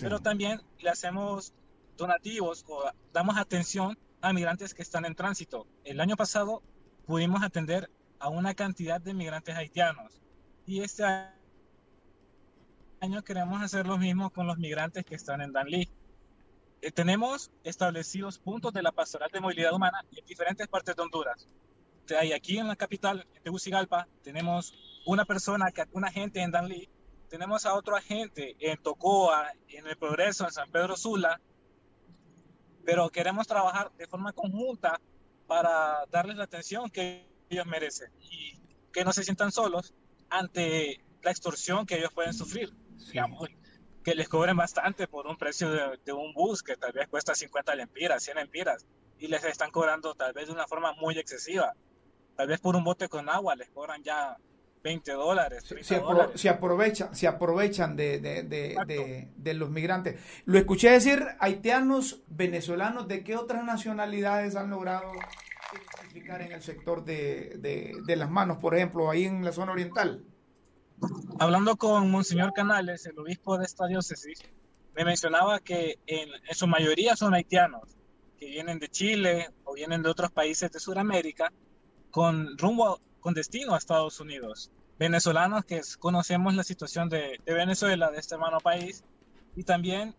pero 0.00 0.20
también 0.20 0.60
le 0.80 0.90
hacemos 0.90 1.54
donativos 2.00 2.64
o 2.66 2.90
damos 3.12 3.36
atención 3.36 3.96
a 4.20 4.32
migrantes 4.32 4.74
que 4.74 4.82
están 4.82 5.04
en 5.04 5.14
tránsito. 5.14 5.66
El 5.84 6.00
año 6.00 6.16
pasado 6.16 6.62
pudimos 7.06 7.42
atender 7.42 7.90
a 8.18 8.28
una 8.28 8.54
cantidad 8.54 9.00
de 9.00 9.14
migrantes 9.14 9.54
haitianos 9.54 10.20
y 10.66 10.82
este 10.82 11.04
año 13.00 13.22
queremos 13.22 13.62
hacer 13.62 13.86
lo 13.86 13.98
mismo 13.98 14.30
con 14.30 14.46
los 14.46 14.58
migrantes 14.58 15.04
que 15.04 15.14
están 15.14 15.40
en 15.40 15.52
Danlí. 15.52 15.88
Eh, 16.82 16.90
tenemos 16.90 17.50
establecidos 17.64 18.38
puntos 18.38 18.72
de 18.72 18.82
la 18.82 18.92
pastoral 18.92 19.30
de 19.30 19.40
movilidad 19.40 19.74
humana 19.74 20.04
en 20.16 20.24
diferentes 20.26 20.66
partes 20.68 20.96
de 20.96 21.02
Honduras. 21.02 21.46
Hay 22.18 22.32
aquí 22.32 22.58
en 22.58 22.66
la 22.66 22.76
capital, 22.76 23.26
en 23.34 23.42
Tegucigalpa, 23.42 24.08
tenemos 24.22 24.74
una 25.06 25.24
persona, 25.24 25.66
un 25.92 26.04
agente 26.04 26.40
en 26.40 26.50
Danlí, 26.50 26.88
tenemos 27.28 27.64
a 27.64 27.74
otro 27.74 27.94
agente 27.94 28.56
en 28.58 28.76
Tocoa, 28.82 29.52
en 29.68 29.86
El 29.86 29.96
Progreso, 29.96 30.44
en 30.44 30.50
San 30.50 30.70
Pedro 30.70 30.96
Sula, 30.96 31.40
pero 32.84 33.08
queremos 33.10 33.46
trabajar 33.46 33.90
de 33.96 34.06
forma 34.06 34.32
conjunta 34.32 35.00
para 35.46 36.06
darles 36.10 36.36
la 36.36 36.44
atención 36.44 36.90
que 36.90 37.26
ellos 37.48 37.66
merecen 37.66 38.10
y 38.20 38.58
que 38.92 39.04
no 39.04 39.12
se 39.12 39.24
sientan 39.24 39.52
solos 39.52 39.94
ante 40.28 41.02
la 41.22 41.30
extorsión 41.30 41.86
que 41.86 41.96
ellos 41.96 42.12
pueden 42.12 42.32
sufrir 42.32 42.72
digamos, 43.08 43.48
que 44.04 44.14
les 44.14 44.28
cobren 44.28 44.56
bastante 44.56 45.06
por 45.06 45.26
un 45.26 45.36
precio 45.36 45.70
de, 45.70 46.12
un 46.12 46.32
bus 46.32 46.62
que 46.62 46.76
tal 46.76 46.92
vez 46.92 47.08
cuesta 47.08 47.34
50 47.34 47.74
lempiras, 47.74 48.22
100 48.22 48.36
lempiras, 48.36 48.86
y 49.18 49.28
les 49.28 49.44
están 49.44 49.70
cobrando 49.70 50.14
tal 50.14 50.32
vez 50.32 50.46
de 50.46 50.52
una 50.52 50.66
forma 50.66 50.92
muy 50.94 51.18
excesiva. 51.18 51.74
Tal 52.36 52.48
vez 52.48 52.60
por 52.60 52.76
un 52.76 52.84
bote 52.84 53.08
con 53.08 53.28
agua 53.28 53.54
les 53.54 53.68
cobran 53.70 54.02
ya 54.02 54.36
20 54.82 55.12
dólares. 55.12 55.64
se, 56.34 56.48
aprovechan, 56.48 57.14
se 57.14 57.26
aprovechan 57.26 57.96
de, 57.96 58.18
de, 58.20 59.28
de, 59.36 59.54
los 59.54 59.70
migrantes. 59.70 60.20
Lo 60.46 60.58
escuché 60.58 60.90
decir 60.90 61.24
haitianos, 61.38 62.22
venezolanos, 62.28 63.08
¿de 63.08 63.22
qué 63.22 63.36
otras 63.36 63.64
nacionalidades 63.64 64.56
han 64.56 64.70
logrado 64.70 65.12
identificar 65.72 66.42
en 66.42 66.52
el 66.52 66.62
sector 66.62 67.04
de, 67.04 67.94
las 68.06 68.30
manos, 68.30 68.58
por 68.58 68.74
ejemplo, 68.74 69.10
ahí 69.10 69.24
en 69.24 69.44
la 69.44 69.52
zona 69.52 69.72
oriental? 69.72 70.24
Hablando 71.38 71.76
con 71.76 72.10
Monseñor 72.10 72.52
Canales, 72.52 73.06
el 73.06 73.18
obispo 73.18 73.58
de 73.58 73.64
esta 73.64 73.86
diócesis, 73.86 74.40
me 74.94 75.04
mencionaba 75.04 75.60
que 75.60 75.98
en, 76.06 76.28
su 76.52 76.66
mayoría 76.66 77.16
son 77.16 77.34
haitianos, 77.34 77.82
que 78.38 78.46
vienen 78.46 78.78
de 78.78 78.88
Chile 78.88 79.50
o 79.64 79.74
vienen 79.74 80.02
de 80.02 80.08
otros 80.08 80.30
países 80.30 80.70
de 80.72 80.80
Sudamérica 80.80 81.52
con 82.10 82.58
rumbo, 82.58 83.00
con 83.20 83.34
destino 83.34 83.74
a 83.74 83.78
Estados 83.78 84.20
Unidos. 84.20 84.70
Venezolanos 84.98 85.64
que 85.64 85.80
conocemos 85.98 86.54
la 86.54 86.64
situación 86.64 87.08
de, 87.08 87.40
Venezuela, 87.46 88.10
de 88.10 88.18
este 88.18 88.34
hermano 88.34 88.58
país, 88.60 89.04
y 89.56 89.64
también 89.64 90.14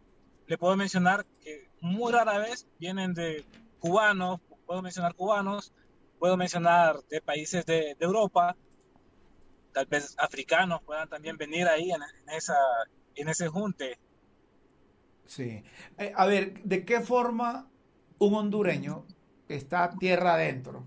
le 0.48 0.58
puedo 0.58 0.76
mencionar 0.76 1.26
que 1.42 1.70
muy 1.82 2.12
rara 2.12 2.40
vez 2.40 2.68
vienen 2.80 3.14
de 3.14 3.46
cubanos, 3.80 4.40
puedo 4.66 4.82
mencionar 4.82 5.16
cubanos, 5.16 5.74
puedo 6.20 6.38
mencionar 6.38 6.98
de 7.10 7.22
países 7.22 7.66
de, 7.66 7.96
Europa, 8.00 8.56
tal 9.74 9.86
vez 9.86 10.16
africanos 10.18 10.82
puedan 10.84 11.08
también 11.08 11.38
venir 11.38 11.68
ahí 11.68 11.92
en, 11.92 12.02
esa, 12.36 12.58
en 13.16 13.30
ese 13.30 13.48
junte. 13.48 13.98
Sí. 15.26 15.64
Eh, 15.98 16.12
a 16.16 16.26
ver, 16.26 16.62
¿de 16.64 16.84
qué 16.84 17.00
forma 17.02 17.70
un 18.20 18.36
hondureño 18.36 19.06
está 19.48 19.90
tierra 19.98 20.34
adentro 20.34 20.86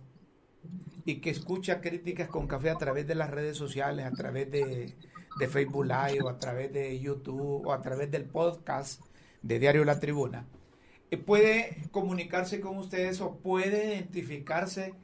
y 1.04 1.20
que 1.20 1.30
escucha 1.30 1.80
críticas 1.80 2.28
con 2.28 2.46
café 2.46 2.70
a 2.70 2.78
través 2.78 3.06
de 3.06 3.14
las 3.14 3.30
redes 3.30 3.56
sociales, 3.56 4.06
a 4.06 4.12
través 4.12 4.50
de, 4.50 4.94
de 5.38 5.48
Facebook 5.48 5.84
Live 5.84 6.22
o 6.22 6.28
a 6.28 6.38
través 6.38 6.72
de 6.72 6.98
YouTube 6.98 7.66
o 7.66 7.72
a 7.72 7.82
través 7.82 8.10
del 8.10 8.24
podcast 8.24 9.02
de 9.42 9.58
Diario 9.58 9.84
La 9.84 10.00
Tribuna, 10.00 10.46
eh, 11.10 11.18
puede 11.18 11.82
comunicarse 11.90 12.60
con 12.60 12.78
ustedes 12.78 13.20
o 13.20 13.36
puede 13.36 13.96
identificarse 13.96 14.94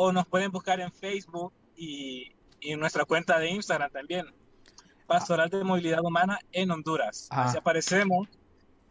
O 0.00 0.12
nos 0.12 0.26
pueden 0.26 0.50
buscar 0.50 0.80
en 0.80 0.92
Facebook 0.92 1.52
y, 1.76 2.32
en 2.60 2.80
nuestra 2.80 3.04
cuenta 3.04 3.38
de 3.38 3.50
Instagram 3.50 3.90
también. 3.90 4.26
Pastoral 5.06 5.50
de 5.50 5.64
Movilidad 5.64 6.04
Humana 6.04 6.38
en 6.52 6.70
Honduras. 6.70 7.28
Ah. 7.30 7.44
Así 7.44 7.58
aparecemos. 7.58 8.28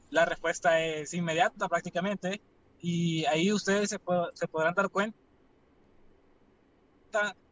La 0.10 0.26
respuesta 0.26 0.82
es 0.82 1.14
inmediata 1.14 1.68
prácticamente. 1.68 2.42
Y 2.82 3.26
ahí 3.26 3.52
ustedes 3.52 3.90
se, 3.90 4.00
se 4.34 4.48
podrán 4.48 4.74
dar 4.76 4.90
cuenta 4.90 5.18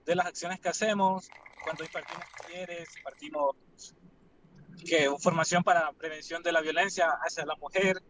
de 0.06 0.16
las 0.16 0.28
acciones 0.28 0.60
que 0.60 0.70
hacemos, 0.70 1.30
cuando 1.64 1.84
impartimos 1.84 2.26
talleres, 2.42 2.96
impartimos 2.98 3.56
que, 4.86 5.10
formación 5.20 5.64
para 5.64 5.92
prevención 5.94 6.44
de 6.44 6.52
la 6.52 6.62
violencia 6.62 7.08
hacia 7.26 7.46
la 7.46 7.56
mujer, 7.56 8.04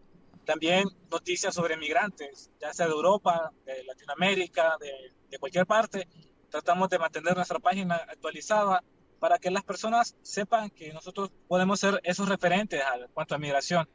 también 0.45 0.87
noticias 1.11 1.53
sobre 1.53 1.77
migrantes, 1.77 2.51
ya 2.59 2.73
sea 2.73 2.87
de 2.87 2.93
Europa, 2.93 3.51
de 3.65 3.83
Latinoamérica, 3.83 4.77
de, 4.79 4.91
de 5.29 5.37
cualquier 5.39 5.65
parte. 5.65 6.07
Tratamos 6.49 6.89
de 6.89 6.99
mantener 6.99 7.35
nuestra 7.35 7.59
página 7.59 7.95
actualizada 7.95 8.83
para 9.19 9.39
que 9.39 9.51
las 9.51 9.63
personas 9.63 10.15
sepan 10.21 10.69
que 10.69 10.93
nosotros 10.93 11.31
podemos 11.47 11.79
ser 11.79 11.99
esos 12.03 12.29
referentes 12.29 12.79
en 12.79 13.07
cuanto 13.13 13.35
a 13.35 13.37
migración. 13.37 13.89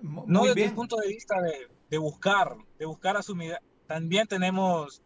no 0.00 0.44
desde 0.44 0.64
el 0.64 0.74
punto 0.74 0.96
de 0.96 1.08
vista 1.08 1.40
de, 1.40 1.68
de, 1.88 1.98
buscar, 1.98 2.56
de 2.78 2.86
buscar 2.86 3.16
a 3.16 3.22
su 3.22 3.36
También 3.86 4.26
tenemos 4.26 5.02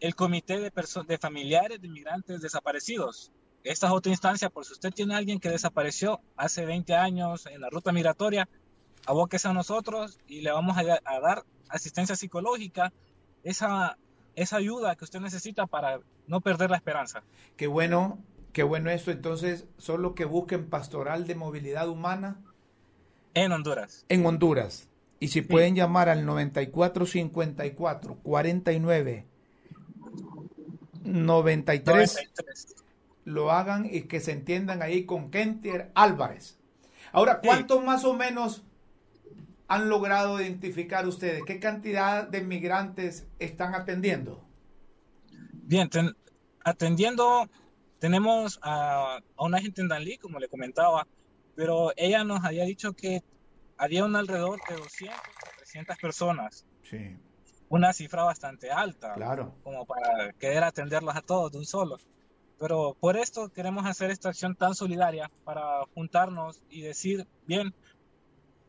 el 0.00 0.14
comité 0.14 0.58
de, 0.58 0.72
de 1.06 1.18
familiares 1.18 1.80
de 1.80 1.88
migrantes 1.88 2.40
desaparecidos. 2.40 3.30
Esta 3.62 3.88
es 3.88 3.92
otra 3.92 4.10
instancia, 4.10 4.48
por 4.48 4.64
si 4.64 4.72
usted 4.72 4.90
tiene 4.90 5.14
a 5.14 5.18
alguien 5.18 5.38
que 5.38 5.50
desapareció 5.50 6.20
hace 6.36 6.64
20 6.64 6.94
años 6.94 7.46
en 7.46 7.60
la 7.60 7.68
ruta 7.68 7.92
migratoria, 7.92 8.48
abóquese 9.06 9.48
a 9.48 9.52
nosotros 9.52 10.18
y 10.26 10.40
le 10.40 10.52
vamos 10.52 10.76
a, 10.76 10.80
a 11.04 11.20
dar 11.20 11.44
asistencia 11.68 12.16
psicológica, 12.16 12.92
esa, 13.42 13.96
esa 14.34 14.56
ayuda 14.56 14.96
que 14.96 15.04
usted 15.04 15.20
necesita 15.20 15.66
para 15.66 16.00
no 16.26 16.40
perder 16.40 16.70
la 16.70 16.76
esperanza. 16.76 17.22
Qué 17.56 17.66
bueno, 17.66 18.18
qué 18.52 18.62
bueno 18.62 18.90
esto. 18.90 19.10
Entonces, 19.10 19.66
solo 19.78 20.14
que 20.14 20.24
busquen 20.24 20.68
pastoral 20.68 21.26
de 21.26 21.34
movilidad 21.34 21.88
humana. 21.88 22.40
En 23.34 23.52
Honduras. 23.52 24.04
En 24.08 24.26
Honduras. 24.26 24.88
Y 25.18 25.28
si 25.28 25.42
pueden 25.42 25.74
llamar 25.74 26.08
al 26.08 26.24
9454 26.24 28.16
49 28.22 29.26
93, 31.04 32.18
lo 33.24 33.50
hagan 33.50 33.86
y 33.90 34.02
que 34.02 34.20
se 34.20 34.32
entiendan 34.32 34.82
ahí 34.82 35.04
con 35.04 35.30
Kentier 35.30 35.90
Álvarez. 35.94 36.58
Ahora, 37.12 37.40
¿cuántos 37.40 37.84
más 37.84 38.04
o 38.04 38.14
menos 38.14 38.62
han 39.70 39.88
logrado 39.88 40.40
identificar 40.40 41.06
ustedes? 41.06 41.44
¿Qué 41.46 41.60
cantidad 41.60 42.26
de 42.26 42.42
migrantes 42.42 43.28
están 43.38 43.76
atendiendo? 43.76 44.44
Bien, 45.52 45.88
atendiendo, 46.64 47.48
tenemos 48.00 48.58
a, 48.62 49.20
una 49.38 49.60
gente 49.60 49.80
en 49.80 49.86
Danlí, 49.86 50.18
como 50.18 50.40
le 50.40 50.48
comentaba, 50.48 51.06
pero 51.54 51.92
ella 51.96 52.24
nos 52.24 52.44
había 52.44 52.64
dicho 52.64 52.94
que 52.94 53.22
había 53.76 54.04
un 54.04 54.16
alrededor 54.16 54.58
de 54.68 54.74
200 54.74 55.16
o 55.16 55.56
300 55.58 55.98
personas. 55.98 56.66
Sí. 56.82 57.16
Una 57.68 57.92
cifra 57.92 58.24
bastante 58.24 58.72
alta. 58.72 59.14
Claro. 59.14 59.54
Como 59.62 59.86
para 59.86 60.32
querer 60.32 60.64
atenderlos 60.64 61.14
a 61.14 61.22
todos 61.22 61.52
de 61.52 61.58
un 61.58 61.64
solo. 61.64 61.96
Pero 62.58 62.96
por 62.98 63.16
esto 63.16 63.52
queremos 63.52 63.86
hacer 63.86 64.10
esta 64.10 64.30
acción 64.30 64.56
tan 64.56 64.74
solidaria 64.74 65.30
para 65.44 65.84
juntarnos 65.94 66.60
y 66.68 66.82
decir, 66.82 67.28
bien, 67.46 67.72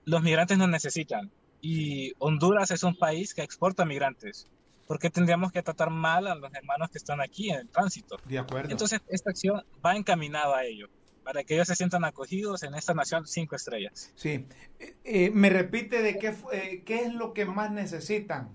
los 0.06 0.22
migrantes 0.22 0.58
nos 0.58 0.70
necesitan 0.70 1.32
y 1.62 2.14
Honduras 2.18 2.72
es 2.72 2.84
un 2.84 2.96
país 2.96 3.34
que 3.34 3.44
exporta 3.44 3.86
migrantes. 3.86 4.48
¿Por 4.88 5.00
qué 5.00 5.10
tendríamos 5.10 5.52
que 5.52 5.62
tratar 5.62 5.90
mal 5.90 6.28
a 6.28 6.36
los 6.36 6.54
hermanos 6.54 6.90
que 6.90 6.98
están 6.98 7.22
aquí 7.22 7.50
en 7.50 7.60
el 7.62 7.70
tránsito? 7.70 8.18
De 8.26 8.40
acuerdo. 8.40 8.72
Entonces, 8.72 9.00
esta 9.08 9.30
acción 9.30 9.64
va 9.86 9.96
encaminada 9.96 10.58
a 10.58 10.66
ello, 10.66 10.90
para 11.24 11.44
que 11.44 11.54
ellos 11.54 11.68
se 11.68 11.76
sientan 11.76 12.04
acogidos 12.04 12.64
en 12.64 12.74
esta 12.74 12.94
nación 12.94 13.26
cinco 13.26 13.56
estrellas. 13.56 14.12
Sí. 14.16 14.48
Eh, 14.80 14.96
eh, 15.06 15.32
me 15.32 15.50
repite 15.50 16.02
de 16.02 16.18
qué, 16.18 16.36
eh, 16.52 16.84
qué 16.84 17.04
es 17.04 17.14
lo 17.14 17.34
que 17.34 17.46
más 17.46 17.72
necesitan 17.72 18.50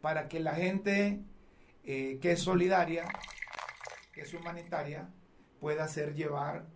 para 0.00 0.28
que 0.28 0.38
la 0.38 0.54
gente 0.54 1.22
que 1.82 2.20
es 2.22 2.40
solidaria, 2.40 3.08
que 4.12 4.20
es 4.20 4.32
humanitaria, 4.32 5.08
pueda 5.58 5.82
hacer 5.82 6.14
llevar 6.14 6.66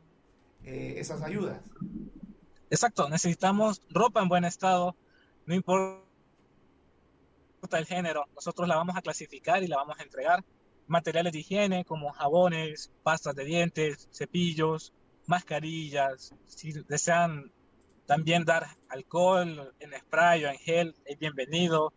esas 0.65 1.23
ayudas. 1.23 1.61
Exacto, 2.71 3.09
necesitamos 3.09 3.83
ropa 3.91 4.23
en 4.23 4.29
buen 4.29 4.45
estado, 4.45 4.97
no 5.47 5.55
importa 5.55 6.03
el 7.73 7.87
género, 7.87 8.25
nosotros 8.35 8.69
la 8.69 8.77
vamos 8.77 8.97
a 8.97 9.03
clasificar 9.03 9.63
y 9.63 9.69
la 9.69 9.77
vamos 9.77 9.99
a 9.99 10.03
entregar. 10.03 10.45
Materiales 10.87 11.33
de 11.33 11.39
higiene 11.41 11.85
como 11.85 12.13
jabones, 12.13 12.91
pastas 13.03 13.35
de 13.35 13.45
dientes, 13.45 14.09
cepillos, 14.13 14.93
mascarillas, 15.27 16.35
si 16.47 16.73
desean 16.73 17.51
también 18.07 18.45
dar 18.45 18.67
alcohol 18.89 19.75
en 19.81 19.93
spray 19.99 20.45
o 20.45 20.49
en 20.51 20.59
gel, 20.59 20.95
es 21.07 21.19
bienvenido. 21.19 21.93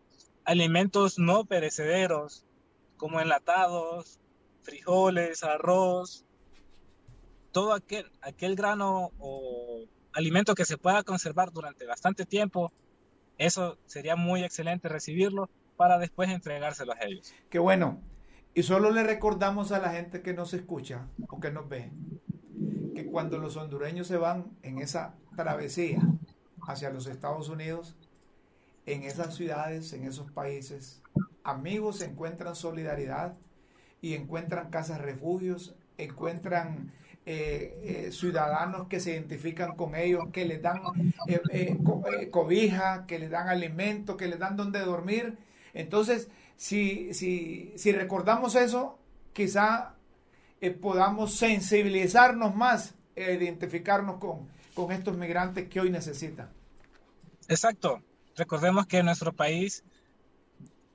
Alimentos 0.46 1.20
no 1.20 1.44
perecederos 1.46 2.46
como 2.96 3.20
enlatados, 3.20 4.20
frijoles, 4.64 5.44
arroz, 5.44 6.26
todo 7.52 7.74
aquel, 7.74 8.10
aquel 8.22 8.56
grano 8.56 9.12
o 9.20 9.84
alimento 10.18 10.56
que 10.56 10.66
se 10.66 10.78
pueda 10.78 11.04
conservar 11.04 11.52
durante 11.52 11.86
bastante 11.86 12.26
tiempo, 12.26 12.72
eso 13.38 13.78
sería 13.86 14.16
muy 14.16 14.44
excelente 14.44 14.90
recibirlo 14.90 15.50
para 15.76 16.00
después 16.00 16.30
entregárselo 16.30 16.94
a 16.94 16.98
ellos. 17.06 17.34
Qué 17.50 17.60
bueno. 17.60 18.02
Y 18.56 18.64
solo 18.64 18.90
le 18.90 19.04
recordamos 19.04 19.72
a 19.72 19.80
la 19.80 19.92
gente 19.92 20.24
que 20.24 20.34
nos 20.34 20.56
escucha 20.56 21.06
o 21.30 21.40
que 21.40 21.52
nos 21.52 21.70
ve 21.70 21.92
que 22.96 23.06
cuando 23.06 23.38
los 23.38 23.56
hondureños 23.58 24.08
se 24.08 24.18
van 24.18 24.58
en 24.64 24.80
esa 24.80 25.14
travesía 25.36 26.02
hacia 26.68 26.90
los 26.90 27.06
Estados 27.06 27.48
Unidos, 27.50 27.96
en 28.88 29.04
esas 29.04 29.36
ciudades, 29.36 29.94
en 29.94 30.06
esos 30.06 30.32
países, 30.32 31.04
amigos 31.44 32.02
encuentran 32.02 32.56
solidaridad 32.56 33.36
y 34.02 34.16
encuentran 34.16 34.72
casas 34.72 35.00
refugios, 35.00 35.76
encuentran 36.00 36.92
eh, 37.30 38.06
eh, 38.08 38.12
ciudadanos 38.14 38.88
que 38.88 39.02
se 39.02 39.12
identifican 39.12 39.76
con 39.76 39.96
ellos, 39.96 40.30
que 40.32 40.46
les 40.46 40.62
dan 40.62 40.82
eh, 41.28 41.78
cobija, 42.32 43.06
que 43.06 43.20
les 43.20 43.30
dan 43.30 43.50
alimento, 43.50 44.16
que 44.16 44.30
les 44.30 44.40
dan 44.40 44.56
donde 44.56 44.80
dormir. 44.80 45.38
Entonces, 45.74 46.30
si, 46.56 47.14
si, 47.14 47.74
si 47.76 47.92
recordamos 47.92 48.56
eso, 48.56 48.98
quizá 49.34 49.96
podamos 50.80 51.36
sensibilizarnos 51.36 52.56
más 52.56 52.96
e 53.14 53.34
identificarnos 53.34 54.20
con, 54.20 54.48
con 54.74 54.94
estos 54.94 55.18
migrantes 55.18 55.68
que 55.68 55.82
hoy 55.82 55.90
necesitan. 55.90 56.50
Exacto. 57.50 58.02
Recordemos 58.38 58.88
que 58.88 59.00
en 59.00 59.06
nuestro 59.08 59.34
país, 59.34 59.84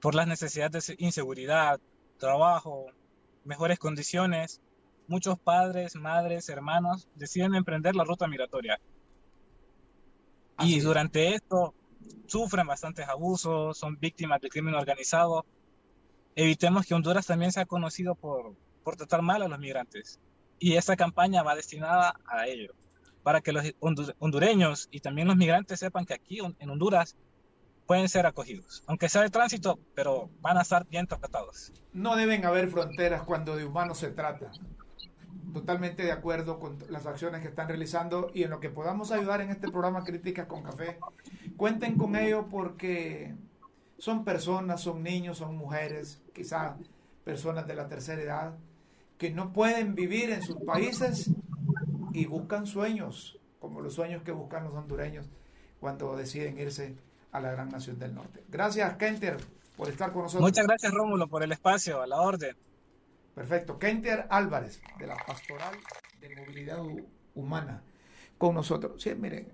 por 0.01 0.14
las 0.14 0.26
necesidades 0.26 0.87
de 0.87 0.95
inseguridad, 0.97 1.78
trabajo, 2.16 2.87
mejores 3.45 3.78
condiciones, 3.78 4.62
muchos 5.13 5.39
padres, 5.39 5.95
madres, 5.95 6.49
hermanos 6.49 7.07
deciden 7.15 7.55
emprender 7.55 7.95
la 7.95 8.03
ruta 8.05 8.27
migratoria. 8.27 8.81
y 10.59 10.81
durante 10.81 11.35
esto 11.35 11.75
sufren 12.27 12.67
bastantes 12.67 13.07
abusos, 13.09 13.77
son 13.77 13.99
víctimas 14.01 14.41
del 14.41 14.51
crimen 14.51 14.75
organizado. 14.75 15.45
Evitemos 16.35 16.87
que 16.87 16.95
Honduras 16.95 17.27
también 17.27 17.53
sea 17.53 17.67
conocido 17.67 18.15
por, 18.15 18.55
por 18.83 18.97
tratar 18.97 19.21
mal 19.21 19.43
a 19.43 19.49
los 19.49 19.59
migrantes. 19.59 20.19
Y 20.59 20.77
esta 20.77 20.97
campaña 20.97 21.43
va 21.43 21.57
destinada 21.57 22.15
a 22.27 22.47
ello, 22.47 22.73
para 23.23 23.43
que 23.43 23.53
los 23.53 23.65
hondureños 24.19 24.89
y 24.91 25.01
también 25.01 25.29
los 25.29 25.37
migrantes 25.37 25.81
sepan 25.81 26.07
que 26.07 26.15
aquí 26.15 26.39
en 26.59 26.71
Honduras 26.71 27.17
pueden 27.87 28.09
ser 28.09 28.25
acogidos, 28.25 28.83
aunque 28.87 29.11
sea 29.11 29.23
de 29.23 29.29
tránsito, 29.29 29.79
pero 29.95 30.31
van 30.41 30.57
a 30.57 30.63
estar 30.63 30.87
bien 30.87 31.07
tratados. 31.07 31.71
No 31.93 32.17
deben 32.17 32.47
haber 32.47 32.69
fronteras 32.69 33.25
cuando 33.25 33.57
de 33.57 33.67
humanos 33.67 33.99
se 33.99 34.11
trata 34.11 34.51
totalmente 35.53 36.03
de 36.03 36.13
acuerdo 36.13 36.59
con 36.59 36.79
las 36.89 37.07
acciones 37.07 37.41
que 37.43 37.49
están 37.49 37.69
realizando 37.69 38.31
y 38.35 38.43
en 38.43 38.51
lo 38.51 38.61
que 38.61 38.71
podamos 38.71 39.13
ayudar 39.13 39.41
en 39.41 39.51
este 39.51 39.69
programa 39.71 40.05
Críticas 40.05 40.47
con 40.47 40.63
Café. 40.63 40.99
Cuenten 41.57 41.97
con 41.97 42.17
ello 42.17 42.47
porque 42.51 43.35
son 43.99 44.25
personas, 44.25 44.81
son 44.81 45.03
niños, 45.03 45.39
son 45.39 45.57
mujeres, 45.57 46.21
quizá 46.33 46.77
personas 47.25 47.67
de 47.67 47.75
la 47.75 47.89
tercera 47.89 48.23
edad, 48.23 48.55
que 49.19 49.31
no 49.31 49.53
pueden 49.53 49.95
vivir 49.95 50.31
en 50.31 50.43
sus 50.43 50.57
países 50.57 51.31
y 52.13 52.27
buscan 52.27 52.67
sueños, 52.67 53.39
como 53.61 53.81
los 53.81 53.95
sueños 53.95 54.23
que 54.23 54.33
buscan 54.33 54.65
los 54.65 54.75
hondureños 54.75 55.27
cuando 55.81 56.17
deciden 56.17 56.59
irse 56.59 56.97
a 57.33 57.41
la 57.41 57.53
gran 57.53 57.69
nación 57.69 57.99
del 57.99 58.15
norte. 58.15 58.43
Gracias, 58.49 58.97
Kenter, 58.97 59.37
por 59.77 59.89
estar 59.89 60.13
con 60.13 60.23
nosotros. 60.23 60.49
Muchas 60.49 60.67
gracias, 60.67 60.93
Rómulo, 60.93 61.27
por 61.29 61.43
el 61.43 61.53
espacio, 61.53 62.03
a 62.03 62.07
la 62.07 62.21
orden. 62.21 62.57
Perfecto. 63.35 63.78
Kenter 63.78 64.26
Álvarez, 64.30 64.80
de 64.99 65.07
la 65.07 65.16
Pastoral 65.16 65.74
de 66.20 66.37
Movilidad 66.37 66.83
Humana, 67.35 67.83
con 68.39 68.55
nosotros. 68.55 69.03
Sí, 69.03 69.14
miren, 69.14 69.53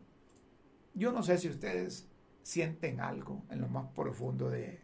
yo 0.95 1.13
no 1.13 1.23
sé 1.23 1.39
si 1.39 1.49
ustedes 1.49 2.09
sienten 2.43 3.01
algo 3.01 3.45
en 3.51 3.61
lo 3.61 3.69
más 3.69 3.87
profundo 3.93 4.51
de, 4.51 4.81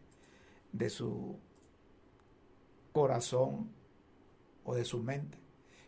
de 0.72 0.90
su 0.90 1.38
corazón 2.92 3.72
o 4.64 4.74
de 4.74 4.84
su 4.84 5.02
mente 5.02 5.38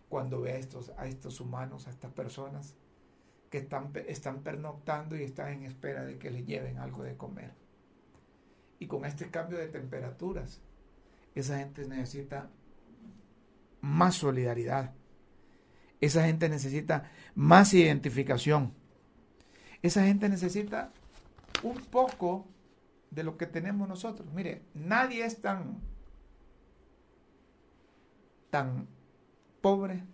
cuando 0.09 0.41
ve 0.41 0.53
a 0.53 0.57
estos, 0.57 0.93
a 0.97 1.07
estos 1.07 1.41
humanos, 1.41 1.87
a 1.87 1.91
estas 1.91 2.13
personas 2.13 2.75
que 3.51 3.59
están, 3.59 3.93
están 4.07 4.43
pernoctando 4.43 5.17
y 5.17 5.23
están 5.23 5.53
en 5.53 5.63
espera 5.63 6.05
de 6.05 6.19
que 6.19 6.31
les 6.31 6.47
lleven 6.47 6.79
algo 6.79 7.03
de 7.03 7.17
comer. 7.17 7.53
Y 8.79 8.87
con 8.87 9.05
este 9.05 9.31
cambio 9.31 9.59
de 9.59 9.69
temperaturas, 9.69 10.61
esa 11.35 11.59
gente 11.59 11.87
necesita 11.87 12.51
más 13.81 14.17
solidaridad. 14.17 14.95
Esa 16.01 16.25
gente 16.25 16.49
necesita 16.49 17.11
más 17.35 17.73
identificación. 17.75 18.75
Esa 19.83 20.05
gente 20.05 20.29
necesita 20.29 20.93
un 21.63 21.77
poco 21.77 22.47
de 23.11 23.23
lo 23.25 23.37
que 23.37 23.47
tenemos 23.47 23.89
nosotros. 23.89 24.33
Mire, 24.33 24.63
nadie 24.75 25.25
es 25.25 25.41
tan, 25.41 25.81
tan 28.51 28.89
pobre 29.61 30.05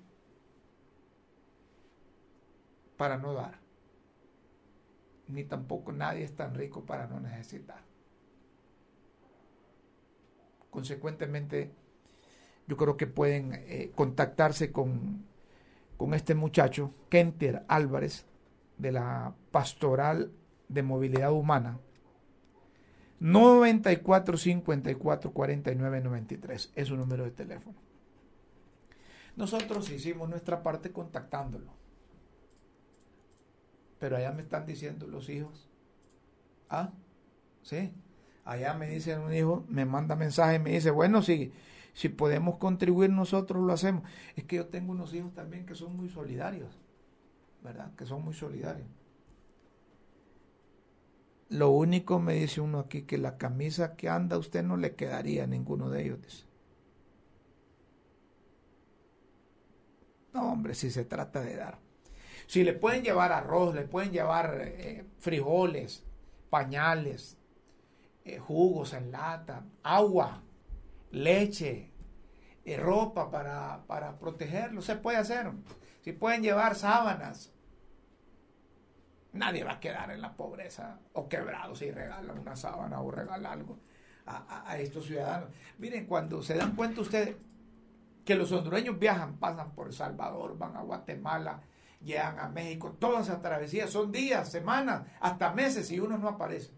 para 2.96 3.18
no 3.18 3.34
dar. 3.34 3.58
Ni 5.28 5.44
tampoco 5.44 5.92
nadie 5.92 6.24
es 6.24 6.36
tan 6.36 6.54
rico 6.54 6.84
para 6.84 7.06
no 7.06 7.18
necesitar. 7.18 7.82
Consecuentemente, 10.70 11.74
yo 12.66 12.76
creo 12.76 12.96
que 12.96 13.06
pueden 13.06 13.52
eh, 13.54 13.92
contactarse 13.94 14.72
con, 14.72 15.24
con 15.96 16.14
este 16.14 16.34
muchacho, 16.34 16.94
Kenter 17.08 17.64
Álvarez, 17.68 18.26
de 18.78 18.92
la 18.92 19.34
Pastoral 19.50 20.32
de 20.68 20.82
Movilidad 20.82 21.32
Humana. 21.32 21.78
94 23.20 24.36
54 24.36 25.32
49 25.32 26.00
93 26.00 26.72
es 26.74 26.88
su 26.88 26.96
número 26.96 27.24
de 27.24 27.30
teléfono. 27.30 27.76
Nosotros 29.36 29.88
hicimos 29.90 30.28
nuestra 30.28 30.62
parte 30.62 30.90
contactándolo. 30.90 31.72
Pero 33.98 34.16
allá 34.16 34.32
me 34.32 34.42
están 34.42 34.66
diciendo 34.66 35.06
los 35.06 35.28
hijos. 35.28 35.68
Ah, 36.68 36.90
sí. 37.62 37.92
Allá 38.44 38.74
me 38.74 38.88
dicen 38.88 39.20
un 39.20 39.32
hijo, 39.32 39.64
me 39.68 39.84
manda 39.84 40.16
mensaje 40.16 40.56
y 40.56 40.58
me 40.58 40.70
dice, 40.72 40.90
bueno, 40.90 41.22
si, 41.22 41.52
si 41.92 42.08
podemos 42.08 42.56
contribuir 42.56 43.10
nosotros 43.10 43.62
lo 43.62 43.72
hacemos. 43.72 44.02
Es 44.36 44.44
que 44.44 44.56
yo 44.56 44.66
tengo 44.66 44.92
unos 44.92 45.12
hijos 45.14 45.34
también 45.34 45.66
que 45.66 45.74
son 45.74 45.96
muy 45.96 46.08
solidarios, 46.08 46.80
¿verdad? 47.62 47.94
Que 47.94 48.06
son 48.06 48.24
muy 48.24 48.34
solidarios. 48.34 48.88
Lo 51.50 51.70
único, 51.70 52.18
me 52.18 52.34
dice 52.34 52.62
uno 52.62 52.78
aquí, 52.78 53.02
que 53.02 53.18
la 53.18 53.36
camisa 53.36 53.94
que 53.94 54.08
anda 54.08 54.36
a 54.36 54.38
usted 54.38 54.62
no 54.62 54.78
le 54.78 54.94
quedaría 54.94 55.44
a 55.44 55.46
ninguno 55.46 55.90
de 55.90 56.02
ellos. 56.02 56.48
No, 60.32 60.50
hombre, 60.50 60.74
si 60.74 60.90
se 60.90 61.04
trata 61.04 61.42
de 61.42 61.56
dar. 61.56 61.78
Si 62.46 62.64
le 62.64 62.72
pueden 62.72 63.02
llevar 63.02 63.32
arroz, 63.32 63.74
le 63.74 63.82
pueden 63.82 64.12
llevar 64.12 64.60
eh, 64.62 65.04
frijoles, 65.18 66.04
pañales, 66.48 67.36
eh, 68.24 68.38
jugos 68.38 68.94
en 68.94 69.10
lata, 69.10 69.64
agua, 69.82 70.42
leche, 71.12 71.92
eh, 72.64 72.76
ropa 72.76 73.30
para, 73.30 73.84
para 73.86 74.18
protegerlo, 74.18 74.82
se 74.82 74.96
puede 74.96 75.18
hacer. 75.18 75.50
Si 76.00 76.12
pueden 76.12 76.42
llevar 76.42 76.74
sábanas, 76.74 77.52
nadie 79.32 79.64
va 79.64 79.72
a 79.72 79.80
quedar 79.80 80.10
en 80.10 80.20
la 80.20 80.36
pobreza 80.36 80.98
o 81.12 81.28
quebrado 81.28 81.74
si 81.74 81.90
regalan 81.90 82.38
una 82.38 82.56
sábana 82.56 83.00
o 83.00 83.10
regalan 83.10 83.52
algo 83.60 83.78
a, 84.26 84.76
estos 84.78 85.06
ciudadanos. 85.06 85.50
Miren, 85.78 86.06
cuando 86.06 86.42
se 86.42 86.54
dan 86.54 86.76
cuenta 86.76 87.00
ustedes 87.00 87.36
que 88.24 88.34
los 88.34 88.52
hondureños 88.52 88.98
viajan, 88.98 89.36
pasan 89.38 89.72
por 89.72 89.88
El 89.88 89.92
Salvador, 89.92 90.56
van 90.56 90.76
a 90.76 90.82
Guatemala, 90.82 91.60
llegan 92.00 92.38
a 92.38 92.48
México, 92.48 92.96
todas 92.98 93.28
esas 93.28 93.42
travesías 93.42 93.90
son 93.90 94.12
días, 94.12 94.48
semanas, 94.48 95.02
hasta 95.20 95.52
meses 95.52 95.90
y 95.90 95.98
uno 95.98 96.18
no 96.18 96.28
aparece. 96.28 96.72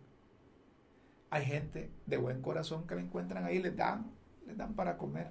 Hay 1.30 1.44
gente 1.44 1.90
de 2.06 2.16
buen 2.16 2.40
corazón 2.40 2.86
que 2.86 2.94
la 2.94 3.02
encuentran 3.02 3.44
ahí, 3.44 3.58
les 3.58 3.76
dan, 3.76 4.10
les 4.46 4.56
dan 4.56 4.74
para 4.74 4.96
comer. 4.96 5.30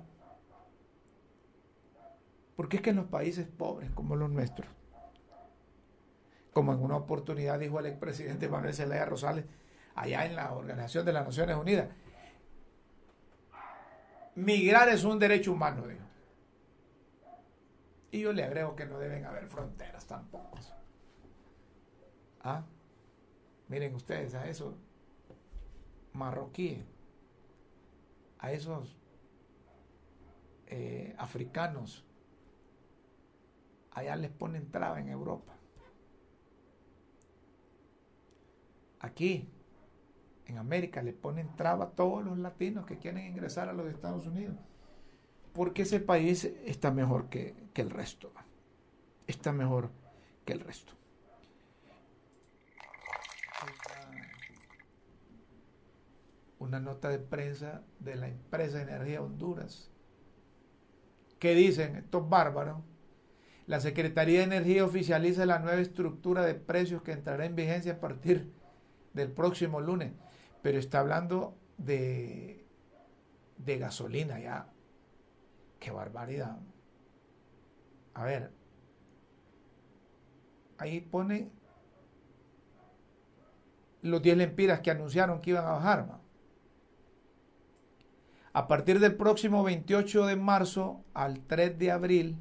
Porque 2.56 2.78
es 2.78 2.82
que 2.84 2.92
en 2.92 2.98
los 2.98 3.08
países 3.08 3.48
pobres 3.48 3.90
como 3.92 4.16
los 4.16 4.30
nuestros, 4.30 4.70
como 6.54 6.74
en 6.74 6.82
una 6.82 6.98
oportunidad 6.98 7.60
dijo 7.60 7.80
el 7.80 7.88
expresidente 7.88 8.48
Manuel 8.48 8.76
Zelaya 8.76 9.06
Rosales, 9.06 9.46
allá 9.96 10.26
en 10.26 10.36
la 10.36 10.54
Organización 10.54 11.06
de 11.06 11.14
las 11.14 11.26
Naciones 11.26 11.56
Unidas, 11.58 11.90
migrar 14.36 14.90
es 14.90 15.04
un 15.04 15.20
derecho 15.20 15.52
humano, 15.52 15.88
dijo. 15.88 16.04
Y 18.12 18.22
yo 18.22 18.32
le 18.32 18.44
agrego 18.44 18.76
que 18.76 18.86
no 18.86 19.00
deben 19.00 19.26
haber 19.26 19.48
fronteras 19.48 20.06
tampoco. 20.06 20.60
¿Ah? 22.42 22.64
Miren 23.70 23.96
ustedes 23.96 24.36
a 24.36 24.48
esos 24.48 24.76
marroquíes, 26.12 26.86
a 28.38 28.52
esos 28.52 28.96
eh, 30.76 31.16
africanos, 31.18 32.06
allá 33.92 34.16
les 34.16 34.32
ponen 34.32 34.72
traba 34.72 35.00
en 35.00 35.10
Europa. 35.10 35.54
Aquí, 39.00 39.50
en 40.46 40.58
América, 40.58 41.04
les 41.04 41.14
ponen 41.14 41.56
traba 41.56 41.86
a 41.86 41.90
todos 41.92 42.26
los 42.26 42.38
latinos 42.38 42.86
que 42.86 42.98
quieren 42.98 43.26
ingresar 43.26 43.70
a 43.70 43.74
los 43.74 43.88
Estados 43.88 44.26
Unidos 44.26 44.58
porque 45.54 45.84
ese 45.84 46.00
país 46.00 46.46
está 46.66 46.92
mejor 46.92 47.30
que, 47.30 47.56
el 47.76 47.90
resto. 47.90 48.32
Está 49.28 49.54
mejor 49.54 49.92
que 50.46 50.54
el 50.54 50.60
resto. 50.60 50.94
Una 56.60 56.80
nota 56.80 57.10
de 57.10 57.20
prensa 57.20 57.84
de 58.00 58.16
la 58.16 58.28
empresa 58.28 58.78
de 58.78 58.84
Energía 58.84 59.22
Honduras 59.22 59.92
que 61.44 61.56
dicen 61.56 61.98
estos 61.98 62.30
bárbaros. 62.30 62.78
La 63.68 63.82
Secretaría 63.82 64.38
de 64.40 64.46
Energía 64.46 64.86
oficializa 64.86 65.46
la 65.46 65.60
nueva 65.60 65.82
estructura 65.82 66.46
de 66.46 66.56
precios 66.56 67.02
que 67.02 67.12
entrará 67.12 67.46
en 67.46 67.54
vigencia 67.54 67.92
a 67.92 68.00
partir 68.00 68.50
del 69.12 69.30
próximo 69.30 69.82
lunes. 69.82 70.14
Pero 70.62 70.80
está 70.80 71.02
hablando 71.02 71.58
de, 71.78 72.66
de 73.58 73.78
gasolina 73.78 74.40
ya. 74.40 74.70
Qué 75.82 75.92
barbaridad. 75.92 76.60
A 78.14 78.24
ver. 78.24 78.54
Ahí 80.78 81.02
pone 81.02 81.52
los 84.02 84.22
10 84.22 84.38
lempiras 84.38 84.80
que 84.80 84.92
anunciaron 84.92 85.42
que 85.42 85.50
iban 85.50 85.66
a 85.66 85.72
bajar. 85.72 86.22
A 88.54 88.68
partir 88.68 89.00
del 89.00 89.16
próximo 89.16 89.64
28 89.64 90.28
de 90.28 90.36
marzo 90.36 91.04
al 91.16 91.42
3 91.42 91.78
de 91.80 91.92
abril 91.92 92.38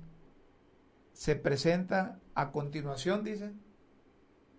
se 1.12 1.36
presenta 1.36 2.20
a 2.34 2.52
continuación, 2.52 3.24
dicen, 3.24 3.60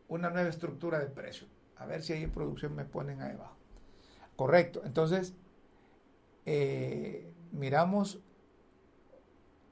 una 0.08 0.32
nueva 0.32 0.50
estructura 0.50 1.00
de 1.00 1.08
precios. 1.08 1.50
A 1.78 1.86
ver 1.86 2.02
si 2.02 2.14
ahí 2.14 2.24
en 2.24 2.32
producción 2.32 2.76
me 2.76 2.86
ponen 2.86 3.22
ahí 3.22 3.34
abajo. 3.34 3.58
Correcto. 4.36 4.82
Entonces, 4.84 5.36
eh, 6.46 7.32
miramos 7.52 8.20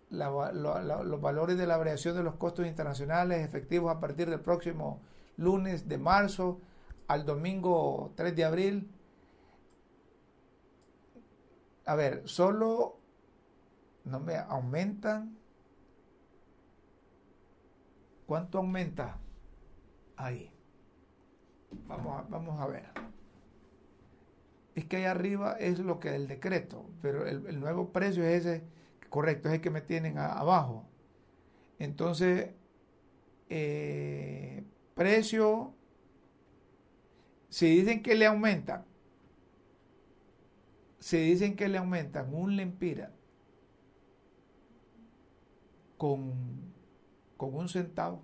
los 0.09 1.21
valores 1.21 1.57
de 1.57 1.65
la 1.65 1.77
variación 1.77 2.15
de 2.15 2.23
los 2.23 2.35
costos 2.35 2.67
internacionales 2.67 3.45
efectivos 3.45 3.95
a 3.95 3.99
partir 3.99 4.29
del 4.29 4.41
próximo 4.41 5.01
lunes 5.37 5.87
de 5.87 5.97
marzo 5.97 6.59
al 7.07 7.25
domingo 7.25 8.11
3 8.15 8.35
de 8.35 8.45
abril. 8.45 8.91
A 11.85 11.95
ver, 11.95 12.23
solo 12.25 12.99
no 14.05 14.19
me 14.19 14.35
aumentan. 14.37 15.37
¿Cuánto 18.25 18.59
aumenta? 18.59 19.17
Ahí. 20.15 20.51
Vamos 21.87 22.19
a, 22.19 22.21
vamos 22.29 22.59
a 22.59 22.67
ver. 22.67 22.85
Es 24.75 24.85
que 24.85 24.97
ahí 24.97 25.05
arriba 25.05 25.57
es 25.59 25.79
lo 25.79 25.99
que 25.99 26.15
el 26.15 26.27
decreto, 26.27 26.85
pero 27.01 27.25
el, 27.27 27.59
nuevo 27.59 27.91
precio 27.91 28.23
es 28.23 28.45
ese 28.45 28.63
Correcto, 29.09 29.49
es 29.49 29.55
el 29.55 29.61
que 29.61 29.69
me 29.69 29.81
tienen 29.81 30.17
abajo. 30.17 30.87
Entonces, 31.79 32.51
eh, 33.49 34.63
precio, 34.95 35.73
si 37.49 37.65
dicen 37.75 38.01
que 38.01 38.15
le 38.15 38.25
aumentan, 38.25 38.85
si 41.01 41.17
dicen 41.17 41.57
que 41.57 41.67
le 41.67 41.79
aumentan 41.79 42.33
un 42.33 42.55
lempira 42.55 43.11
con, 45.97 46.71
con 47.35 47.53
un 47.55 47.67
centavo 47.67 48.23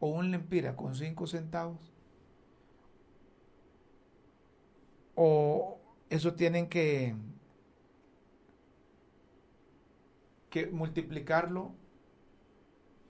o 0.00 0.08
un 0.08 0.30
lempira 0.30 0.74
con 0.76 0.94
cinco 0.94 1.26
centavos, 1.26 1.92
o 5.16 5.78
eso 6.08 6.32
tienen 6.34 6.68
que 6.68 7.14
que 10.50 10.68
multiplicarlo 10.68 11.74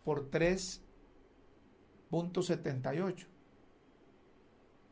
por 0.02 0.30
3.78. 0.30 3.26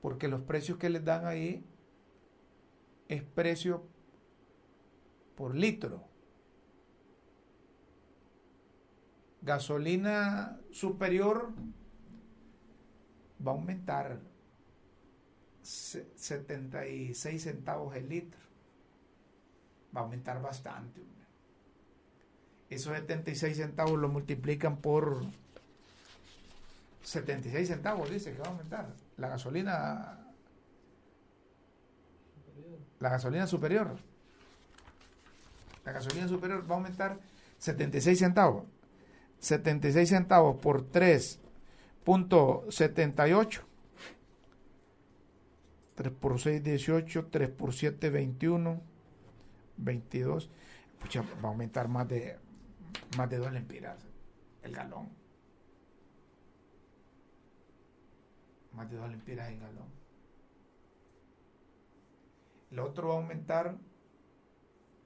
Porque 0.01 0.29
los 0.29 0.43
precios 0.43 0.79
que 0.79 0.91
les 0.91 1.05
dan 1.05 1.27
ahí 1.27 1.65
es 3.09 3.23
precio 3.23 3.87
por 5.37 5.55
litro. 5.55 6.05
Gasolina 9.43 10.59
superior 10.71 11.53
va 13.47 13.53
a 13.53 13.55
aumentar 13.55 14.19
76 15.63 17.43
centavos 17.43 17.95
el 17.97 18.09
litro. 18.09 18.41
Va 19.95 20.01
a 20.01 20.05
aumentar 20.05 20.41
bastante 20.41 21.15
esos 22.75 22.95
76 22.95 23.57
centavos 23.57 23.99
lo 23.99 24.09
multiplican 24.09 24.79
por 24.79 25.25
76 27.03 27.69
centavos, 27.69 28.11
dice 28.11 28.33
que 28.33 28.39
va 28.39 28.47
a 28.47 28.51
aumentar. 28.51 28.89
La 29.17 29.29
gasolina. 29.29 30.21
La 33.05 33.11
gasolina 33.11 33.47
superior. 33.47 33.97
La 35.85 35.93
gasolina 35.93 36.27
superior 36.27 36.63
va 36.63 36.77
a 36.77 36.79
aumentar 36.79 37.19
76 37.59 38.19
centavos. 38.19 38.65
76 39.41 40.09
centavos 40.09 40.57
por 40.57 40.91
3.78. 40.91 43.61
3 45.97 46.13
por 46.19 46.41
6, 46.41 46.65
18. 46.65 47.27
3 47.27 47.51
por 47.51 47.75
7, 47.75 48.09
21. 48.09 48.81
22. 49.77 50.51
Pucha, 50.99 51.21
va 51.21 51.29
a 51.43 51.49
aumentar 51.49 51.89
más 51.89 52.09
de, 52.09 52.39
más 53.19 53.29
de 53.29 53.37
2 53.37 53.53
lempiras 53.53 53.99
el 54.63 54.75
galón. 54.75 55.11
Más 58.73 58.91
de 58.91 58.97
2 58.97 59.11
lempiras 59.11 59.51
el 59.51 59.61
galón. 59.61 60.04
El 62.75 62.81
otro 62.81 63.07
va 63.11 63.15
a 63.15 63.19
aumentar 63.19 63.77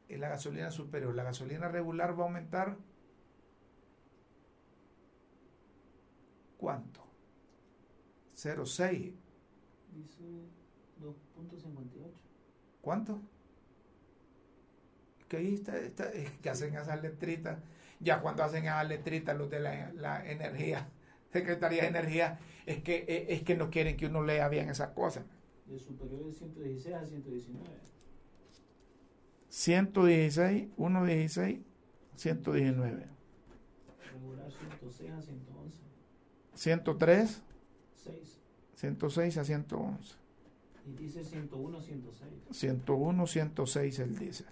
es 0.08 0.18
la 0.18 0.30
gasolina 0.30 0.70
superior. 0.70 1.14
La 1.14 1.22
gasolina 1.22 1.68
regular 1.68 2.18
va 2.18 2.22
a 2.22 2.26
aumentar. 2.28 2.78
¿Cuánto? 6.56 7.02
0,6. 8.34 9.12
Dice 9.92 10.24
2.58. 10.98 12.10
¿Cuánto? 12.80 13.20
Que 15.28 15.36
ahí 15.36 15.52
está, 15.52 15.76
está, 15.76 16.10
que 16.40 16.48
hacen 16.48 16.74
esas 16.74 17.02
letritas. 17.02 17.58
Ya 18.00 18.22
cuando 18.22 18.44
hacen 18.44 18.64
esas 18.64 18.88
letritas 18.88 19.36
los 19.36 19.50
de 19.50 19.60
la, 19.60 19.92
la 19.92 20.26
energía, 20.26 20.88
Secretaría 21.34 21.82
de 21.82 21.88
Energía, 21.88 22.38
es 22.64 22.82
que, 22.82 23.26
es 23.28 23.42
que 23.42 23.56
no 23.56 23.68
quieren 23.68 23.98
que 23.98 24.06
uno 24.06 24.22
lea 24.22 24.48
bien 24.48 24.70
esas 24.70 24.88
cosas. 24.92 25.24
De 25.68 25.78
superior 25.78 26.24
de 26.24 26.32
116 26.32 26.94
a 26.94 27.04
119. 27.04 27.66
116, 29.50 30.68
116, 30.76 31.60
119. 32.16 33.06
Regular 34.12 34.50
106 34.50 35.10
a 35.10 35.22
111. 35.22 35.76
103, 36.54 37.42
6. 38.04 38.38
106 38.76 39.36
a 39.38 39.44
111. 39.44 40.14
Y 40.86 40.92
dice 40.92 41.24
101, 41.24 41.82
106. 41.82 42.30
101, 42.50 43.26
106 43.26 43.98
él 43.98 44.18
dice. 44.18 44.44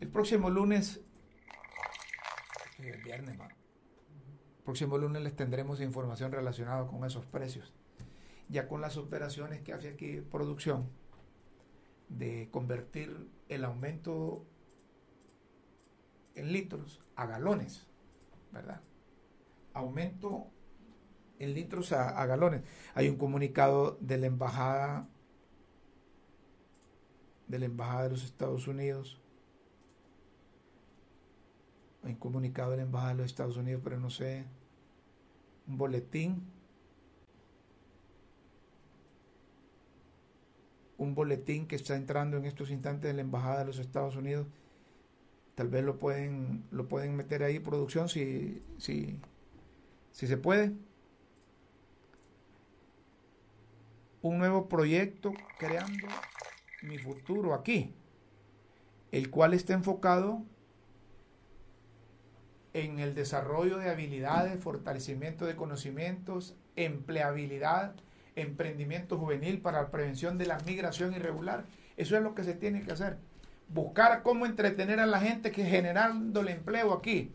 El 0.00 0.08
próximo 0.08 0.50
lunes, 0.50 1.00
el 2.78 3.02
viernes, 3.02 3.38
¿no? 3.38 3.65
Próximo 4.66 4.98
lunes 4.98 5.22
les 5.22 5.34
tendremos 5.34 5.80
información 5.80 6.30
relacionada 6.30 6.86
con 6.86 7.06
esos 7.06 7.24
precios 7.24 7.72
ya 8.48 8.68
con 8.68 8.80
las 8.80 8.96
operaciones 8.96 9.62
que 9.62 9.72
hace 9.72 9.88
aquí 9.88 10.20
producción 10.20 10.88
de 12.08 12.48
convertir 12.50 13.28
el 13.48 13.64
aumento 13.64 14.44
en 16.34 16.52
litros 16.52 17.02
a 17.16 17.26
galones, 17.26 17.86
¿verdad? 18.52 18.80
Aumento 19.72 20.46
en 21.38 21.54
litros 21.54 21.92
a, 21.92 22.20
a 22.20 22.26
galones. 22.26 22.62
Hay 22.94 23.08
un 23.08 23.16
comunicado 23.16 23.98
de 24.00 24.18
la 24.18 24.26
embajada 24.26 25.08
de 27.48 27.58
la 27.60 27.66
embajada 27.66 28.04
de 28.04 28.10
los 28.10 28.24
Estados 28.24 28.66
Unidos. 28.66 29.20
Hay 32.02 32.12
un 32.12 32.18
comunicado 32.18 32.72
de 32.72 32.78
la 32.78 32.82
embajada 32.84 33.12
de 33.12 33.18
los 33.18 33.26
Estados 33.26 33.56
Unidos, 33.56 33.80
pero 33.82 33.98
no 33.98 34.10
sé, 34.10 34.46
un 35.68 35.78
boletín 35.78 36.42
un 40.98 41.14
boletín 41.14 41.66
que 41.66 41.76
está 41.76 41.96
entrando 41.96 42.36
en 42.36 42.44
estos 42.44 42.70
instantes 42.70 43.08
de 43.08 43.14
la 43.14 43.20
Embajada 43.20 43.60
de 43.60 43.64
los 43.66 43.78
Estados 43.78 44.16
Unidos. 44.16 44.46
Tal 45.54 45.68
vez 45.68 45.84
lo 45.84 45.98
pueden, 45.98 46.64
lo 46.70 46.88
pueden 46.88 47.16
meter 47.16 47.42
ahí, 47.42 47.58
producción, 47.58 48.08
si, 48.08 48.62
si, 48.78 49.18
si 50.12 50.26
se 50.26 50.36
puede. 50.36 50.72
Un 54.22 54.38
nuevo 54.38 54.68
proyecto 54.68 55.32
creando 55.58 56.08
mi 56.82 56.98
futuro 56.98 57.54
aquí, 57.54 57.94
el 59.12 59.30
cual 59.30 59.54
está 59.54 59.72
enfocado 59.72 60.42
en 62.76 62.98
el 62.98 63.14
desarrollo 63.14 63.78
de 63.78 63.88
habilidades, 63.88 64.62
fortalecimiento 64.62 65.46
de 65.46 65.56
conocimientos, 65.56 66.54
empleabilidad, 66.76 67.94
emprendimiento 68.34 69.16
juvenil 69.16 69.62
para 69.62 69.80
la 69.80 69.90
prevención 69.90 70.36
de 70.36 70.44
la 70.44 70.58
migración 70.58 71.14
irregular. 71.14 71.64
Eso 71.96 72.18
es 72.18 72.22
lo 72.22 72.34
que 72.34 72.44
se 72.44 72.52
tiene 72.52 72.82
que 72.82 72.92
hacer. 72.92 73.16
Buscar 73.70 74.22
cómo 74.22 74.44
entretener 74.44 75.00
a 75.00 75.06
la 75.06 75.20
gente 75.20 75.52
que 75.52 75.64
generando 75.64 76.42
el 76.42 76.48
empleo 76.48 76.92
aquí. 76.92 77.32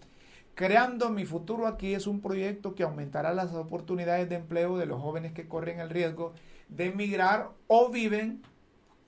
Creando 0.53 1.09
mi 1.09 1.25
futuro 1.25 1.65
aquí 1.65 1.95
es 1.95 2.05
un 2.05 2.21
proyecto 2.21 2.75
que 2.75 2.83
aumentará 2.83 3.33
las 3.33 3.51
oportunidades 3.53 4.29
de 4.29 4.35
empleo 4.35 4.77
de 4.77 4.85
los 4.85 5.01
jóvenes 5.01 5.31
que 5.31 5.47
corren 5.47 5.79
el 5.79 5.89
riesgo 5.89 6.33
de 6.69 6.85
emigrar 6.85 7.49
o 7.65 7.89
viven 7.89 8.43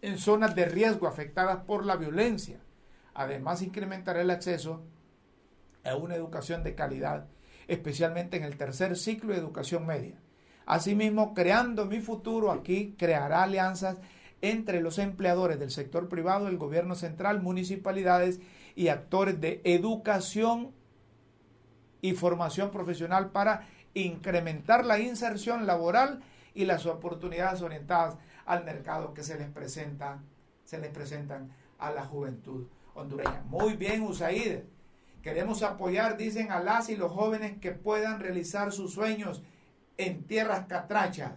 en 0.02 0.18
zonas 0.18 0.56
de 0.56 0.66
riesgo 0.66 1.06
afectadas 1.06 1.58
por 1.58 1.86
la 1.86 1.96
violencia. 1.96 2.58
Además, 3.14 3.62
incrementará 3.62 4.22
el 4.22 4.32
acceso 4.32 4.82
a 5.84 5.96
una 5.96 6.16
educación 6.16 6.64
de 6.64 6.76
calidad, 6.76 7.28
especialmente 7.68 8.38
en 8.38 8.44
el 8.44 8.58
tercer 8.58 8.98
ciclo 8.98 9.34
de 9.34 9.40
educación 9.40 9.86
media. 9.86 10.20
Asimismo, 10.66 11.34
creando 11.34 11.86
mi 11.86 12.00
futuro 12.00 12.52
aquí, 12.52 12.96
creará 12.98 13.44
alianzas 13.44 13.98
entre 14.42 14.82
los 14.82 14.98
empleadores 15.00 15.60
del 15.60 15.72
sector 15.72 16.10
privado, 16.10 16.48
el 16.48 16.58
gobierno 16.58 16.96
central, 16.96 17.42
municipalidades 17.42 18.40
y 18.76 18.90
actores 18.90 19.40
de 19.40 19.62
educación 19.64 20.72
y 22.02 22.14
formación 22.14 22.72
profesional 22.72 23.32
para 23.32 23.68
incrementar 23.94 24.86
la 24.86 25.00
inserción 25.00 25.66
laboral 25.66 26.22
y 26.54 26.66
las 26.66 26.86
oportunidades 26.86 27.62
orientadas 27.62 28.18
al 28.46 28.66
mercado 28.66 29.14
que 29.14 29.24
se 29.24 29.38
les 29.38 29.50
presenta, 29.50 30.22
se 30.66 30.78
les 30.78 30.92
presentan 30.92 31.54
a 31.80 31.92
la 31.92 32.06
juventud 32.06 32.68
hondureña. 32.96 33.44
Muy 33.48 33.76
bien, 33.76 34.04
USAID. 34.04 34.60
Queremos 35.24 35.64
apoyar, 35.64 36.18
dicen 36.18 36.52
a 36.52 36.60
las 36.60 36.90
y 36.90 36.98
los 36.98 37.14
jóvenes 37.14 37.58
que 37.60 37.72
puedan 37.72 38.20
realizar 38.20 38.74
sus 38.74 38.94
sueños 38.94 39.42
en 39.98 40.26
tierras 40.26 40.68
catrachas. 40.68 41.32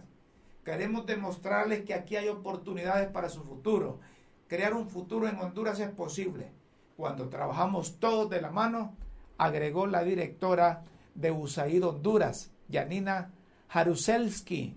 Queremos 0.65 1.05
demostrarles 1.05 1.85
que 1.85 1.93
aquí 1.93 2.17
hay 2.17 2.27
oportunidades 2.27 3.07
para 3.07 3.29
su 3.29 3.43
futuro. 3.43 4.01
Crear 4.49 4.73
un 4.73 4.89
futuro 4.89 5.29
en 5.29 5.39
Honduras 5.39 5.79
es 5.79 5.89
posible. 5.89 6.51
Cuando 6.97 7.29
trabajamos 7.29 7.97
todos 7.97 8.29
de 8.29 8.41
la 8.41 8.51
mano, 8.51 8.93
agregó 9.37 9.87
la 9.87 10.03
directora 10.03 10.83
de 11.15 11.31
USAID 11.31 11.87
Honduras, 11.87 12.51
Yanina 12.67 13.31
Jaruzelski. 13.69 14.75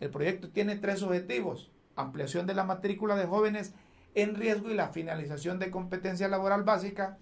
El 0.00 0.10
proyecto 0.10 0.50
tiene 0.50 0.76
tres 0.76 1.02
objetivos. 1.02 1.70
Ampliación 1.96 2.46
de 2.46 2.54
la 2.54 2.64
matrícula 2.64 3.16
de 3.16 3.24
jóvenes 3.24 3.72
en 4.14 4.34
riesgo 4.34 4.70
y 4.70 4.74
la 4.74 4.88
finalización 4.88 5.58
de 5.58 5.70
competencia 5.70 6.28
laboral 6.28 6.62
básica, 6.62 7.16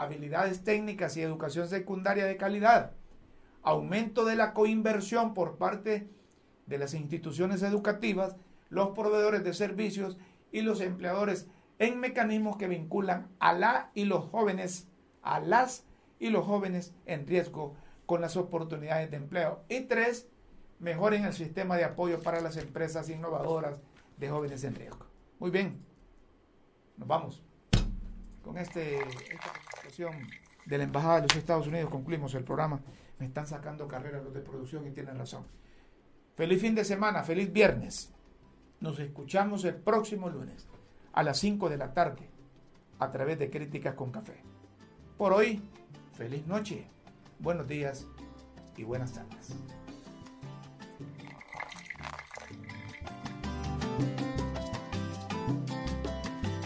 habilidades 0.00 0.64
técnicas 0.64 1.16
y 1.16 1.22
educación 1.22 1.68
secundaria 1.68 2.24
de 2.24 2.36
calidad 2.36 2.92
aumento 3.62 4.24
de 4.24 4.36
la 4.36 4.54
coinversión 4.54 5.34
por 5.34 5.58
parte 5.58 6.08
de 6.66 6.78
las 6.78 6.94
instituciones 6.94 7.62
educativas, 7.62 8.36
los 8.68 8.90
proveedores 8.90 9.44
de 9.44 9.52
servicios 9.54 10.16
y 10.52 10.62
los 10.62 10.80
empleadores 10.80 11.48
en 11.78 11.98
mecanismos 11.98 12.56
que 12.56 12.68
vinculan 12.68 13.28
a 13.38 13.52
la 13.52 13.90
y 13.94 14.04
los 14.04 14.26
jóvenes, 14.26 14.88
a 15.22 15.40
las 15.40 15.84
y 16.18 16.30
los 16.30 16.46
jóvenes 16.46 16.94
en 17.06 17.26
riesgo 17.26 17.74
con 18.06 18.20
las 18.20 18.36
oportunidades 18.36 19.10
de 19.10 19.16
empleo. 19.16 19.64
Y 19.68 19.82
tres, 19.82 20.28
mejoren 20.78 21.24
el 21.24 21.32
sistema 21.32 21.76
de 21.76 21.84
apoyo 21.84 22.22
para 22.22 22.40
las 22.40 22.56
empresas 22.56 23.08
innovadoras 23.08 23.78
de 24.18 24.28
jóvenes 24.28 24.64
en 24.64 24.74
riesgo. 24.74 25.06
Muy 25.38 25.50
bien, 25.50 25.82
nos 26.96 27.08
vamos. 27.08 27.42
Con 28.42 28.58
este, 28.58 28.98
esta 28.98 29.52
de 30.66 30.78
la 30.78 30.84
Embajada 30.84 31.16
de 31.16 31.22
los 31.22 31.36
Estados 31.36 31.66
Unidos 31.66 31.90
concluimos 31.90 32.34
el 32.34 32.44
programa. 32.44 32.80
Me 33.18 33.26
están 33.26 33.46
sacando 33.46 33.88
carreras 33.88 34.22
los 34.22 34.32
de 34.32 34.40
producción 34.40 34.86
y 34.86 34.90
tienen 34.92 35.18
razón. 35.18 35.44
Feliz 36.36 36.60
fin 36.60 36.74
de 36.74 36.84
semana, 36.84 37.22
feliz 37.22 37.52
viernes. 37.52 38.12
Nos 38.80 38.98
escuchamos 38.98 39.64
el 39.64 39.74
próximo 39.74 40.30
lunes 40.30 40.68
a 41.12 41.22
las 41.22 41.38
5 41.38 41.68
de 41.68 41.76
la 41.76 41.92
tarde 41.92 42.30
a 42.98 43.10
través 43.10 43.38
de 43.38 43.50
Críticas 43.50 43.94
con 43.94 44.10
Café. 44.10 44.42
Por 45.18 45.32
hoy, 45.32 45.62
feliz 46.12 46.46
noche, 46.46 46.86
buenos 47.40 47.66
días 47.66 48.06
y 48.76 48.84
buenas 48.84 49.12
tardes. 49.12 49.56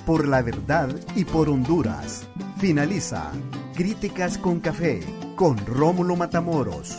Por 0.06 0.28
la 0.28 0.42
verdad 0.42 0.94
y 1.16 1.24
por 1.24 1.48
Honduras. 1.48 2.28
Finaliza 2.64 3.30
Críticas 3.74 4.38
con 4.38 4.58
Café 4.58 5.00
con 5.36 5.58
Rómulo 5.66 6.16
Matamoros. 6.16 6.98